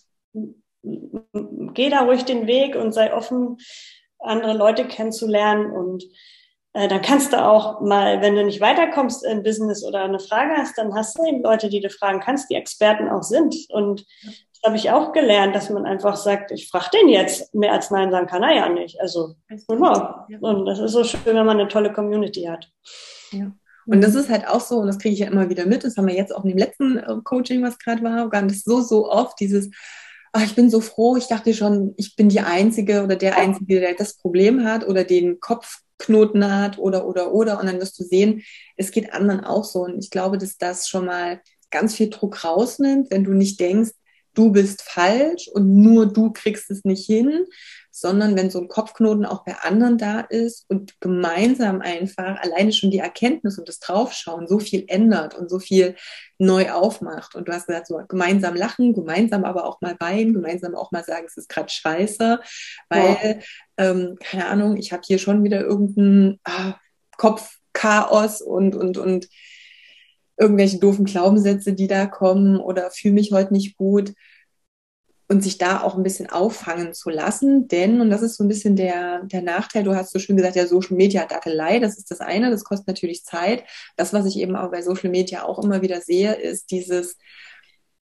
geh 0.83 1.89
da 1.89 2.01
ruhig 2.01 2.25
den 2.25 2.47
Weg 2.47 2.75
und 2.75 2.93
sei 2.93 3.13
offen, 3.13 3.57
andere 4.19 4.53
Leute 4.53 4.87
kennenzulernen 4.87 5.71
und 5.71 6.03
äh, 6.73 6.87
dann 6.87 7.01
kannst 7.01 7.33
du 7.33 7.43
auch 7.43 7.81
mal, 7.81 8.21
wenn 8.21 8.35
du 8.35 8.43
nicht 8.43 8.61
weiterkommst 8.61 9.25
im 9.25 9.43
Business 9.43 9.83
oder 9.83 10.03
eine 10.03 10.19
Frage 10.19 10.53
hast, 10.55 10.77
dann 10.77 10.93
hast 10.93 11.17
du 11.17 11.25
eben 11.25 11.41
Leute, 11.41 11.69
die 11.69 11.81
du 11.81 11.89
fragen 11.89 12.19
kannst, 12.19 12.49
die 12.49 12.55
Experten 12.55 13.09
auch 13.09 13.23
sind. 13.23 13.55
Und 13.69 14.05
habe 14.63 14.75
ich 14.75 14.91
auch 14.91 15.13
gelernt, 15.13 15.55
dass 15.55 15.69
man 15.69 15.85
einfach 15.85 16.15
sagt, 16.15 16.51
ich 16.51 16.69
frage 16.69 16.89
den 16.93 17.09
jetzt. 17.09 17.53
Mehr 17.55 17.71
als 17.71 17.91
Nein 17.91 18.11
sagen 18.11 18.27
kann 18.27 18.43
er 18.43 18.55
ja 18.55 18.69
nicht. 18.69 18.99
Also, 18.99 19.35
genau. 19.67 20.25
Und 20.41 20.65
das 20.65 20.79
ist 20.79 20.91
so 20.91 21.03
schön, 21.03 21.21
wenn 21.25 21.45
man 21.45 21.59
eine 21.59 21.67
tolle 21.67 21.91
Community 21.91 22.43
hat. 22.43 22.69
Ja. 23.31 23.51
Und 23.85 24.01
das 24.03 24.13
ist 24.13 24.29
halt 24.29 24.47
auch 24.47 24.59
so, 24.59 24.77
und 24.77 24.87
das 24.87 24.99
kriege 24.99 25.13
ich 25.13 25.19
ja 25.19 25.27
immer 25.27 25.49
wieder 25.49 25.65
mit, 25.65 25.83
das 25.83 25.97
haben 25.97 26.07
wir 26.07 26.13
jetzt 26.13 26.35
auch 26.35 26.43
in 26.43 26.49
dem 26.49 26.59
letzten 26.59 26.97
äh, 26.97 27.15
Coaching, 27.23 27.63
was 27.63 27.79
gerade 27.79 28.03
war, 28.03 28.41
nicht 28.43 28.63
so, 28.63 28.81
so 28.81 29.09
oft, 29.09 29.39
dieses, 29.39 29.71
ach, 30.31 30.43
ich 30.43 30.55
bin 30.55 30.69
so 30.69 30.81
froh, 30.81 31.17
ich 31.17 31.27
dachte 31.27 31.53
schon, 31.53 31.93
ich 31.97 32.15
bin 32.15 32.29
die 32.29 32.41
Einzige 32.41 33.03
oder 33.03 33.15
der 33.15 33.37
Einzige, 33.37 33.79
der 33.79 33.95
das 33.95 34.15
Problem 34.15 34.63
hat 34.63 34.87
oder 34.87 35.03
den 35.03 35.39
Kopfknoten 35.39 36.51
hat 36.51 36.77
oder, 36.77 37.07
oder, 37.07 37.33
oder. 37.33 37.59
Und 37.59 37.67
dann 37.67 37.79
wirst 37.79 37.99
du 37.99 38.03
sehen, 38.03 38.43
es 38.77 38.91
geht 38.91 39.13
anderen 39.13 39.43
auch 39.43 39.63
so. 39.63 39.81
Und 39.81 40.03
ich 40.03 40.09
glaube, 40.09 40.37
dass 40.37 40.57
das 40.57 40.87
schon 40.87 41.05
mal 41.05 41.41
ganz 41.71 41.95
viel 41.95 42.09
Druck 42.09 42.43
rausnimmt, 42.43 43.11
wenn 43.11 43.23
du 43.23 43.33
nicht 43.33 43.59
denkst, 43.59 43.91
du 44.33 44.51
bist 44.51 44.81
falsch 44.83 45.47
und 45.47 45.75
nur 45.75 46.05
du 46.05 46.31
kriegst 46.31 46.69
es 46.71 46.85
nicht 46.85 47.05
hin, 47.05 47.45
sondern 47.99 48.35
wenn 48.35 48.49
so 48.49 48.59
ein 48.59 48.67
Kopfknoten 48.67 49.25
auch 49.25 49.43
bei 49.43 49.55
anderen 49.61 49.97
da 49.97 50.21
ist 50.21 50.65
und 50.69 50.99
gemeinsam 51.01 51.81
einfach 51.81 52.39
alleine 52.41 52.71
schon 52.71 52.91
die 52.91 52.99
Erkenntnis 52.99 53.57
und 53.57 53.67
das 53.67 53.79
Draufschauen 53.79 54.47
so 54.47 54.59
viel 54.59 54.85
ändert 54.87 55.35
und 55.35 55.49
so 55.49 55.59
viel 55.59 55.95
neu 56.37 56.71
aufmacht. 56.71 57.35
Und 57.35 57.47
du 57.47 57.53
hast 57.53 57.67
gesagt, 57.67 57.87
so 57.87 57.99
gemeinsam 58.07 58.55
lachen, 58.55 58.93
gemeinsam 58.93 59.43
aber 59.43 59.65
auch 59.65 59.81
mal 59.81 59.95
weinen, 59.99 60.33
gemeinsam 60.33 60.75
auch 60.75 60.91
mal 60.91 61.03
sagen, 61.03 61.25
es 61.27 61.37
ist 61.37 61.49
gerade 61.49 61.69
scheiße, 61.69 62.39
weil, 62.89 63.41
ja. 63.77 63.89
ähm, 63.91 64.17
keine 64.21 64.47
Ahnung, 64.47 64.77
ich 64.77 64.91
habe 64.91 65.03
hier 65.05 65.19
schon 65.19 65.43
wieder 65.43 65.61
irgendein 65.61 66.39
ah, 66.45 66.75
Kopfchaos 67.17 68.41
und, 68.41 68.75
und, 68.75 68.97
und 68.97 69.27
irgendwelche 70.37 70.79
doofen 70.79 71.05
Glaubenssätze, 71.05 71.73
die 71.73 71.87
da 71.87 72.05
kommen 72.05 72.57
oder 72.57 72.91
fühle 72.91 73.15
mich 73.15 73.31
heute 73.31 73.53
nicht 73.53 73.75
gut 73.75 74.13
und 75.29 75.43
sich 75.43 75.59
da 75.59 75.81
auch 75.81 75.95
ein 75.95 76.03
bisschen 76.03 76.29
auffangen 76.29 76.93
zu 76.93 77.11
lassen. 77.11 77.67
Denn, 77.67 78.01
und 78.01 78.09
das 78.09 78.23
ist 78.23 78.35
so 78.35 78.43
ein 78.43 78.47
bisschen 78.47 78.75
der, 78.75 79.21
der 79.25 79.43
Nachteil, 79.43 79.83
du 79.83 79.95
hast 79.95 80.11
so 80.11 80.17
schön 80.17 80.35
gesagt, 80.35 80.55
ja, 80.55 80.65
Social 80.65 80.97
Media 80.97 81.25
Dackelei, 81.25 81.79
das 81.79 81.97
ist 81.99 82.09
das 82.09 82.19
eine, 82.19 82.49
das 82.49 82.63
kostet 82.63 82.87
natürlich 82.87 83.23
Zeit. 83.23 83.63
Das, 83.95 84.11
was 84.11 84.25
ich 84.25 84.39
eben 84.39 84.55
auch 84.55 84.71
bei 84.71 84.81
Social 84.81 85.11
Media 85.11 85.43
auch 85.43 85.63
immer 85.63 85.83
wieder 85.83 86.01
sehe, 86.01 86.33
ist 86.33 86.71
dieses 86.71 87.15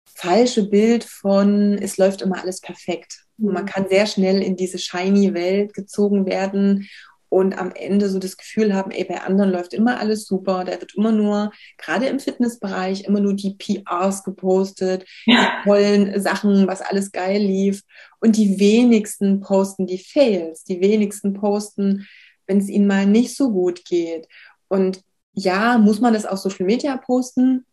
falsche 0.06 0.70
Bild 0.70 1.04
von, 1.04 1.80
es 1.80 1.98
läuft 1.98 2.22
immer 2.22 2.40
alles 2.40 2.62
perfekt. 2.62 3.26
Und 3.40 3.52
man 3.52 3.64
mhm. 3.64 3.68
kann 3.68 3.90
sehr 3.90 4.06
schnell 4.06 4.44
in 4.44 4.56
diese 4.56 4.78
shiny 4.78 5.34
Welt 5.34 5.74
gezogen 5.74 6.28
werden 6.28 6.88
und 7.30 7.58
am 7.58 7.72
Ende 7.74 8.10
so 8.10 8.20
das 8.20 8.38
Gefühl 8.38 8.74
haben, 8.74 8.92
ey, 8.92 9.04
bei 9.04 9.22
anderen 9.22 9.52
läuft 9.52 9.74
immer 9.74 10.00
alles 10.00 10.26
super, 10.26 10.64
da 10.64 10.80
wird 10.80 10.96
immer 10.96 11.12
nur, 11.12 11.52
gerade 11.78 12.08
im 12.08 12.20
Fitnessbereich, 12.20 13.04
immer 13.04 13.20
nur 13.20 13.34
die 13.34 13.56
PRs 13.56 14.24
gepostet, 14.24 15.06
ja. 15.26 15.36
die 15.36 15.64
tollen 15.64 16.22
Sachen, 16.22 16.68
was 16.68 16.82
alles 16.82 17.12
geil 17.12 17.42
lief. 17.42 17.84
Und 18.20 18.38
die 18.38 18.60
wenigsten 18.60 19.42
posten 19.42 19.86
die 19.86 20.00
Fails, 20.00 20.64
die 20.64 20.82
wenigsten 20.82 21.34
posten, 21.34 22.08
wenn 22.48 22.60
es 22.60 22.70
ihnen 22.70 22.88
mal 22.88 23.06
nicht 23.06 23.36
so 23.36 23.52
gut 23.52 23.86
geht. 23.86 24.28
Und 24.68 25.02
ja, 25.34 25.78
muss 25.78 26.00
man 26.00 26.14
das 26.14 26.26
auf 26.26 26.40
Social 26.40 26.66
Media 26.66 26.98
posten? 26.98 27.66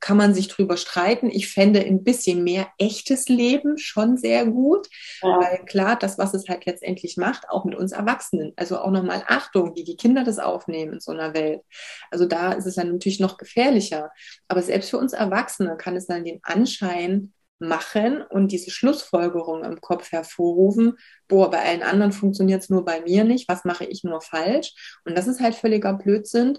Kann 0.00 0.16
man 0.16 0.34
sich 0.34 0.48
drüber 0.48 0.76
streiten. 0.76 1.30
Ich 1.30 1.52
fände 1.52 1.80
ein 1.80 2.04
bisschen 2.04 2.44
mehr 2.44 2.68
echtes 2.78 3.28
Leben 3.28 3.78
schon 3.78 4.16
sehr 4.16 4.46
gut, 4.46 4.88
ja. 5.22 5.40
weil 5.40 5.64
klar, 5.64 5.96
das, 5.98 6.18
was 6.18 6.34
es 6.34 6.48
halt 6.48 6.66
letztendlich 6.66 7.16
macht, 7.16 7.48
auch 7.48 7.64
mit 7.64 7.74
uns 7.74 7.92
Erwachsenen. 7.92 8.52
Also 8.56 8.78
auch 8.78 8.90
nochmal 8.90 9.24
Achtung, 9.26 9.74
wie 9.74 9.84
die 9.84 9.96
Kinder 9.96 10.24
das 10.24 10.38
aufnehmen 10.38 10.94
in 10.94 11.00
so 11.00 11.12
einer 11.12 11.34
Welt. 11.34 11.62
Also 12.10 12.26
da 12.26 12.52
ist 12.52 12.66
es 12.66 12.76
dann 12.76 12.92
natürlich 12.92 13.20
noch 13.20 13.38
gefährlicher. 13.38 14.10
Aber 14.46 14.62
selbst 14.62 14.90
für 14.90 14.98
uns 14.98 15.12
Erwachsene 15.12 15.76
kann 15.76 15.96
es 15.96 16.06
dann 16.06 16.24
den 16.24 16.40
Anschein 16.42 17.32
machen 17.58 18.22
und 18.22 18.52
diese 18.52 18.70
Schlussfolgerung 18.70 19.64
im 19.64 19.80
Kopf 19.80 20.12
hervorrufen, 20.12 20.94
boah, 21.26 21.50
bei 21.50 21.58
allen 21.58 21.82
anderen 21.82 22.12
funktioniert 22.12 22.62
es 22.62 22.70
nur 22.70 22.84
bei 22.84 23.00
mir 23.00 23.24
nicht, 23.24 23.48
was 23.48 23.64
mache 23.64 23.84
ich 23.84 24.04
nur 24.04 24.20
falsch? 24.20 25.00
Und 25.04 25.16
das 25.16 25.26
ist 25.26 25.40
halt 25.40 25.54
völliger 25.54 25.94
Blödsinn. 25.94 26.58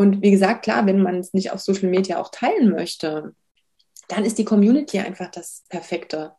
Und 0.00 0.22
wie 0.22 0.30
gesagt, 0.30 0.62
klar, 0.62 0.86
wenn 0.86 1.02
man 1.02 1.18
es 1.18 1.34
nicht 1.34 1.52
auf 1.52 1.60
Social 1.60 1.90
Media 1.90 2.18
auch 2.18 2.30
teilen 2.30 2.70
möchte, 2.70 3.34
dann 4.08 4.24
ist 4.24 4.38
die 4.38 4.46
Community 4.46 4.98
einfach 4.98 5.30
das 5.30 5.64
Perfekte. 5.68 6.32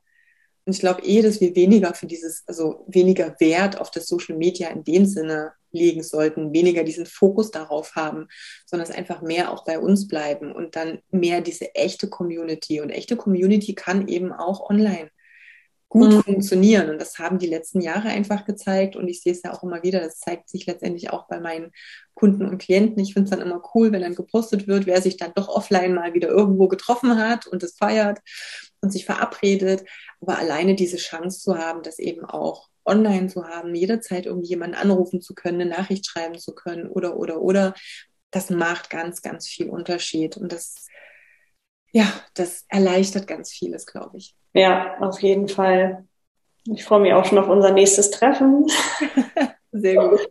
Und 0.65 0.73
ich 0.73 0.79
glaube 0.79 1.03
eh, 1.03 1.21
dass 1.21 1.41
wir 1.41 1.55
weniger 1.55 1.93
für 1.93 2.07
dieses, 2.07 2.43
also 2.47 2.83
weniger 2.87 3.35
Wert 3.39 3.79
auf 3.79 3.91
das 3.91 4.07
Social 4.07 4.35
Media 4.35 4.69
in 4.69 4.83
dem 4.83 5.05
Sinne 5.05 5.51
legen 5.71 6.01
sollten, 6.01 6.51
weniger 6.53 6.83
diesen 6.83 7.05
Fokus 7.05 7.51
darauf 7.51 7.95
haben, 7.95 8.29
sondern 8.65 8.89
es 8.89 8.95
einfach 8.95 9.21
mehr 9.21 9.51
auch 9.51 9.63
bei 9.63 9.77
uns 9.77 10.07
bleiben 10.07 10.51
und 10.51 10.75
dann 10.75 10.97
mehr 11.11 11.41
diese 11.41 11.75
echte 11.75 12.09
Community. 12.09 12.81
Und 12.81 12.89
echte 12.89 13.15
Community 13.15 13.75
kann 13.75 14.07
eben 14.07 14.33
auch 14.33 14.71
online 14.71 15.11
gut 15.91 16.13
mhm. 16.13 16.23
funktionieren. 16.23 16.89
Und 16.89 17.01
das 17.01 17.19
haben 17.19 17.37
die 17.37 17.47
letzten 17.47 17.81
Jahre 17.81 18.07
einfach 18.07 18.45
gezeigt. 18.45 18.95
Und 18.95 19.09
ich 19.09 19.21
sehe 19.21 19.33
es 19.33 19.43
ja 19.43 19.53
auch 19.53 19.61
immer 19.61 19.83
wieder. 19.83 19.99
Das 19.99 20.19
zeigt 20.19 20.47
sich 20.47 20.65
letztendlich 20.65 21.09
auch 21.09 21.27
bei 21.27 21.41
meinen 21.41 21.73
Kunden 22.13 22.45
und 22.45 22.59
Klienten. 22.59 23.03
Ich 23.03 23.13
finde 23.13 23.25
es 23.25 23.31
dann 23.31 23.45
immer 23.45 23.61
cool, 23.75 23.91
wenn 23.91 24.01
dann 24.01 24.15
gepostet 24.15 24.67
wird, 24.67 24.85
wer 24.85 25.01
sich 25.01 25.17
dann 25.17 25.33
doch 25.35 25.49
offline 25.49 25.93
mal 25.93 26.13
wieder 26.13 26.29
irgendwo 26.29 26.69
getroffen 26.69 27.17
hat 27.17 27.45
und 27.45 27.61
es 27.61 27.75
feiert 27.75 28.19
und 28.79 28.93
sich 28.93 29.05
verabredet. 29.05 29.83
Aber 30.21 30.37
alleine 30.37 30.75
diese 30.75 30.95
Chance 30.95 31.41
zu 31.41 31.57
haben, 31.57 31.83
das 31.83 31.99
eben 31.99 32.23
auch 32.23 32.69
online 32.85 33.27
zu 33.27 33.45
haben, 33.45 33.75
jederzeit 33.75 34.27
irgendwie 34.27 34.47
jemanden 34.47 34.77
anrufen 34.77 35.19
zu 35.19 35.35
können, 35.35 35.59
eine 35.59 35.69
Nachricht 35.69 36.07
schreiben 36.07 36.39
zu 36.39 36.55
können 36.55 36.87
oder, 36.87 37.17
oder, 37.17 37.41
oder, 37.41 37.73
das 38.31 38.49
macht 38.49 38.89
ganz, 38.89 39.21
ganz 39.21 39.45
viel 39.45 39.69
Unterschied. 39.69 40.37
Und 40.37 40.53
das, 40.53 40.87
ja, 41.91 42.09
das 42.33 42.63
erleichtert 42.69 43.27
ganz 43.27 43.51
vieles, 43.51 43.85
glaube 43.85 44.19
ich. 44.19 44.37
Ja, 44.53 44.97
auf 44.99 45.21
jeden 45.21 45.47
Fall. 45.47 46.05
Ich 46.65 46.83
freue 46.83 47.01
mich 47.01 47.13
auch 47.13 47.25
schon 47.25 47.37
auf 47.39 47.49
unser 47.49 47.71
nächstes 47.71 48.11
Treffen. 48.11 48.67
Sehr 49.71 49.95
gut. 49.95 50.27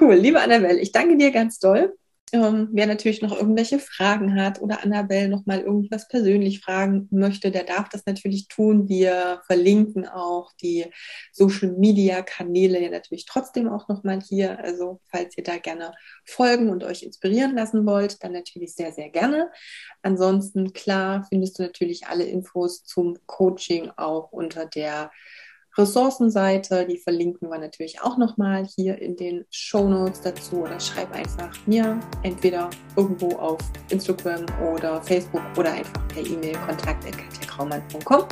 Cool, 0.00 0.14
liebe 0.14 0.40
Annabelle, 0.40 0.78
ich 0.78 0.92
danke 0.92 1.16
dir 1.16 1.30
ganz 1.30 1.58
doll. 1.58 1.96
Ähm, 2.34 2.70
wer 2.72 2.88
natürlich 2.88 3.22
noch 3.22 3.30
irgendwelche 3.30 3.78
Fragen 3.78 4.34
hat 4.34 4.60
oder 4.60 4.82
Annabelle 4.82 5.28
noch 5.28 5.46
mal 5.46 5.60
irgendwas 5.60 6.08
persönlich 6.08 6.62
fragen 6.62 7.06
möchte, 7.12 7.52
der 7.52 7.62
darf 7.62 7.88
das 7.90 8.06
natürlich 8.06 8.48
tun. 8.48 8.88
Wir 8.88 9.40
verlinken 9.46 10.08
auch 10.08 10.50
die 10.60 10.86
Social 11.30 11.70
Media 11.78 12.22
Kanäle 12.22 12.82
ja 12.82 12.90
natürlich 12.90 13.24
trotzdem 13.26 13.68
auch 13.68 13.86
noch 13.86 14.02
mal 14.02 14.20
hier. 14.20 14.58
Also 14.58 15.00
falls 15.12 15.38
ihr 15.38 15.44
da 15.44 15.58
gerne 15.58 15.92
folgen 16.24 16.70
und 16.70 16.82
euch 16.82 17.04
inspirieren 17.04 17.54
lassen 17.54 17.86
wollt, 17.86 18.24
dann 18.24 18.32
natürlich 18.32 18.74
sehr, 18.74 18.90
sehr 18.90 19.10
gerne. 19.10 19.52
Ansonsten 20.02 20.72
klar 20.72 21.24
findest 21.28 21.60
du 21.60 21.62
natürlich 21.62 22.08
alle 22.08 22.24
Infos 22.24 22.82
zum 22.82 23.16
Coaching 23.26 23.92
auch 23.96 24.32
unter 24.32 24.66
der 24.66 25.12
Ressourcenseite, 25.76 26.86
die 26.86 26.98
verlinken 26.98 27.50
wir 27.50 27.58
natürlich 27.58 28.00
auch 28.00 28.16
nochmal 28.16 28.64
hier 28.64 29.00
in 29.00 29.16
den 29.16 29.44
Show 29.50 29.88
Notes 29.88 30.20
dazu 30.20 30.62
oder 30.62 30.78
schreib 30.78 31.12
einfach 31.12 31.50
mir 31.66 31.98
entweder 32.22 32.70
irgendwo 32.96 33.30
auf 33.36 33.58
Instagram 33.90 34.46
oder 34.72 35.02
Facebook 35.02 35.42
oder 35.56 35.72
einfach 35.72 36.06
per 36.08 36.24
E-Mail 36.24 36.56
kontakt.katjakraumann.com. 36.66 38.24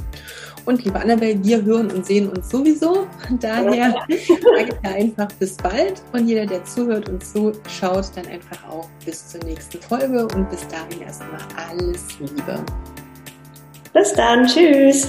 Und 0.65 0.85
liebe 0.85 1.01
Annabelle, 1.01 1.43
wir 1.43 1.63
hören 1.65 1.91
und 1.91 2.07
sehen 2.07 2.29
uns 2.29 2.49
sowieso. 2.49 3.09
Daher 3.41 3.93
sage 4.09 4.15
ich 4.15 4.89
einfach 4.89 5.29
bis 5.41 5.57
bald 5.57 6.01
und 6.13 6.29
jeder, 6.29 6.47
der 6.47 6.65
zuhört 6.65 7.09
und 7.09 7.25
zuschaut, 7.25 8.13
dann 8.15 8.27
einfach 8.27 8.69
auch 8.69 8.89
bis 9.05 9.29
zur 9.29 9.43
nächsten 9.43 9.81
Folge 9.83 10.29
und 10.29 10.49
bis 10.49 10.67
dahin 10.69 11.03
erstmal 11.03 11.41
alles 11.69 12.21
Liebe. 12.21 12.65
Bis 13.93 14.13
dann, 14.15 14.47
tschüss. 14.47 15.09